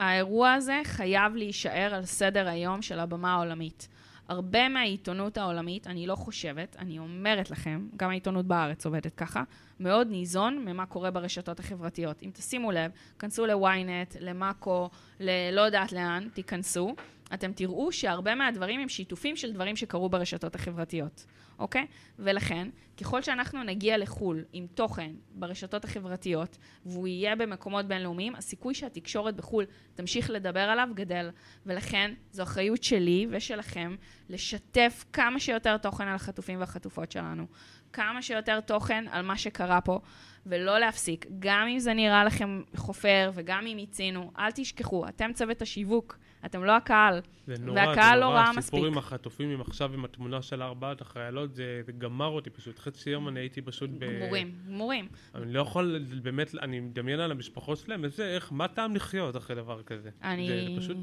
האירוע 0.00 0.52
הזה 0.52 0.80
חייב 0.84 1.36
להישאר 1.36 1.94
על 1.94 2.04
סדר 2.04 2.48
היום 2.48 2.82
של 2.82 2.98
הבמה 2.98 3.34
העולמית. 3.34 3.88
הרבה 4.28 4.68
מהעיתונות 4.68 5.38
העולמית, 5.38 5.86
אני 5.86 6.06
לא 6.06 6.14
חושבת, 6.14 6.76
אני 6.78 6.98
אומרת 6.98 7.50
לכם, 7.50 7.88
גם 7.96 8.10
העיתונות 8.10 8.46
בארץ 8.46 8.86
עובדת 8.86 9.14
ככה, 9.14 9.42
מאוד 9.80 10.08
ניזון 10.10 10.64
ממה 10.64 10.86
קורה 10.86 11.10
ברשתות 11.10 11.60
החברתיות. 11.60 12.22
אם 12.22 12.30
תשימו 12.34 12.72
לב, 12.72 12.90
כנסו 13.18 13.46
ל-ynet, 13.46 14.16
למאקו, 14.20 14.90
ללא 15.20 15.60
יודעת 15.60 15.92
לאן, 15.92 16.28
תיכנסו, 16.34 16.94
אתם 17.34 17.52
תראו 17.52 17.92
שהרבה 17.92 18.34
מהדברים 18.34 18.80
הם 18.80 18.88
שיתופים 18.88 19.36
של 19.36 19.52
דברים 19.52 19.76
שקרו 19.76 20.08
ברשתות 20.08 20.54
החברתיות, 20.54 21.26
אוקיי? 21.58 21.86
ולכן, 22.18 22.68
ככל 23.00 23.22
שאנחנו 23.22 23.62
נגיע 23.62 23.98
לחו"ל 23.98 24.44
עם 24.52 24.66
תוכן 24.74 25.10
ברשתות 25.30 25.84
החברתיות, 25.84 26.58
והוא 26.86 27.06
יהיה 27.08 27.36
במקומות 27.36 27.86
בינלאומיים, 27.86 28.36
הסיכוי 28.36 28.74
שהתקשורת 28.74 29.36
בחו"ל 29.36 29.64
תמשיך 29.94 30.30
לדבר 30.30 30.60
עליו 30.60 30.88
גדל. 30.94 31.30
ולכן, 31.66 32.14
זו 32.32 32.42
אחריות 32.42 32.82
שלי 32.82 33.26
ושלכם 33.30 33.96
לשתף 34.28 35.04
כמה 35.12 35.40
שיותר 35.40 35.76
תוכן 35.76 36.08
על 36.08 36.14
החטופים 36.14 36.60
והחטופות 36.60 37.12
שלנו. 37.12 37.46
כמה 37.92 38.22
שיותר 38.22 38.60
תוכן 38.60 39.04
על 39.10 39.24
מה 39.24 39.38
שקרה 39.38 39.80
פה, 39.80 40.00
ולא 40.46 40.78
להפסיק. 40.78 41.26
גם 41.38 41.68
אם 41.68 41.78
זה 41.78 41.94
נראה 41.94 42.24
לכם 42.24 42.62
חופר, 42.76 43.30
וגם 43.34 43.66
אם 43.66 43.76
מיצינו, 43.76 44.32
אל 44.38 44.50
תשכחו, 44.50 45.08
אתם 45.08 45.32
צוות 45.32 45.62
השיווק, 45.62 46.18
אתם 46.46 46.64
לא 46.64 46.76
הקהל. 46.76 47.20
זה 47.46 47.54
נורא, 47.60 47.80
והקהל 47.80 48.14
זה 48.14 48.20
לא 48.20 48.26
נורא. 48.26 48.40
ראה 48.40 48.50
הסיפור 48.50 48.80
מספיק. 48.80 48.92
עם 48.92 48.98
החטופים, 48.98 49.50
עם 49.50 49.60
עכשיו 49.60 49.94
עם 49.94 50.04
התמונה 50.04 50.42
של 50.42 50.62
ארבעת 50.62 51.00
החיילות, 51.00 51.54
זה, 51.54 51.80
זה 51.86 51.92
גמר 51.92 52.26
אותי 52.26 52.50
פשוט. 52.50 52.78
חצי 52.78 53.10
יום 53.10 53.28
אני 53.28 53.40
הייתי 53.40 53.62
פשוט 53.62 53.90
ב... 53.98 54.04
גמורים, 54.04 54.54
גמורים. 54.66 55.08
אני 55.34 55.52
לא 55.52 55.60
יכול, 55.60 56.04
באמת, 56.22 56.54
אני 56.62 56.80
מדמיין 56.80 57.20
על 57.20 57.30
המשפחות 57.30 57.78
שלהם, 57.78 58.04
איזה, 58.04 58.34
איך, 58.34 58.52
מה 58.52 58.68
טעם 58.68 58.96
לחיות 58.96 59.36
אחרי 59.36 59.56
דבר 59.56 59.82
כזה? 59.82 60.10
אני... 60.22 60.48
זה 60.48 60.80
פשוט, 60.80 60.96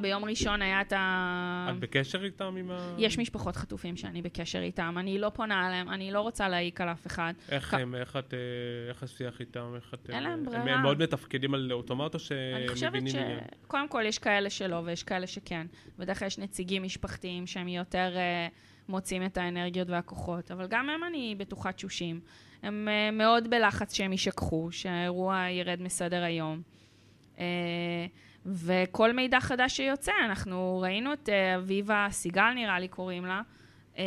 ביום 0.00 0.24
ראשון 0.24 0.62
היה 0.62 0.80
את 0.80 0.92
ה... 0.92 1.68
את 1.70 1.80
בקשר 1.80 2.24
איתם 2.24 2.54
עם 2.58 2.70
ה... 2.70 2.94
יש 2.98 3.18
משפחות 3.18 3.56
חטופים 3.56 3.96
שאני 3.96 4.22
בקשר 4.22 4.58
איתם, 4.58 4.94
אני 4.98 5.18
לא 5.18 5.28
פונה 5.34 5.68
אליהם, 5.68 5.88
אני 5.88 6.10
לא 6.12 6.20
רוצה 6.20 6.48
להעיק 6.48 6.80
על 6.80 6.88
אף 6.88 7.06
אחד. 7.06 7.34
איך 7.48 7.74
הם, 7.74 7.94
איך 7.94 8.16
את, 8.16 8.34
אה, 8.34 8.38
איך 8.88 9.02
השיח 9.02 9.40
איתם, 9.40 9.72
איך 9.76 9.94
את... 9.94 10.10
אין 10.10 10.14
אה, 10.16 10.20
להם 10.20 10.32
הם- 10.32 10.44
ברירה. 10.44 10.74
הם 10.74 10.82
מאוד 10.82 11.02
מתפקדים 11.02 11.54
על 11.54 11.72
אוטומט, 11.72 12.14
או 12.14 12.20
אני 12.56 12.68
חושבת 12.68 12.92
שמבינים 12.92 13.16
עניין? 13.16 13.38
שקודם 13.64 13.88
כל 13.88 14.02
יש 14.06 14.18
כאלה 14.18 14.50
שלא 14.50 14.82
ויש 14.84 15.02
כאלה 15.02 15.26
שכן. 15.26 15.66
בדרך 15.98 16.18
כלל 16.18 16.26
יש 16.26 16.38
נציגים 16.38 16.82
משפחתיים 16.82 17.46
שהם 17.46 17.68
יותר 17.68 18.16
מוצאים 18.88 19.24
את 19.24 19.36
האנרגיות 19.38 19.90
והכוחות, 19.90 20.50
אבל 20.50 20.66
גם 20.66 20.90
הם 20.90 21.04
אני 21.04 21.34
בטוחה 21.38 21.72
תשושים. 21.72 22.20
הם 22.62 22.88
מאוד 23.12 23.50
בלחץ 23.50 23.94
שהם 23.94 24.12
יישכחו, 24.12 24.68
שהאירוע 24.72 25.46
ירד 25.50 25.82
מסדר 25.82 26.22
היום. 26.22 26.62
Uh, 27.36 27.40
וכל 28.54 29.12
מידע 29.12 29.40
חדש 29.40 29.76
שיוצא, 29.76 30.12
אנחנו 30.24 30.80
ראינו 30.82 31.12
את 31.12 31.28
uh, 31.28 31.58
אביבה 31.58 32.06
סיגל, 32.10 32.52
נראה 32.54 32.78
לי 32.78 32.88
קוראים 32.88 33.24
לה, 33.24 33.40
uh, 33.94 33.98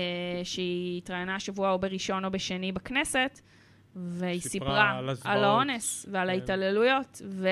שהיא 0.44 0.98
התראיינה 0.98 1.36
השבוע 1.36 1.72
או 1.72 1.80
בראשון 1.80 2.26
או 2.26 2.32
בשני 2.32 2.72
בכנסת, 2.72 3.42
והיא 3.96 4.42
סיפרה 4.42 4.98
על 4.98 5.10
על. 5.24 5.44
האונס 5.44 6.06
ועל 6.12 6.28
כן. 6.28 6.34
ההתעללויות, 6.34 7.22
ו... 7.26 7.48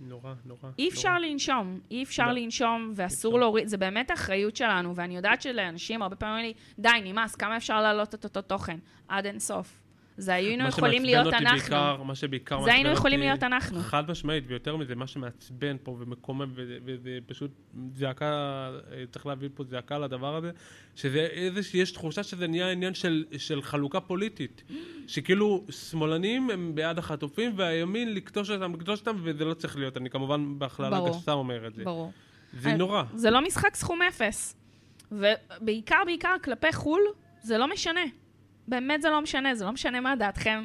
נורא, 0.00 0.34
נורא. 0.46 0.70
אי 0.78 0.88
אפשר 0.88 1.08
נורא. 1.08 1.18
לנשום, 1.18 1.80
אי 1.90 2.02
אפשר 2.02 2.26
לא. 2.26 2.32
לנשום, 2.32 2.92
ואסור 2.94 3.32
אפשר. 3.32 3.40
להוריד, 3.40 3.68
זה 3.68 3.76
באמת 3.76 4.10
האחריות 4.10 4.56
שלנו, 4.56 4.96
ואני 4.96 5.16
יודעת 5.16 5.42
שלאנשים 5.42 6.02
הרבה 6.02 6.16
פעמים 6.16 6.34
אומרים 6.34 6.54
לי, 6.78 6.82
די, 6.82 7.12
נמאס, 7.12 7.34
כמה 7.34 7.56
אפשר 7.56 7.82
להעלות 7.82 8.14
את 8.14 8.24
אותו 8.24 8.42
תוכן? 8.42 8.78
עד 9.08 9.26
אין 9.26 9.38
סוף. 9.38 9.85
זה 10.18 10.34
היינו 10.34 10.68
יכולים 10.68 11.04
להיות 11.04 11.26
אותי 11.26 11.36
אנחנו. 11.36 11.58
בעיקר, 11.58 12.02
מה 12.02 12.14
שבעיקר 12.14 12.62
זה 12.64 12.72
היינו 12.72 12.88
מעצבן 12.88 12.98
יכולים 12.98 13.20
אותי, 13.20 13.26
להיות 13.28 13.42
אנחנו. 13.42 13.80
חד 13.80 14.10
משמעית, 14.10 14.44
ויותר 14.46 14.76
מזה, 14.76 14.94
מה 14.94 15.06
שמעצבן 15.06 15.76
פה 15.82 15.96
ומקומם, 16.00 16.52
וזה- 16.84 17.18
פשוט 17.26 17.50
זעקה, 17.94 18.26
אה, 18.92 19.04
צריך 19.12 19.26
להביא 19.26 19.48
פה 19.54 19.64
זעקה 19.64 19.98
לדבר 19.98 20.36
הזה, 20.36 20.50
שזה 20.96 21.18
איזושהי, 21.18 21.80
יש 21.80 21.90
תחושה 21.92 22.22
שזה 22.22 22.46
נהיה 22.46 22.70
עניין 22.70 22.94
של, 22.94 23.24
של 23.38 23.62
חלוקה 23.62 24.00
פוליטית. 24.00 24.62
שכאילו, 25.06 25.64
שמאלנים 25.70 26.50
הם 26.50 26.74
בעד 26.74 26.98
החטופים, 26.98 27.52
והימין 27.56 28.14
לקטוש 28.14 28.50
אותם, 28.50 28.74
לקטוש 28.74 29.00
אותם, 29.00 29.16
וזה 29.22 29.44
לא 29.44 29.54
צריך 29.54 29.76
להיות. 29.76 29.96
אני 29.96 30.10
כמובן 30.10 30.58
בהכללה. 30.58 31.00
גסה 31.08 31.32
אומר 31.32 31.66
את 31.66 31.74
זה. 31.74 31.84
ברור. 31.84 32.12
זה 32.60 32.72
נורא. 32.74 33.02
זה 33.14 33.30
לא 33.30 33.40
משחק 33.46 33.74
סכום 33.74 34.02
אפס. 34.02 34.56
ובעיקר, 35.12 35.96
בעיקר 36.06 36.34
כלפי 36.44 36.72
חו"ל, 36.72 37.00
זה 37.42 37.58
לא 37.58 37.72
משנה. 37.72 38.00
באמת 38.68 39.02
זה 39.02 39.10
לא 39.10 39.22
משנה, 39.22 39.54
זה 39.54 39.64
לא 39.64 39.72
משנה 39.72 40.00
מה 40.00 40.16
דעתכם. 40.16 40.64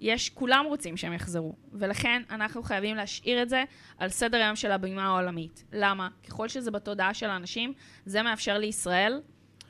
יש, 0.00 0.30
כולם 0.30 0.64
רוצים 0.68 0.96
שהם 0.96 1.12
יחזרו. 1.12 1.54
ולכן 1.72 2.22
אנחנו 2.30 2.62
חייבים 2.62 2.96
להשאיר 2.96 3.42
את 3.42 3.48
זה 3.48 3.64
על 3.98 4.08
סדר 4.08 4.38
היום 4.38 4.56
של 4.56 4.70
הבימה 4.70 5.06
העולמית. 5.06 5.64
למה? 5.72 6.08
ככל 6.28 6.48
שזה 6.48 6.70
בתודעה 6.70 7.14
של 7.14 7.26
האנשים, 7.26 7.72
זה 8.06 8.22
מאפשר 8.22 8.58
לישראל 8.58 9.20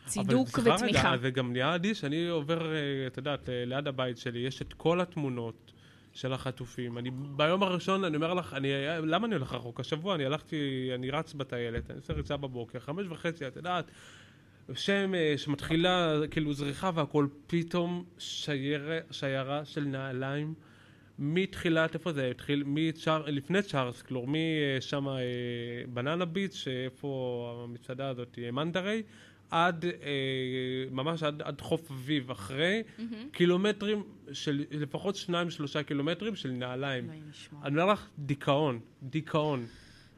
צידוק 0.07 0.59
אבל 0.59 0.73
ותמיכה. 0.73 1.09
רגע, 1.09 1.17
זה 1.17 1.31
גם 1.31 1.53
נהיה 1.53 1.75
אדיש, 1.75 2.05
אני 2.05 2.29
עובר, 2.29 2.75
אה, 2.75 3.07
את 3.07 3.17
יודעת, 3.17 3.49
אה, 3.49 3.65
ליד 3.67 3.89
הבית 3.89 4.19
שלי, 4.19 4.39
יש 4.39 4.63
את 4.63 4.73
כל 4.73 5.01
התמונות 5.01 5.73
של 6.13 6.33
החטופים. 6.33 6.99
אני, 6.99 7.11
ביום 7.11 7.63
הראשון, 7.63 8.05
אני 8.05 8.17
אומר 8.17 8.35
לך, 8.35 8.55
אני, 8.55 8.69
למה 9.03 9.27
אני 9.27 9.35
הולך 9.35 9.53
רחוק? 9.53 9.81
השבוע 9.81 10.15
אני 10.15 10.25
הלכתי, 10.25 10.91
אני 10.95 11.11
רץ 11.11 11.35
בטיילת, 11.35 11.91
אני 11.91 11.99
עושה 11.99 12.13
ריצה 12.13 12.37
בבוקר, 12.37 12.81
חמש 12.81 13.07
וחצי, 13.09 13.47
את 13.47 13.57
יודעת, 13.57 13.91
שמש, 14.75 15.49
מתחילה 15.49 16.21
כאילו 16.31 16.53
זריחה 16.53 16.91
והכל, 16.95 17.27
פתאום 17.47 18.05
שיירה, 18.19 18.99
שיירה 19.11 19.65
של 19.65 19.85
נעליים. 19.85 20.55
מתחילת, 21.19 21.95
איפה 21.95 22.13
זה 22.13 22.31
התחיל? 22.31 22.63
מצ'אר, 22.67 23.25
לפני 23.27 23.63
צ'ארלס, 23.63 24.03
כלומר, 24.03 24.39
משם 24.79 25.07
בננה 25.89 26.25
ביץ', 26.25 26.65
איפה 26.85 27.63
המצעדה 27.65 28.09
הזאת, 28.09 28.39
אה, 28.43 28.51
מנדריי, 28.51 29.03
עד, 29.51 29.85
אה, 29.85 29.91
ממש 30.91 31.23
עד, 31.23 31.43
עד 31.43 31.61
חוף 31.61 31.91
אביב, 31.91 32.31
אחרי 32.31 32.83
מהמם. 32.99 33.29
קילומטרים 33.33 34.03
של, 34.33 34.65
לפחות 34.71 35.17
שניים, 35.17 35.51
שלושה 35.51 35.83
קילומטרים 35.83 36.37
של 36.37 36.51
נעליים. 36.51 37.11
אני 37.63 37.81
אומר 37.81 37.93
לך, 37.93 38.09
דיכאון, 38.19 38.81
דיכאון. 39.03 39.67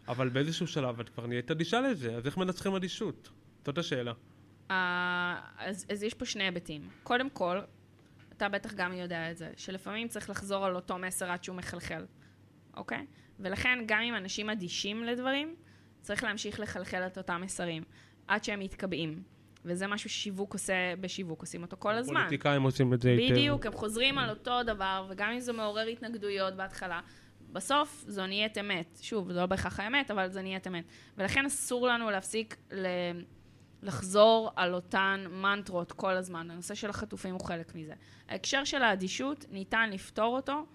אבל 0.08 0.28
באיזשהו 0.28 0.66
שלב 0.66 1.00
את 1.00 1.08
כבר 1.08 1.26
נהיית 1.26 1.50
אדישה 1.50 1.80
לזה, 1.80 2.16
אז 2.16 2.26
איך 2.26 2.36
מנצחים 2.36 2.74
אדישות? 2.74 3.30
זאת 3.64 3.78
השאלה. 3.78 4.12
אה, 4.70 5.40
אז, 5.58 5.86
אז 5.92 6.02
יש 6.02 6.14
פה 6.14 6.24
שני 6.24 6.44
היבטים. 6.44 6.88
קודם 7.02 7.30
כל, 7.30 7.60
אתה 8.36 8.48
בטח 8.48 8.74
גם 8.74 8.92
יודע 8.92 9.30
את 9.30 9.36
זה, 9.36 9.50
שלפעמים 9.56 10.08
צריך 10.08 10.30
לחזור 10.30 10.66
על 10.66 10.76
אותו 10.76 10.98
מסר 10.98 11.30
עד 11.30 11.44
שהוא 11.44 11.56
מחלחל, 11.56 12.06
אוקיי? 12.76 13.06
ולכן 13.40 13.78
גם 13.86 14.00
אם 14.00 14.14
אנשים 14.14 14.50
אדישים 14.50 15.04
לדברים, 15.04 15.54
צריך 16.00 16.24
להמשיך 16.24 16.60
לחלחל 16.60 17.06
את 17.06 17.18
אותם 17.18 17.40
מסרים, 17.44 17.82
עד 18.28 18.44
שהם 18.44 18.60
מתקבעים. 18.60 19.22
וזה 19.64 19.86
משהו 19.86 20.10
ששיווק 20.10 20.52
עושה 20.52 20.74
בשיווק, 21.00 21.40
עושים 21.40 21.62
אותו 21.62 21.76
כל 21.78 21.94
הזמן. 21.94 22.20
פוליטיקאים 22.20 22.62
עושים 22.62 22.94
את 22.94 23.00
זה 23.00 23.10
היטב. 23.10 23.34
בדיוק, 23.34 23.66
הם 23.66 23.72
חוזרים 23.72 24.18
על 24.18 24.30
אותו 24.30 24.62
דבר, 24.62 25.06
וגם 25.10 25.30
אם 25.30 25.40
זה 25.40 25.52
מעורר 25.52 25.86
התנגדויות 25.86 26.54
בהתחלה, 26.54 27.00
בסוף 27.52 28.04
זו 28.08 28.26
נהיית 28.26 28.58
אמת. 28.58 28.98
שוב, 29.02 29.32
זו 29.32 29.40
לא 29.40 29.46
בהכרח 29.46 29.80
האמת, 29.80 30.10
אבל 30.10 30.28
זו 30.28 30.42
נהיית 30.42 30.66
אמת. 30.66 30.84
ולכן 31.18 31.46
אסור 31.46 31.88
לנו 31.88 32.10
להפסיק 32.10 32.56
ל... 32.72 32.86
לחזור 33.82 34.50
על 34.56 34.74
אותן 34.74 35.24
מנטרות 35.30 35.92
כל 35.92 36.16
הזמן. 36.16 36.50
הנושא 36.50 36.74
של 36.74 36.90
החטופים 36.90 37.34
הוא 37.34 37.44
חלק 37.44 37.74
מזה. 37.74 37.94
ההקשר 38.28 38.64
של 38.64 38.82
האדישות, 38.82 39.44
ניתן 39.50 39.90
לפתור 39.92 40.36
אותו 40.36 40.66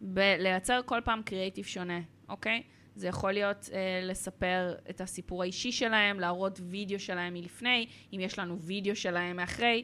בלייצר 0.00 0.80
כל 0.84 1.00
פעם 1.04 1.22
קריאייטיב 1.22 1.64
שונה, 1.64 2.00
אוקיי? 2.28 2.62
זה 2.94 3.08
יכול 3.08 3.32
להיות 3.32 3.68
אה, 3.72 4.00
לספר 4.02 4.74
את 4.90 5.00
הסיפור 5.00 5.42
האישי 5.42 5.72
שלהם, 5.72 6.20
להראות 6.20 6.60
וידאו 6.62 7.00
שלהם 7.00 7.34
מלפני, 7.34 7.86
אם 8.12 8.20
יש 8.20 8.38
לנו 8.38 8.60
וידאו 8.60 8.96
שלהם 8.96 9.36
מאחרי, 9.36 9.82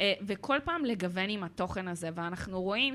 אה, 0.00 0.12
וכל 0.26 0.58
פעם 0.64 0.84
לגוון 0.84 1.30
עם 1.30 1.42
התוכן 1.44 1.88
הזה. 1.88 2.08
ואנחנו 2.14 2.62
רואים 2.62 2.94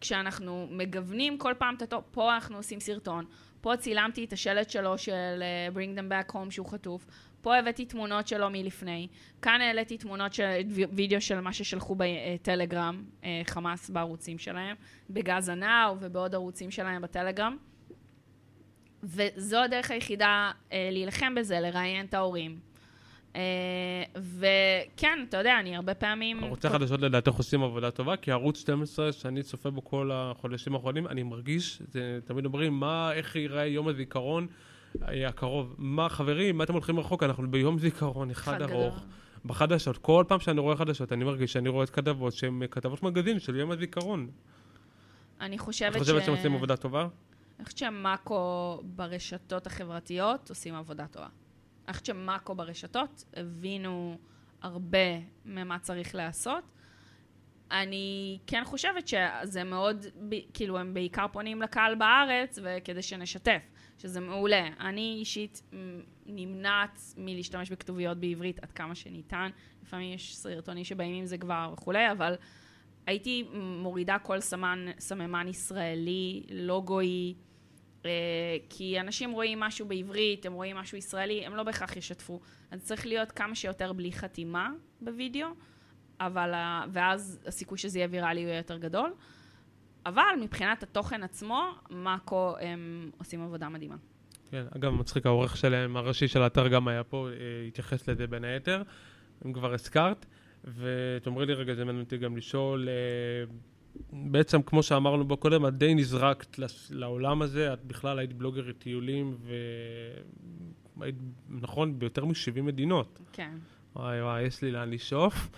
שכשאנחנו 0.00 0.68
מגוונים 0.70 1.38
כל 1.38 1.54
פעם 1.58 1.74
את 1.74 1.82
התוכן, 1.82 2.06
פה 2.10 2.34
אנחנו 2.34 2.56
עושים 2.56 2.80
סרטון, 2.80 3.24
פה 3.60 3.76
צילמתי 3.76 4.24
את 4.24 4.32
השלט 4.32 4.70
שלו 4.70 4.98
של 4.98 5.42
אה, 5.42 5.68
Bring 5.74 5.98
them 5.98 6.28
back 6.28 6.32
home 6.32 6.50
שהוא 6.50 6.66
חטוף, 6.66 7.06
פה 7.46 7.56
הבאתי 7.56 7.84
תמונות 7.84 8.28
שלו 8.28 8.50
מלפני, 8.50 9.08
כאן 9.42 9.60
העליתי 9.60 9.98
תמונות 9.98 10.32
של 10.32 10.44
וידאו 10.92 11.20
של 11.20 11.40
מה 11.40 11.52
ששלחו 11.52 11.96
בטלגרם, 11.98 13.04
אה, 13.24 13.42
חמאס 13.46 13.90
בערוצים 13.90 14.38
שלהם, 14.38 14.76
בגז 15.10 15.48
הנאו 15.48 15.96
ובעוד 16.00 16.34
ערוצים 16.34 16.70
שלהם 16.70 17.02
בטלגרם. 17.02 17.56
וזו 19.02 19.62
הדרך 19.62 19.90
היחידה 19.90 20.50
אה, 20.72 20.88
להילחם 20.92 21.34
בזה, 21.34 21.60
לראיין 21.60 22.06
את 22.06 22.14
ההורים. 22.14 22.58
אה, 23.36 23.42
וכן, 24.16 25.18
אתה 25.28 25.36
יודע, 25.36 25.60
אני 25.60 25.76
הרבה 25.76 25.94
פעמים... 25.94 26.44
ערוצי 26.44 26.68
חדשות 26.68 27.00
לדעתך 27.00 27.32
עושים 27.32 27.62
עבודה 27.62 27.90
טובה, 27.90 28.16
כי 28.16 28.30
ערוץ 28.30 28.60
12, 28.60 29.12
שאני 29.12 29.42
צופה 29.42 29.70
בו 29.70 29.84
כל 29.84 30.10
החודשים 30.14 30.74
האחרונים, 30.74 31.06
אני 31.06 31.22
מרגיש, 31.22 31.82
זה, 31.88 32.18
תמיד 32.24 32.44
אומרים, 32.44 32.72
מה, 32.72 33.12
איך 33.12 33.36
ייראה 33.36 33.66
יום 33.66 33.88
הזיכרון, 33.88 34.46
הקרוב, 35.02 35.74
מה, 35.78 36.08
חברים, 36.08 36.58
מה 36.58 36.64
אתם 36.64 36.72
הולכים 36.72 36.98
רחוק? 36.98 37.22
אנחנו 37.22 37.50
ביום 37.50 37.78
זיכרון 37.78 38.30
אחד 38.30 38.62
ארוך. 38.62 39.04
בחדשות, 39.44 39.98
כל 39.98 40.24
פעם 40.28 40.40
שאני 40.40 40.60
רואה 40.60 40.76
חדשות, 40.76 41.12
אני 41.12 41.24
מרגיש 41.24 41.52
שאני 41.52 41.68
רואה 41.68 41.84
את 41.84 41.90
כתבות 41.90 42.32
שהן 42.32 42.62
כתבות 42.70 43.02
מגזין 43.02 43.38
של 43.38 43.56
יום 43.56 43.70
הזיכרון. 43.70 44.30
אני 45.40 45.56
את 45.56 45.60
חושבת 45.60 45.94
ש... 45.94 45.98
חושבת 45.98 46.24
שהם 46.24 46.34
עושים 46.34 46.54
עבודה 46.54 46.76
טובה? 46.76 47.08
אני 47.58 47.64
חושבת 47.64 47.78
שמאקו 47.78 48.80
ברשתות 48.84 49.66
החברתיות 49.66 50.48
עושים 50.48 50.74
עבודה 50.74 51.06
טובה. 51.06 51.26
אני 51.88 51.92
חושבת 51.92 52.06
שמאקו 52.06 52.54
ברשתות 52.54 53.24
הבינו 53.36 54.18
הרבה 54.62 54.98
ממה 55.44 55.78
צריך 55.78 56.14
לעשות. 56.14 56.64
אני 57.70 58.38
כן 58.46 58.64
חושבת 58.64 59.08
שזה 59.08 59.64
מאוד, 59.64 60.06
כאילו, 60.54 60.78
הם 60.78 60.94
בעיקר 60.94 61.26
פונים 61.32 61.62
לקהל 61.62 61.94
בארץ, 61.94 62.58
וכדי 62.62 63.02
שנשתף, 63.02 63.62
שזה 63.98 64.20
מעולה. 64.20 64.68
אני 64.80 65.16
אישית 65.18 65.62
נמנעת 66.26 67.00
מלהשתמש 67.16 67.70
בכתוביות 67.70 68.18
בעברית 68.18 68.62
עד 68.62 68.72
כמה 68.72 68.94
שניתן. 68.94 69.50
לפעמים 69.82 70.14
יש 70.14 70.36
סרטונים 70.36 70.84
שבאים 70.84 71.14
עם 71.14 71.26
זה 71.26 71.38
כבר 71.38 71.70
וכולי, 71.72 72.10
אבל 72.12 72.34
הייתי 73.06 73.44
מורידה 73.54 74.18
כל 74.18 74.40
סמן, 74.40 74.86
סממן 74.98 75.48
ישראלי, 75.48 76.42
לוגוי, 76.50 77.34
אה, 78.04 78.10
כי 78.70 79.00
אנשים 79.00 79.30
רואים 79.30 79.60
משהו 79.60 79.86
בעברית, 79.86 80.46
הם 80.46 80.52
רואים 80.52 80.76
משהו 80.76 80.98
ישראלי, 80.98 81.46
הם 81.46 81.56
לא 81.56 81.62
בהכרח 81.62 81.96
ישתפו. 81.96 82.40
אז 82.70 82.84
צריך 82.84 83.06
להיות 83.06 83.32
כמה 83.32 83.54
שיותר 83.54 83.92
בלי 83.92 84.12
חתימה 84.12 84.70
בווידאו, 85.00 85.48
אבל, 86.20 86.52
ואז 86.92 87.38
הסיכוי 87.46 87.78
שזה 87.78 87.98
יהיה 87.98 88.08
ויראלי 88.10 88.40
יהיה 88.40 88.56
יותר 88.56 88.78
גדול. 88.78 89.12
אבל 90.06 90.22
מבחינת 90.40 90.82
התוכן 90.82 91.22
עצמו, 91.22 91.62
מאקו 91.90 92.54
הם 92.60 93.10
עושים 93.18 93.42
עבודה 93.42 93.68
מדהימה. 93.68 93.96
כן, 94.50 94.64
אגב, 94.76 94.90
מצחיק, 94.90 95.26
העורך 95.26 95.56
שלהם, 95.56 95.96
הראשי 95.96 96.28
של 96.28 96.42
האתר 96.42 96.68
גם 96.68 96.88
היה 96.88 97.04
פה, 97.04 97.28
אה, 97.28 97.66
התייחס 97.68 98.08
לזה 98.08 98.26
בין 98.26 98.44
היתר, 98.44 98.82
אם 99.46 99.52
כבר 99.52 99.74
הזכרת, 99.74 100.26
ותאמרי 100.64 101.46
לי 101.46 101.54
רגע, 101.54 101.74
זה 101.74 101.84
מעניין 101.84 102.04
אותי 102.04 102.16
גם 102.16 102.36
לשאול, 102.36 102.88
אה, 102.88 102.94
בעצם, 104.12 104.62
כמו 104.62 104.82
שאמרנו 104.82 105.24
בו 105.24 105.36
קודם, 105.36 105.66
את 105.66 105.78
די 105.78 105.94
נזרקת 105.94 106.58
לעולם 106.90 107.42
הזה, 107.42 107.72
את 107.72 107.84
בכלל 107.84 108.18
היית 108.18 108.32
בלוגרית 108.32 108.78
טיולים, 108.78 109.36
והיית, 110.96 111.14
נכון, 111.48 111.98
ביותר 111.98 112.24
מ-70 112.24 112.62
מדינות. 112.62 113.18
כן. 113.32 113.50
וואי 113.96 114.22
וואי, 114.22 114.42
יש 114.42 114.62
לי 114.62 114.70
לאן 114.70 114.90
לשאוף. 114.90 115.48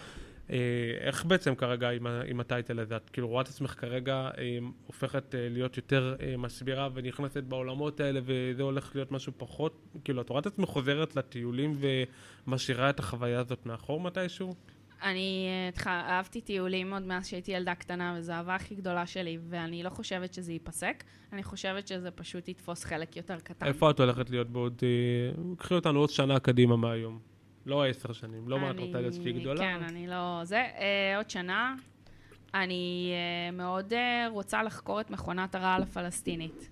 אה, 0.51 0.57
איך 1.01 1.25
בעצם 1.25 1.55
כרגע 1.55 1.91
עם, 1.91 2.07
עם 2.07 2.41
הטייטל 2.41 2.81
הזה? 2.81 2.97
את 2.97 3.11
כאילו 3.11 3.29
רואה 3.29 3.43
את 3.43 3.49
עצמך 3.49 3.75
כרגע 3.79 4.31
אה, 4.39 4.59
הופכת 4.87 5.35
אה, 5.35 5.49
להיות 5.51 5.77
יותר 5.77 6.17
מסבירה 6.39 6.89
ונכנסת 6.95 7.43
בעולמות 7.43 8.01
האלה 8.01 8.21
וזה 8.25 8.63
הולך 8.63 8.91
להיות 8.95 9.13
משהו 9.13 9.33
פחות, 9.37 9.87
כאילו 10.05 10.23
את 10.23 10.29
רואה 10.29 10.41
את 10.41 10.47
עצמך 10.47 10.69
חוזרת 10.69 11.17
לטיולים 11.17 11.79
ומשאירה 12.47 12.91
את 12.91 12.99
החוויה 12.99 13.41
הזאת 13.41 13.67
מאחור 13.67 14.01
מתישהו? 14.01 14.55
אני 15.03 15.49
אה, 15.87 15.91
אהבתי 15.91 16.41
טיולים 16.41 16.93
עוד 16.93 17.03
מאז 17.03 17.27
שהייתי 17.27 17.53
ילדה 17.53 17.75
קטנה, 17.75 18.15
וזו 18.19 18.33
האהבה 18.33 18.55
הכי 18.55 18.75
גדולה 18.75 19.07
שלי, 19.07 19.39
ואני 19.49 19.83
לא 19.83 19.91
חושבת 19.91 20.35
שזה 20.35 20.53
ייפסק, 20.53 21.05
אני 21.33 21.43
חושבת 21.43 21.89
שזה 21.89 22.11
פשוט 22.11 22.49
יתפוס 22.49 22.85
חלק 22.85 23.17
יותר 23.17 23.41
קטן. 23.41 23.67
איפה 23.67 23.91
את 23.91 24.01
הולכת 24.01 24.31
להיות 24.31 24.51
בעוד, 24.51 24.83
קחי 25.59 25.75
אותנו 25.75 26.01
עוד 26.01 26.11
שנה 26.11 26.41
קדימה 26.41 26.77
מהיום. 26.77 27.38
לא 27.67 27.87
עשר 27.87 28.13
שנים, 28.13 28.49
לא 28.49 28.61
מה 28.61 28.71
את 28.71 28.75
אני- 28.77 28.87
רוצה 28.87 29.01
להיות 29.01 29.15
שהיא 29.15 29.41
גדולה. 29.41 29.61
כן, 29.61 29.83
אני 29.89 30.07
לא... 30.07 30.41
זה, 30.45 30.57
אה, 30.57 31.17
עוד 31.17 31.31
שנה. 31.31 31.75
אני 32.55 33.13
אה, 33.13 33.51
מאוד 33.57 33.93
אה, 33.93 34.27
רוצה 34.31 34.63
לחקור 34.63 35.01
את 35.01 35.11
מכונת 35.11 35.55
הרעל 35.55 35.83
הפלסטינית. 35.83 36.71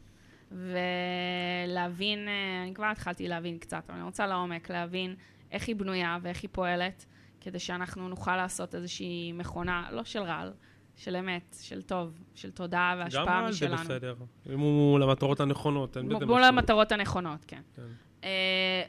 ולהבין, 0.53 2.28
אה, 2.28 2.62
אני 2.62 2.74
כבר 2.74 2.87
התחלתי 2.87 3.28
להבין 3.28 3.59
קצת, 3.59 3.82
אבל 3.89 3.95
אני 3.95 4.05
רוצה 4.05 4.26
לעומק, 4.26 4.70
להבין 4.70 5.14
איך 5.53 5.68
היא 5.68 5.76
בנויה 5.76 6.18
ואיך 6.22 6.43
היא 6.43 6.51
פועלת, 6.53 7.07
כדי 7.41 7.59
שאנחנו 7.59 8.09
נוכל 8.09 8.37
לעשות 8.37 8.74
איזושהי 8.74 9.32
מכונה, 9.34 9.89
לא 9.91 10.05
של 10.05 10.22
רעל, 10.22 10.53
של 10.97 11.17
אמת, 11.17 11.57
של 11.61 11.83
טוב, 11.83 12.19
של 12.35 12.51
תודעה 12.51 12.95
גם 12.95 12.99
והשפעה 12.99 13.25
רעל 13.25 13.53
זה 13.53 13.67
משלנו. 13.67 13.85
בסדר. 13.85 14.15
אם 14.53 14.61
הוא 14.61 14.99
למטרות 14.99 15.41
הנכונות, 15.41 15.97
אין 15.97 16.09
בזה 16.09 16.27
מול 16.27 16.39
משהו. 16.39 16.49
המטרות 16.49 16.93
הנכונות, 16.93 17.45
כן. 17.47 17.61
כן. 17.77 17.83
אה, 18.25 18.83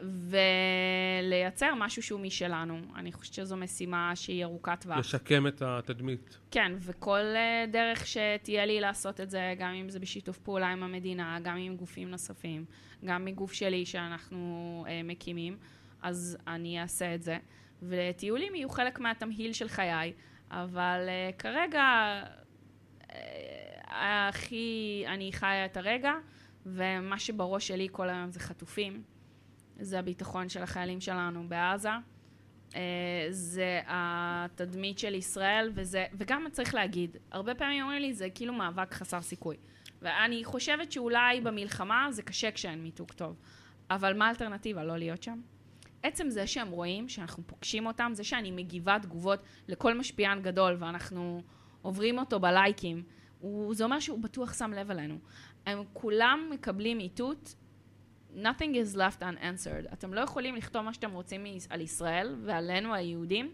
ולייצר 1.22 1.74
משהו 1.78 2.04
שהוא 2.04 2.20
משלנו. 2.20 2.82
אני 2.96 3.12
חושבת 3.12 3.34
שזו 3.34 3.58
משימה 3.58 4.12
שהיא 4.16 4.44
ארוכת 4.44 4.82
טווח. 4.82 4.98
לשקם 4.98 5.48
את 5.48 5.62
התדמית. 5.62 6.38
כן, 6.52 6.72
וכל 6.80 7.20
אה, 7.20 7.66
דרך 7.72 8.08
שתהיה 8.08 8.66
לי 8.66 8.80
לעשות 8.82 9.22
את 9.22 9.30
זה, 9.30 9.54
גם 9.60 9.74
אם 9.74 9.90
זה 9.90 10.00
בשיתוף 10.00 10.38
פעולה 10.38 10.68
עם 10.68 10.84
המדינה, 10.84 11.40
גם 11.44 11.58
עם 11.58 11.76
גופים 11.76 12.10
נוספים, 12.10 12.66
גם 13.06 13.26
מגוף 13.26 13.54
שלי 13.54 13.86
שאנחנו 13.86 14.86
אה, 14.88 15.02
מקימים, 15.04 15.58
אז 16.02 16.38
אני 16.48 16.82
אעשה 16.82 17.16
את 17.16 17.24
זה. 17.24 17.38
וטיולים 17.84 18.56
יהיו 18.56 18.70
חלק 18.70 19.00
מהתמהיל 19.00 19.54
של 19.54 19.68
חיי, 19.68 20.14
אבל 20.52 21.06
אה, 21.08 21.30
כרגע 21.38 21.84
אה, 23.12 24.28
הכי 24.28 25.04
אני 25.08 25.32
חיה 25.34 25.66
את 25.66 25.78
הרגע, 25.78 26.14
ומה 26.66 27.20
שבראש 27.20 27.68
שלי 27.68 27.88
כל 27.92 28.10
היום 28.10 28.32
זה 28.32 28.40
חטופים. 28.40 29.04
זה 29.80 30.00
הביטחון 30.00 30.50
של 30.50 30.64
החיילים 30.64 31.02
שלנו 31.02 31.50
בעזה. 31.50 31.90
אה, 32.76 32.82
זה 33.30 33.82
התדמית 33.88 35.00
של 35.00 35.16
ישראל, 35.16 35.72
וזה, 35.74 36.06
וגם 36.14 36.46
צריך 36.52 36.76
להגיד, 36.76 37.18
הרבה 37.32 37.56
פעמים 37.56 37.82
אומרים 37.82 38.02
לי, 38.02 38.14
זה 38.14 38.30
כאילו 38.30 38.54
מאבק 38.54 38.94
חסר 38.94 39.22
סיכוי. 39.22 39.58
ואני 40.02 40.44
חושבת 40.44 40.92
שאולי 40.92 41.42
במלחמה 41.42 42.08
זה 42.12 42.24
קשה 42.24 42.52
כשאין 42.52 42.84
מיתוג 42.84 43.12
טוב, 43.12 43.36
אבל 43.90 44.18
מה 44.18 44.28
האלטרנטיבה? 44.28 44.84
לא 44.84 44.98
להיות 44.98 45.24
שם? 45.24 45.42
עצם 46.04 46.30
זה 46.30 46.48
שהם 46.48 46.70
רואים, 46.70 47.10
שאנחנו 47.10 47.44
פוגשים 47.48 47.86
אותם, 47.86 48.12
זה 48.14 48.24
שאני 48.24 48.52
מגיבה 48.52 48.98
תגובות 49.02 49.40
לכל 49.68 49.94
משפיען 49.94 50.42
גדול, 50.42 50.78
ואנחנו 50.80 51.42
עוברים 51.82 52.20
אותו 52.20 52.40
בלייקים, 52.40 53.04
הוא, 53.40 53.76
זה 53.76 53.84
אומר 53.84 54.00
שהוא 54.00 54.20
בטוח 54.20 54.54
שם 54.54 54.72
לב 54.74 54.92
אלינו. 54.92 55.18
הם 55.66 55.84
כולם 55.94 56.50
מקבלים 56.52 57.00
איתות 57.00 57.56
nothing 58.36 58.74
is 58.74 58.96
left 58.96 59.22
unanswered. 59.22 59.94
אתם 59.94 60.14
לא 60.14 60.22
יכולים 60.22 60.56
לכתוב 60.56 60.82
מה 60.82 60.94
שאתם 60.94 61.12
רוצים 61.12 61.46
על 61.70 61.82
ישראל 61.82 62.36
ועלינו 62.46 62.94
היהודים 62.94 63.52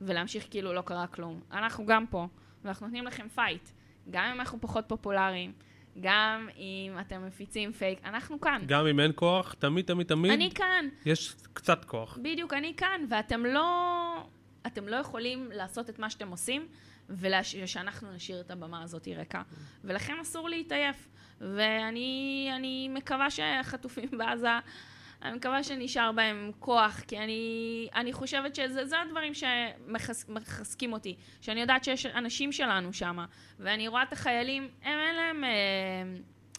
ולהמשיך 0.00 0.46
כאילו 0.50 0.72
לא 0.72 0.80
קרה 0.80 1.06
כלום. 1.06 1.40
אנחנו 1.52 1.86
גם 1.86 2.06
פה, 2.06 2.26
ואנחנו 2.64 2.86
נותנים 2.86 3.04
לכם 3.04 3.28
fight. 3.28 3.68
גם 4.10 4.24
אם 4.24 4.40
אנחנו 4.40 4.60
פחות 4.60 4.84
פופולריים, 4.88 5.52
גם 6.00 6.48
אם 6.56 6.92
אתם 7.00 7.26
מפיצים 7.26 7.72
פייק, 7.72 7.98
אנחנו 8.04 8.40
כאן. 8.40 8.62
גם 8.66 8.86
אם 8.86 9.00
אין 9.00 9.12
כוח, 9.14 9.54
תמיד, 9.58 9.84
תמיד, 9.84 10.06
תמיד, 10.06 10.32
אני 10.32 10.50
כאן, 10.54 10.88
יש 11.06 11.34
קצת 11.52 11.84
כוח. 11.84 12.18
בדיוק, 12.22 12.52
אני 12.52 12.74
כאן, 12.76 13.04
ואתם 13.08 13.46
לא... 13.46 14.26
אתם 14.66 14.88
לא 14.88 14.96
יכולים 14.96 15.50
לעשות 15.52 15.90
את 15.90 15.98
מה 15.98 16.10
שאתם 16.10 16.28
עושים, 16.28 16.66
ושאנחנו 17.10 18.12
נשאיר 18.12 18.40
את 18.40 18.50
הבמה 18.50 18.82
הזאת 18.82 19.08
ריקה. 19.08 19.42
ולכן 19.84 20.14
אסור 20.22 20.48
להתעייף. 20.48 21.08
ואני 21.40 22.50
אני 22.56 22.88
מקווה 22.88 23.30
שהחטופים 23.30 24.08
בעזה, 24.18 24.58
אני 25.22 25.36
מקווה 25.36 25.62
שנשאר 25.62 26.12
בהם 26.12 26.50
כוח, 26.58 27.00
כי 27.08 27.18
אני, 27.18 27.88
אני 27.94 28.12
חושבת 28.12 28.54
שזה 28.54 28.84
זה 28.84 29.00
הדברים 29.00 29.32
שמחזקים 29.34 30.92
אותי. 30.92 31.16
שאני 31.40 31.60
יודעת 31.60 31.84
שיש 31.84 32.06
אנשים 32.06 32.52
שלנו 32.52 32.92
שם, 32.92 33.18
ואני 33.58 33.88
רואה 33.88 34.02
את 34.02 34.12
החיילים, 34.12 34.68
הם 34.82 34.98
אין 34.98 35.16
להם 35.16 35.44
אה, 35.44 35.50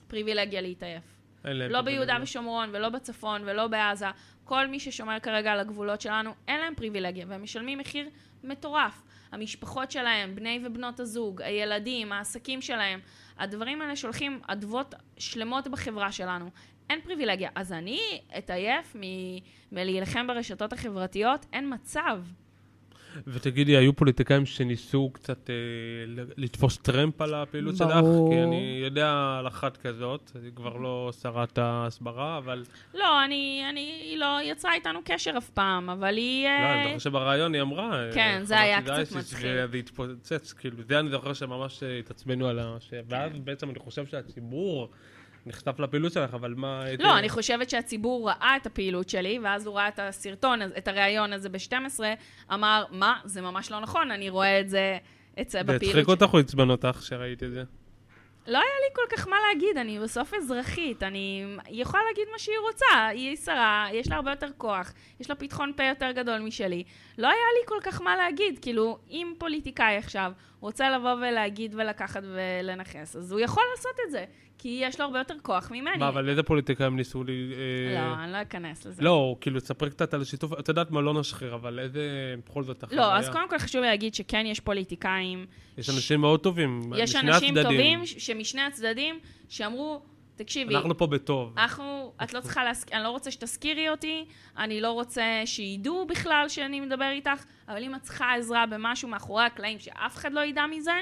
פריבילגיה 0.08 0.62
להתעייף. 0.62 1.04
לא. 1.46 1.82
ביהודה 1.82 2.18
ושומרון, 2.22 2.70
ולא 2.74 2.90
בצפון, 2.90 3.42
ולא 3.46 3.68
בעזה. 3.68 4.06
כל 4.44 4.68
מי 4.68 4.80
ששומר 4.80 5.20
כרגע 5.20 5.52
על 5.52 5.60
הגבולות 5.60 6.02
שלנו, 6.02 6.32
אין 6.48 6.60
להם 6.60 6.76
פריבילגיה, 6.76 7.26
והם 7.28 7.44
משלמים 7.44 7.78
מחיר 7.78 8.10
מטורף. 8.44 9.02
המשפחות 9.32 9.92
שלהם, 9.92 10.36
בני 10.36 10.60
ובנות 10.66 11.00
הזוג, 11.00 11.42
הילדים, 11.42 12.12
העסקים 12.12 12.62
שלהם, 12.62 13.00
הדברים 13.38 13.82
האלה 13.82 13.96
שולחים 13.96 14.40
אדוות 14.48 14.96
שלמות 15.18 15.68
בחברה 15.68 16.12
שלנו. 16.12 16.50
אין 16.90 17.00
פריבילגיה. 17.02 17.50
אז 17.56 17.74
אני 17.74 18.00
אתעייף 18.38 18.96
מ- 18.96 19.40
מלהילחם 19.72 20.28
ברשתות 20.28 20.74
החברתיות? 20.74 21.46
אין 21.54 21.74
מצב. 21.74 22.22
ותגידי, 23.28 23.78
היו 23.78 23.96
פוליטיקאים 23.96 24.46
שניסו 24.46 25.10
קצת 25.14 25.50
אה, 25.50 25.56
לתפוס 26.38 26.78
טרמפ 26.78 27.22
על 27.22 27.34
הפעילות 27.34 27.78
שלך? 27.78 27.88
ברור. 27.96 28.32
כי 28.34 28.44
אני 28.44 28.82
יודע 28.84 29.36
על 29.40 29.48
אחת 29.48 29.78
כזאת, 29.78 30.32
היא 30.44 30.52
כבר 30.56 30.78
לא 30.78 31.12
שרת 31.22 31.58
ההסברה, 31.58 32.38
אבל... 32.38 32.64
לא, 32.94 33.24
אני, 33.26 33.64
אני, 33.70 34.02
היא 34.04 34.18
לא 34.18 34.38
יצרה 34.44 34.74
איתנו 34.74 35.00
קשר 35.06 35.32
אף 35.38 35.50
פעם, 35.50 35.90
אבל 35.90 36.18
היא... 36.18 36.44
לא, 36.46 36.50
אה, 36.50 36.74
אני 36.76 36.88
זוכר 36.88 36.98
שבריאיון 37.00 37.54
היא 37.54 37.62
אמרה... 37.62 38.06
אה, 38.08 38.14
כן, 38.14 38.40
זה 38.44 38.60
היה 38.60 38.82
קצת 38.82 39.16
מצחיק. 39.18 39.40
וזה 39.70 39.78
התפוצץ, 39.78 40.54
כאילו, 40.54 40.78
זה 40.88 41.00
אני 41.00 41.10
זוכר 41.10 41.34
שממש 41.34 41.84
התעצבנו 41.84 42.48
על 42.48 42.60
ה... 42.60 42.78
ש- 42.80 42.94
ואז 43.08 43.32
בעצם 43.44 43.70
אני 43.70 43.80
חושב 43.80 44.06
שהציבור 44.06 44.90
נחשף 45.50 45.80
לפעילות 45.80 46.14
שלך, 46.14 46.34
אבל 46.34 46.54
מה... 46.58 46.84
הייתי- 46.84 47.04
לא, 47.04 47.18
אני 47.18 47.30
חושבת 47.30 47.70
שהציבור 47.70 48.30
ראה 48.30 48.56
את 48.56 48.66
הפעילות 48.66 49.10
שלי, 49.10 49.40
ואז 49.44 49.68
הוא 49.68 49.76
ראה 49.76 49.88
את 49.88 50.00
הסרטון, 50.00 50.60
את 50.78 50.88
הריאיון 50.88 51.34
הזה 51.34 51.50
ב-12, 51.50 52.00
אמר, 52.54 52.84
מה, 52.92 53.20
זה 53.26 53.42
ממש 53.42 53.72
לא 53.72 53.80
נכון, 53.80 54.12
אני 54.12 54.30
רואה 54.30 54.60
את 54.60 54.70
זה, 54.70 54.98
את 55.42 55.50
זה 55.50 55.58
זה 55.58 55.64
בפעילות 55.64 55.84
הצחיק 55.84 56.08
אותך 56.08 56.34
או 56.34 56.40
עצבן 56.40 56.70
אותך 56.70 57.00
שראית 57.04 57.44
את 57.44 57.52
זה? 57.52 57.64
לא 58.48 58.58
היה 58.58 58.64
לי 58.90 58.96
כל 58.96 59.16
כך 59.18 59.28
מה 59.28 59.36
להגיד, 59.48 59.78
אני 59.78 60.00
בסוף 60.00 60.34
אזרחית, 60.34 61.04
אני 61.04 61.46
יכולה 61.70 62.04
להגיד 62.10 62.28
מה 62.32 62.40
שהיא 62.40 62.56
רוצה, 62.72 63.08
היא 63.08 63.36
שרה, 63.36 63.88
יש 63.94 64.08
לה 64.10 64.16
הרבה 64.16 64.32
יותר 64.32 64.48
כוח, 64.58 64.94
יש 65.20 65.30
לה 65.30 65.36
פתחון 65.36 65.72
פה 65.78 65.84
יותר 65.84 66.12
גדול 66.12 66.40
משלי. 66.40 66.84
לא 67.18 67.28
היה 67.28 67.36
לי 67.60 67.68
כל 67.68 67.92
כך 67.92 68.02
מה 68.02 68.16
להגיד, 68.16 68.60
כאילו, 68.62 68.98
אם 69.10 69.34
פוליטיקאי 69.38 69.98
עכשיו 69.98 70.32
רוצה 70.60 70.90
לבוא 70.90 71.14
ולהגיד 71.14 71.76
ולקחת 71.78 72.24
ולנכס, 72.24 73.16
אז 73.16 73.32
הוא 73.32 73.40
יכול 73.40 73.64
לעשות 73.76 73.96
את 74.06 74.12
זה, 74.12 74.26
כי 74.58 74.80
יש 74.84 75.00
לו 75.00 75.06
הרבה 75.06 75.20
יותר 75.20 75.34
כוח 75.42 75.72
ממני. 75.72 75.98
מה, 75.98 76.08
אבל 76.08 76.30
איזה 76.30 76.44
פוליטיקאים 76.44 76.96
ניסו 76.96 77.24
לי... 77.24 77.54
אה... 77.54 78.02
לא, 78.02 78.24
אני 78.24 78.32
לא 78.32 78.42
אכנס 78.42 78.86
לזה. 78.86 79.04
לא, 79.04 79.36
כאילו, 79.42 79.60
תספרי 79.60 79.90
קצת 79.90 80.14
על 80.14 80.22
השיתוף, 80.22 80.60
את 80.60 80.68
יודעת 80.68 80.92
מה, 80.92 81.02
לא 81.02 81.20
נשחרר, 81.20 81.56
אבל 81.56 81.80
איזה, 81.80 82.36
בכל 82.48 82.64
זאת, 82.64 82.84
החוויה. 82.84 83.02
לא, 83.02 83.16
אז 83.16 83.30
קודם 83.30 83.50
כל 83.50 83.58
חשוב 83.58 83.82
להגיד 83.82 84.16
שכן 84.16 84.46
יש 84.46 84.60
פוליטיקאים. 84.60 85.46
יש 85.78 85.90
אנשים. 85.90 86.22
מאוד 86.22 86.40
טובים, 86.40 86.80
משני 86.80 87.02
הצדדים. 87.02 87.04
יש 87.04 87.16
אנשים 87.16 87.64
טובים 87.64 88.06
שמשני 88.06 88.62
הצדדים, 88.62 89.20
שאמרו, 89.50 90.02
תקשיבי. 90.44 90.76
אנחנו 90.76 90.98
פה 90.98 91.08
בטוב. 91.08 91.54
אנחנו, 91.58 92.14
את 92.24 92.34
לא 92.34 92.42
צריכה 92.42 92.64
להזכיר, 92.64 92.96
אני 92.96 93.04
לא 93.04 93.10
רוצה 93.10 93.32
שתזכירי 93.32 93.90
אותי, 93.90 94.26
אני 94.58 94.82
לא 94.82 94.92
רוצה 94.92 95.24
שידעו 95.46 96.06
בכלל 96.08 96.46
שאני 96.50 96.80
מדבר 96.80 97.10
איתך, 97.10 97.44
אבל 97.68 97.84
אם 97.84 97.96
את 97.96 98.02
צריכה 98.02 98.34
עזרה 98.36 98.66
במשהו 98.66 99.10
מאחורי 99.10 99.44
הקלעים 99.44 99.80
שאף 99.80 100.16
אחד 100.16 100.34
לא 100.34 100.40
ידע 100.40 100.66
מזה, 100.66 101.02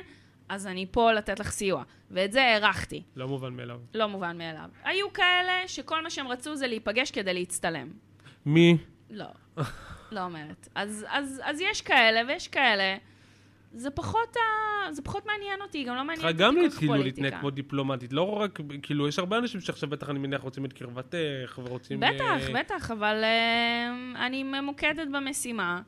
אז 0.50 0.68
אני 0.68 0.86
פה 0.92 1.12
לתת 1.12 1.40
לך 1.40 1.52
סיוע. 1.52 1.84
ואת 2.12 2.32
זה 2.32 2.44
הערכתי. 2.44 3.04
לא 3.16 3.28
מובן 3.28 3.54
מאליו. 3.54 3.80
לא 3.94 4.08
מובן 4.08 4.38
מאליו. 4.38 4.70
היו 4.84 5.14
כאלה 5.14 5.68
שכל 5.68 6.04
מה 6.04 6.10
שהם 6.10 6.28
רצו 6.28 6.56
זה 6.56 6.68
להיפגש 6.68 7.12
כדי 7.12 7.34
להצטלם. 7.34 7.92
מי? 8.46 8.78
לא. 9.10 9.26
לא 10.12 10.24
אומרת. 10.24 10.68
אז, 10.76 11.06
אז, 11.10 11.42
אז 11.44 11.62
יש 11.62 11.82
כאלה 11.82 12.22
ויש 12.28 12.48
כאלה. 12.48 12.98
זה 13.72 13.90
פחות, 13.90 14.36
ה... 14.36 14.94
זה 14.94 15.02
פחות 15.02 15.26
מעניין 15.26 15.62
אותי, 15.62 15.84
גם 15.84 15.96
לא 15.96 16.04
מעניין 16.04 16.28
אותי 16.28 16.38
כל 16.38 16.48
פוליטיקה. 16.48 16.72
גם 16.72 16.80
כאילו 16.80 17.04
להתנהג 17.04 17.40
כמו 17.40 17.50
דיפלומטית, 17.50 18.14
לא 18.14 18.24
רק, 18.24 18.60
כאילו, 18.82 19.08
יש 19.08 19.20
הרבה 19.20 19.38
אנשים 19.38 19.62
שעכשיו 19.62 19.90
בטח, 19.90 20.10
אני 20.10 20.20
מניח, 20.20 20.42
רוצים 20.42 20.66
את 20.66 20.74
קרבתך 20.74 21.60
ורוצים... 21.64 22.00
בטח, 22.00 22.48
uh... 22.48 22.54
בטח, 22.54 22.92
אבל 22.92 23.24
uh, 23.24 24.18
אני 24.18 24.44
ממוקדת 24.44 25.08
במשימה. 25.14 25.82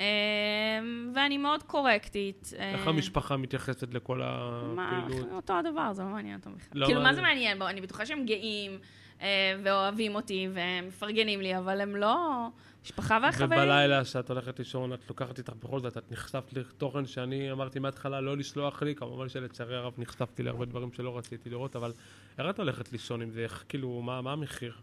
אמ, 0.00 1.12
ואני 1.14 1.38
מאוד 1.38 1.62
קורקטית. 1.62 2.52
איך 2.58 2.86
אה, 2.86 2.92
המשפחה 2.92 3.36
מתייחסת 3.36 3.94
לכל 3.94 4.20
הפעילות? 4.24 5.28
מה, 5.30 5.36
אותו 5.36 5.52
הדבר, 5.52 5.92
זה 5.92 6.02
לא 6.02 6.08
מעניין 6.08 6.38
אותם 6.38 6.54
בכלל. 6.54 6.80
לא 6.80 6.86
כאילו, 6.86 7.00
מה 7.00 7.14
זה 7.14 7.22
מעניין? 7.22 7.62
אני 7.62 7.80
בטוחה 7.80 8.06
שהם 8.06 8.24
גאים 8.24 8.78
אה, 9.22 9.26
ואוהבים 9.64 10.14
אותי 10.14 10.48
ומפרגנים 10.52 11.40
לי, 11.40 11.58
אבל 11.58 11.80
הם 11.80 11.96
לא... 11.96 12.48
משפחה 12.84 13.18
והחברים. 13.22 13.60
ובלילה 13.60 14.04
שאת 14.04 14.30
הולכת 14.30 14.58
לישון, 14.58 14.92
את 14.92 15.08
לוקחת 15.08 15.38
איתך 15.38 15.52
בכל 15.52 15.80
זאת, 15.80 15.96
את 15.96 16.12
נחשפת 16.12 16.52
לתוכן 16.52 17.06
שאני 17.06 17.52
אמרתי 17.52 17.78
מההתחלה 17.78 18.20
לא 18.20 18.36
לסלוח 18.36 18.82
לי, 18.82 18.94
כמובן 18.94 19.28
שלצערי 19.28 19.76
הרב 19.76 19.94
נחשפתי 19.98 20.42
להרבה 20.42 20.64
דברים 20.64 20.92
שלא 20.92 21.18
רציתי 21.18 21.50
לראות, 21.50 21.76
אבל 21.76 21.92
איך 22.38 22.46
את 22.50 22.58
הולכת 22.58 22.92
לישון 22.92 23.22
עם 23.22 23.30
זה? 23.30 23.40
איך, 23.40 23.64
כאילו, 23.68 24.02
מה, 24.02 24.22
מה 24.22 24.32
המחיר? 24.32 24.74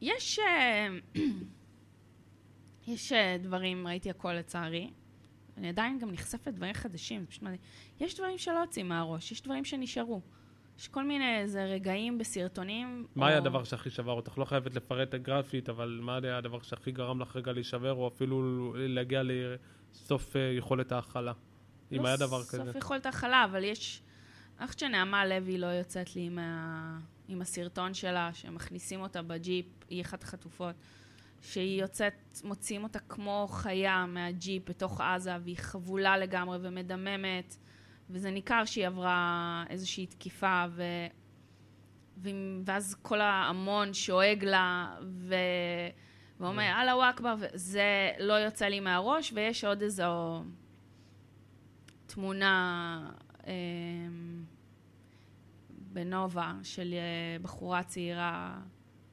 יש... 0.00 0.38
אה, 0.38 0.88
יש 2.86 3.12
אה, 3.12 3.36
דברים, 3.42 3.86
ראיתי 3.86 4.10
הכל 4.10 4.32
לצערי. 4.32 4.90
אני 5.56 5.68
עדיין 5.68 5.98
גם 5.98 6.10
נחשפת 6.10 6.46
לדברים 6.46 6.74
חדשים, 6.74 7.20
זה 7.20 7.26
פשוט 7.26 7.42
מדהים. 7.42 7.60
יש 8.00 8.14
דברים 8.14 8.38
שלא 8.38 8.58
יוצאים 8.58 8.88
מהראש, 8.88 9.32
יש 9.32 9.42
דברים 9.42 9.64
שנשארו. 9.64 10.20
יש 10.78 10.88
כל 10.88 11.04
מיני 11.04 11.38
איזה 11.38 11.64
רגעים 11.64 12.18
בסרטונים. 12.18 13.06
מה 13.14 13.26
או... 13.26 13.30
היה 13.30 13.38
הדבר 13.38 13.64
שהכי 13.64 13.90
שבר 13.90 14.12
אותך? 14.12 14.38
לא 14.38 14.44
חייבת 14.44 14.74
לפרט 14.74 15.14
גרפית, 15.14 15.68
אבל 15.68 16.00
מה 16.02 16.18
היה 16.22 16.38
הדבר 16.38 16.62
שהכי 16.62 16.92
גרם 16.92 17.20
לך 17.20 17.36
רגע 17.36 17.52
להישבר, 17.52 17.92
או 17.92 18.08
אפילו 18.08 18.72
להגיע 18.76 19.22
לסוף 19.24 20.36
אה, 20.36 20.40
יכולת 20.40 20.92
ההכלה? 20.92 21.32
לא 21.92 21.98
אם 21.98 22.06
היה 22.06 22.16
דבר 22.16 22.44
כזה. 22.44 22.64
סוף 22.64 22.76
יכולת 22.76 23.06
ההכלה, 23.06 23.44
אבל 23.44 23.64
יש... 23.64 24.02
חושבת 24.66 24.78
שנעמה 24.78 25.26
לוי 25.26 25.58
לא 25.58 25.66
יוצאת 25.66 26.16
לי 26.16 26.22
עם, 26.26 26.38
ה... 26.38 26.98
עם 27.28 27.42
הסרטון 27.42 27.94
שלה, 27.94 28.30
שמכניסים 28.34 29.00
אותה 29.00 29.22
בג'יפ, 29.22 29.66
היא 29.88 30.02
אחת 30.02 30.22
החטופות. 30.22 30.74
שהיא 31.42 31.82
יוצאת, 31.82 32.40
מוציאים 32.44 32.82
אותה 32.82 32.98
כמו 32.98 33.46
חיה 33.50 34.06
מהג'יפ 34.06 34.70
בתוך 34.70 35.00
עזה, 35.00 35.32
והיא 35.44 35.56
חבולה 35.56 36.18
לגמרי 36.18 36.58
ומדממת, 36.60 37.56
וזה 38.10 38.30
ניכר 38.30 38.64
שהיא 38.64 38.86
עברה 38.86 39.64
איזושהי 39.70 40.06
תקיפה, 40.06 40.64
ו... 40.70 40.82
ו... 42.18 42.28
ואז 42.64 42.96
כל 43.02 43.20
ההמון 43.20 43.94
שואג 43.94 44.44
לה, 44.44 44.96
ו... 45.02 45.34
ואומר, 46.40 46.62
כן. 46.62 46.80
אללהו 46.80 47.00
אכבר, 47.10 47.34
וזה 47.38 48.10
לא 48.18 48.32
יוצא 48.32 48.66
לי 48.66 48.80
מהראש, 48.80 49.32
ויש 49.34 49.64
עוד 49.64 49.82
איזו 49.82 50.42
תמונה 52.06 53.10
אה, 53.46 53.52
בנובה 55.68 56.52
של 56.62 56.94
אה, 56.94 57.38
בחורה 57.42 57.82
צעירה 57.82 58.60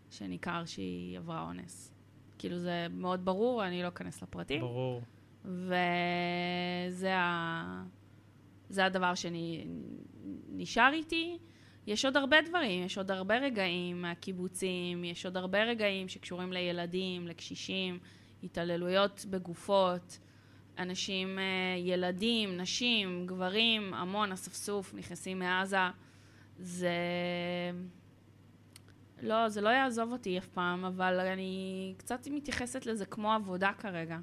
שניכר 0.09 0.65
שהיא 0.65 1.17
עברה 1.17 1.41
אונס. 1.41 1.93
כאילו 2.37 2.59
זה 2.59 2.87
מאוד 2.91 3.25
ברור, 3.25 3.65
אני 3.65 3.83
לא 3.83 3.87
אכנס 3.87 4.21
לפרטים. 4.21 4.61
ברור. 4.61 5.01
וזה 5.45 7.15
ה... 7.15 7.83
זה 8.69 8.85
הדבר 8.85 9.13
שנשאר 9.15 10.93
איתי. 10.93 11.37
יש 11.87 12.05
עוד 12.05 12.17
הרבה 12.17 12.37
דברים, 12.49 12.85
יש 12.85 12.97
עוד 12.97 13.11
הרבה 13.11 13.37
רגעים 13.37 14.01
מהקיבוצים, 14.01 15.03
יש 15.03 15.25
עוד 15.25 15.37
הרבה 15.37 15.63
רגעים 15.63 16.07
שקשורים 16.07 16.53
לילדים, 16.53 17.27
לקשישים, 17.27 17.99
התעללויות 18.43 19.25
בגופות, 19.29 20.19
אנשים, 20.77 21.39
אה, 21.39 21.43
ילדים, 21.77 22.57
נשים, 22.57 23.25
גברים, 23.27 23.93
המון 23.93 24.31
אספסוף 24.31 24.93
נכנסים 24.93 25.39
מעזה. 25.39 25.77
זה... 26.59 26.91
לא, 29.21 29.49
זה 29.49 29.61
לא 29.61 29.69
יעזוב 29.69 30.11
אותי 30.11 30.37
אף 30.37 30.47
פעם, 30.47 30.85
אבל 30.85 31.19
אני 31.19 31.93
קצת 31.97 32.27
מתייחסת 32.31 32.85
לזה 32.85 33.05
כמו 33.05 33.33
עבודה 33.33 33.71
כרגע. 33.79 34.17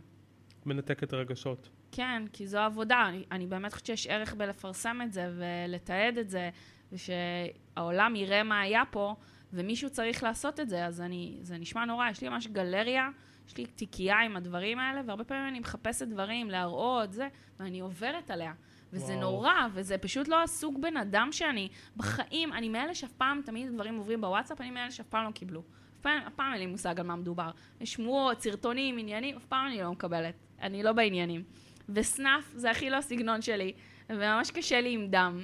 מנתקת 0.67 1.15
רגשות. 1.15 1.69
כן, 1.97 2.23
כי 2.33 2.47
זו 2.47 2.59
עבודה. 2.59 3.05
אני, 3.09 3.25
אני 3.31 3.47
באמת 3.47 3.73
חושבת 3.73 3.87
שיש 3.87 4.07
ערך 4.07 4.35
בלפרסם 4.35 4.99
את 5.03 5.13
זה 5.13 5.31
ולתעד 5.37 6.19
את 6.19 6.31
זה, 6.31 6.51
ושהעולם 6.93 8.17
יראה 8.17 8.43
מה 8.43 8.61
היה 8.61 8.83
פה, 8.91 9.15
ומישהו 9.53 9.91
צריך 9.91 10.23
לעשות 10.23 10.61
את 10.61 10.69
זה, 10.69 10.87
אז 10.87 11.01
אני, 11.01 11.39
זה 11.41 11.59
נשמע 11.59 11.85
נורא. 11.85 12.11
יש 12.11 12.21
לי 12.23 12.29
ממש 12.29 12.47
גלריה, 12.47 13.09
יש 13.49 13.57
לי 13.57 13.67
תיקייה 13.67 14.21
עם 14.21 14.37
הדברים 14.37 14.79
האלה, 14.79 15.01
והרבה 15.07 15.25
פעמים 15.25 15.49
אני 15.49 15.61
מחפשת 15.61 16.07
דברים, 16.07 16.51
להראות, 16.51 17.13
זה, 17.13 17.29
ואני 17.61 17.81
עוברת 17.81 18.31
עליה. 18.31 18.53
וזה 18.93 19.13
וואו. 19.13 19.21
נורא, 19.21 19.53
וזה 19.73 19.99
פשוט 19.99 20.29
לא 20.29 20.43
הסוג 20.43 20.83
בן 20.83 20.97
אדם 20.97 21.29
שאני. 21.33 21.69
בחיים, 21.97 22.53
אני 22.53 22.69
מאלה 22.69 22.95
שאף 22.95 23.13
פעם, 23.13 23.41
תמיד 23.45 23.73
דברים 23.75 23.97
עוברים 23.97 24.21
בוואטסאפ, 24.21 24.61
אני 24.61 24.71
מאלה 24.71 24.91
שאף 24.91 25.07
פעם 25.07 25.25
לא 25.25 25.31
קיבלו. 25.31 25.61
אף 25.61 26.01
פעם, 26.01 26.23
אף 26.27 26.35
פעם 26.35 26.53
אין 26.53 26.61
לי 26.61 26.67
מושג 26.67 27.01
על 27.01 27.07
מה 27.07 27.17
מדובר. 27.17 27.51
יש 27.81 27.93
שמועות, 27.93 28.41
סרטונים, 28.41 28.99
עניינים, 28.99 29.37
אף 29.37 29.45
פעם 29.45 29.67
אני 29.67 29.81
לא 29.81 29.93
מקבלת. 29.93 30.35
אני 30.63 30.83
לא 30.83 30.93
בעניינים. 30.93 31.45
וסנאפ 31.89 32.45
זה 32.55 32.71
הכי 32.71 32.91
לא 32.91 32.97
הסגנון 32.97 33.43
שלי, 33.43 33.73
וממש 34.11 34.51
קשה 34.51 34.81
לי 34.81 34.93
עם 34.93 35.07
דם. 35.11 35.41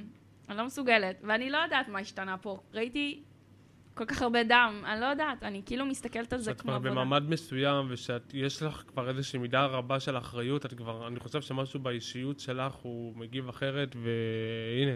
אני 0.49 0.57
לא 0.59 0.65
מסוגלת, 0.67 1.21
ואני 1.23 1.51
לא 1.51 1.59
יודעת 1.59 1.89
מה 1.89 1.99
השתנה 1.99 2.39
פה. 2.39 2.61
ראיתי 2.75 3.23
כל 3.95 4.05
כך 4.05 4.23
הרבה 4.23 4.45
דם, 4.45 4.83
אני 4.85 5.01
לא 5.01 5.07
יודעת, 5.07 5.43
אני 5.43 5.63
כאילו 5.67 5.87
מסתכלת 5.87 6.33
על 6.33 6.39
זה 6.39 6.55
כמו 6.55 6.73
עבודה. 6.73 6.89
שאת 6.89 6.93
כבר 6.93 7.05
במעמד 7.05 7.31
מסוים, 7.31 7.87
ושיש 7.89 8.63
לך 8.63 8.83
כבר 8.87 9.09
איזושהי 9.09 9.39
מידה 9.39 9.67
רבה 9.67 10.01
של 10.01 10.19
אחריות, 10.19 10.67
את 10.67 10.75
כבר, 10.75 11.07
אני 11.07 11.21
חושב 11.21 11.41
שמשהו 11.41 11.81
באישיות 11.81 12.41
שלך 12.41 12.73
הוא 12.73 13.17
מגיב 13.17 13.49
אחרת, 13.49 13.97
והנה, 13.97 14.93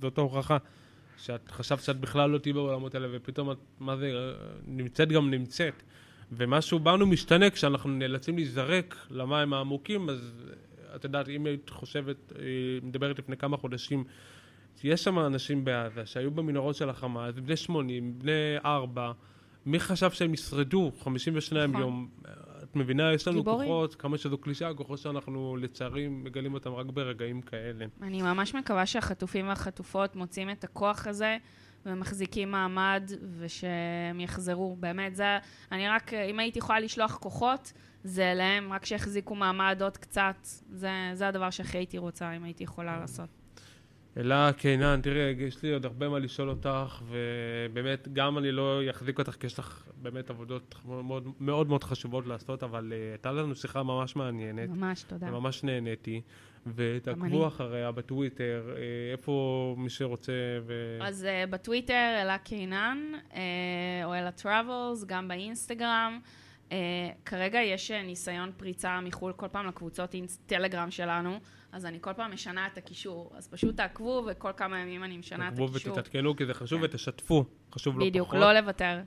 זאת 0.00 0.18
ההוכחה. 0.18 0.56
שאת 1.18 1.50
חשבת 1.50 1.80
שאת 1.80 2.00
בכלל 2.00 2.30
לא 2.30 2.38
תהיי 2.38 2.52
בעולמות 2.52 2.94
האלה, 2.94 3.08
ופתאום 3.12 3.50
את, 3.50 3.58
מה 3.80 3.96
זה, 3.96 4.12
נמצאת 4.66 5.08
גם 5.08 5.30
נמצאת. 5.30 5.82
ומשהו 6.32 6.78
בנו 6.78 7.06
משתנה 7.06 7.50
כשאנחנו 7.50 7.90
נאלצים 7.90 8.36
להיזרק 8.36 9.06
למים 9.10 9.52
העמוקים, 9.52 10.08
אז 10.08 10.32
את 10.96 11.04
יודעת, 11.04 11.28
אם 11.28 11.46
היית 11.46 11.70
חושבת, 11.70 12.32
אה, 12.38 12.44
מדברת 12.82 13.18
לפני 13.18 13.36
כמה 13.36 13.56
חודשים, 13.56 14.04
יש 14.84 15.04
שם 15.04 15.18
אנשים 15.18 15.64
בעזה 15.64 16.06
שהיו 16.06 16.30
במנהרות 16.30 16.74
של 16.76 16.90
החמאס, 16.90 17.34
בני 17.34 17.56
80, 17.56 18.18
בני 18.18 18.56
4, 18.64 19.12
מי 19.66 19.80
חשב 19.80 20.10
שהם 20.10 20.34
ישרדו 20.34 20.92
52 21.00 21.70
נכון. 21.70 21.80
יום? 21.80 22.08
את 22.62 22.76
מבינה, 22.76 23.12
יש 23.12 23.28
לנו 23.28 23.38
גיבורים. 23.38 23.68
כוחות, 23.68 23.94
כמה 23.94 24.18
שזו 24.18 24.38
קלישה, 24.38 24.74
כוחות 24.74 24.98
שאנחנו 24.98 25.56
לצערי 25.56 26.08
מגלים 26.08 26.54
אותם 26.54 26.72
רק 26.72 26.86
ברגעים 26.86 27.42
כאלה. 27.42 27.86
אני 28.02 28.22
ממש 28.22 28.54
מקווה 28.54 28.86
שהחטופים 28.86 29.48
והחטופות 29.48 30.16
מוצאים 30.16 30.50
את 30.50 30.64
הכוח 30.64 31.06
הזה 31.06 31.36
ומחזיקים 31.86 32.50
מעמד 32.50 33.10
ושהם 33.38 34.20
יחזרו. 34.20 34.76
באמת, 34.80 35.16
זה, 35.16 35.38
אני 35.72 35.88
רק, 35.88 36.14
אם 36.14 36.38
הייתי 36.38 36.58
יכולה 36.58 36.80
לשלוח 36.80 37.16
כוחות, 37.16 37.72
זה 38.04 38.32
אליהם, 38.32 38.72
רק 38.72 38.84
שיחזיקו 38.84 39.34
מעמד 39.34 39.78
עוד 39.82 39.96
קצת. 39.96 40.36
זה, 40.70 40.90
זה 41.12 41.28
הדבר 41.28 41.50
שהכי 41.50 41.78
הייתי 41.78 41.98
רוצה, 41.98 42.32
אם 42.32 42.44
הייתי 42.44 42.64
יכולה 42.64 43.00
לעשות. 43.00 43.28
אלה 44.16 44.50
קינן, 44.56 45.00
תראי, 45.02 45.34
יש 45.38 45.62
לי 45.62 45.72
עוד 45.72 45.84
הרבה 45.84 46.08
מה 46.08 46.18
לשאול 46.18 46.50
אותך, 46.50 47.02
ובאמת, 47.08 48.08
גם 48.12 48.38
אני 48.38 48.52
לא 48.52 48.80
אחזיק 48.90 49.18
אותך, 49.18 49.32
כי 49.32 49.46
יש 49.46 49.58
לך 49.58 49.84
באמת 50.02 50.30
עבודות 50.30 50.74
מאוד 50.84 51.24
מאוד, 51.40 51.68
מאוד 51.68 51.84
חשובות 51.84 52.26
לעשות, 52.26 52.62
אבל 52.62 52.92
uh, 52.92 53.12
הייתה 53.12 53.32
לנו 53.32 53.54
שיחה 53.54 53.82
ממש 53.82 54.16
מעניינת. 54.16 54.68
ממש, 54.68 55.02
תודה. 55.02 55.30
ממש 55.30 55.64
נהניתי. 55.64 56.20
ותעקבו 56.74 57.46
אחריה 57.46 57.92
בטוויטר, 57.92 58.62
uh, 58.66 58.78
איפה 59.12 59.74
מי 59.78 59.90
שרוצה 59.90 60.32
ו... 60.66 60.98
אז 61.02 61.26
uh, 61.26 61.50
בטוויטר, 61.50 62.18
אלה 62.22 62.38
קינן, 62.38 62.98
או 64.04 64.14
אלה 64.14 64.30
טראבלס, 64.30 65.04
גם 65.04 65.28
באינסטגרם. 65.28 66.20
אה, 66.68 66.72
כרגע 67.24 67.60
יש 67.60 67.90
ניסיון 67.90 68.52
פריצה 68.56 69.00
מחו"ל 69.00 69.32
כל 69.32 69.48
פעם 69.48 69.66
לקבוצות 69.66 70.14
טלגרם 70.46 70.90
שלנו. 70.90 71.38
אז 71.72 71.86
אני 71.86 71.98
כל 72.00 72.12
פעם 72.12 72.32
משנה 72.32 72.66
את 72.66 72.78
הקישור. 72.78 73.32
אז 73.36 73.48
פשוט 73.48 73.76
תעקבו, 73.76 74.26
וכל 74.26 74.50
כמה 74.56 74.78
ימים 74.78 75.04
אני 75.04 75.16
משנה 75.16 75.48
את 75.48 75.52
הקישור. 75.52 75.68
תעקבו 75.68 75.90
ותתעדכנו, 75.90 76.36
כי 76.36 76.46
זה 76.46 76.54
חשוב, 76.54 76.80
כן. 76.80 76.84
ותשתפו. 76.84 77.44
חשוב 77.72 77.98
לא 77.98 78.06
בדיוק, 78.06 78.26
פחות. 78.28 78.36
בדיוק, 78.36 78.54
לא 78.54 78.60
לוותר. 78.60 79.00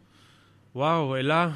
וואו, 0.76 1.16
אלה, 1.16 1.50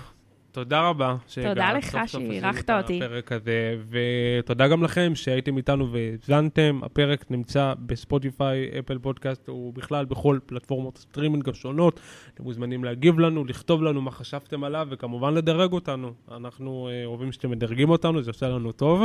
תודה 0.52 0.90
רבה. 0.90 1.16
תודה 1.44 1.74
לך 1.74 1.98
שאירחת 2.06 2.70
אותי. 2.70 2.98
הפרק 3.04 3.32
הזה, 3.32 3.76
ותודה 3.90 4.68
גם 4.68 4.84
לכם 4.84 5.12
שהייתם 5.16 5.58
איתנו 5.58 5.92
והאזנתם. 5.92 6.80
הפרק 6.84 7.26
נמצא 7.30 7.74
בספוטיפיי, 7.80 8.70
אפל 8.80 8.98
פודקאסט, 8.98 9.50
ובכלל 9.50 10.06
בכל 10.06 10.40
פלטפורמות 10.46 10.98
הסטרימינג 10.98 11.50
השונות. 11.50 12.00
אתם 12.34 12.44
מוזמנים 12.44 12.84
להגיב 12.84 13.20
לנו, 13.20 13.46
לכתוב 13.46 13.84
לנו 13.84 14.02
מה 14.02 14.12
חשבתם 14.12 14.64
עליו, 14.64 14.88
וכמובן 14.90 15.34
לדרג 15.34 15.74
אותנו. 15.74 16.14
אנחנו 16.32 16.90
אה, 16.92 17.06
אוהבים 17.06 17.32
שאתם 17.32 17.52
מדרגים 17.52 17.90
אותנו, 17.90 18.22
זה 18.22 18.30
עושה 18.30 18.50
לנו 18.50 18.72
טוב. 18.72 19.02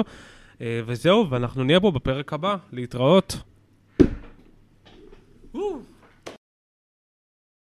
אה, 0.61 0.81
וזהו, 0.87 1.31
ואנחנו 1.31 1.65
נהיה 1.65 1.81
פה 1.81 1.91
בפרק 1.91 2.33
הבא. 2.33 2.57
להתראות. 2.73 3.37
Woo! 5.55 5.59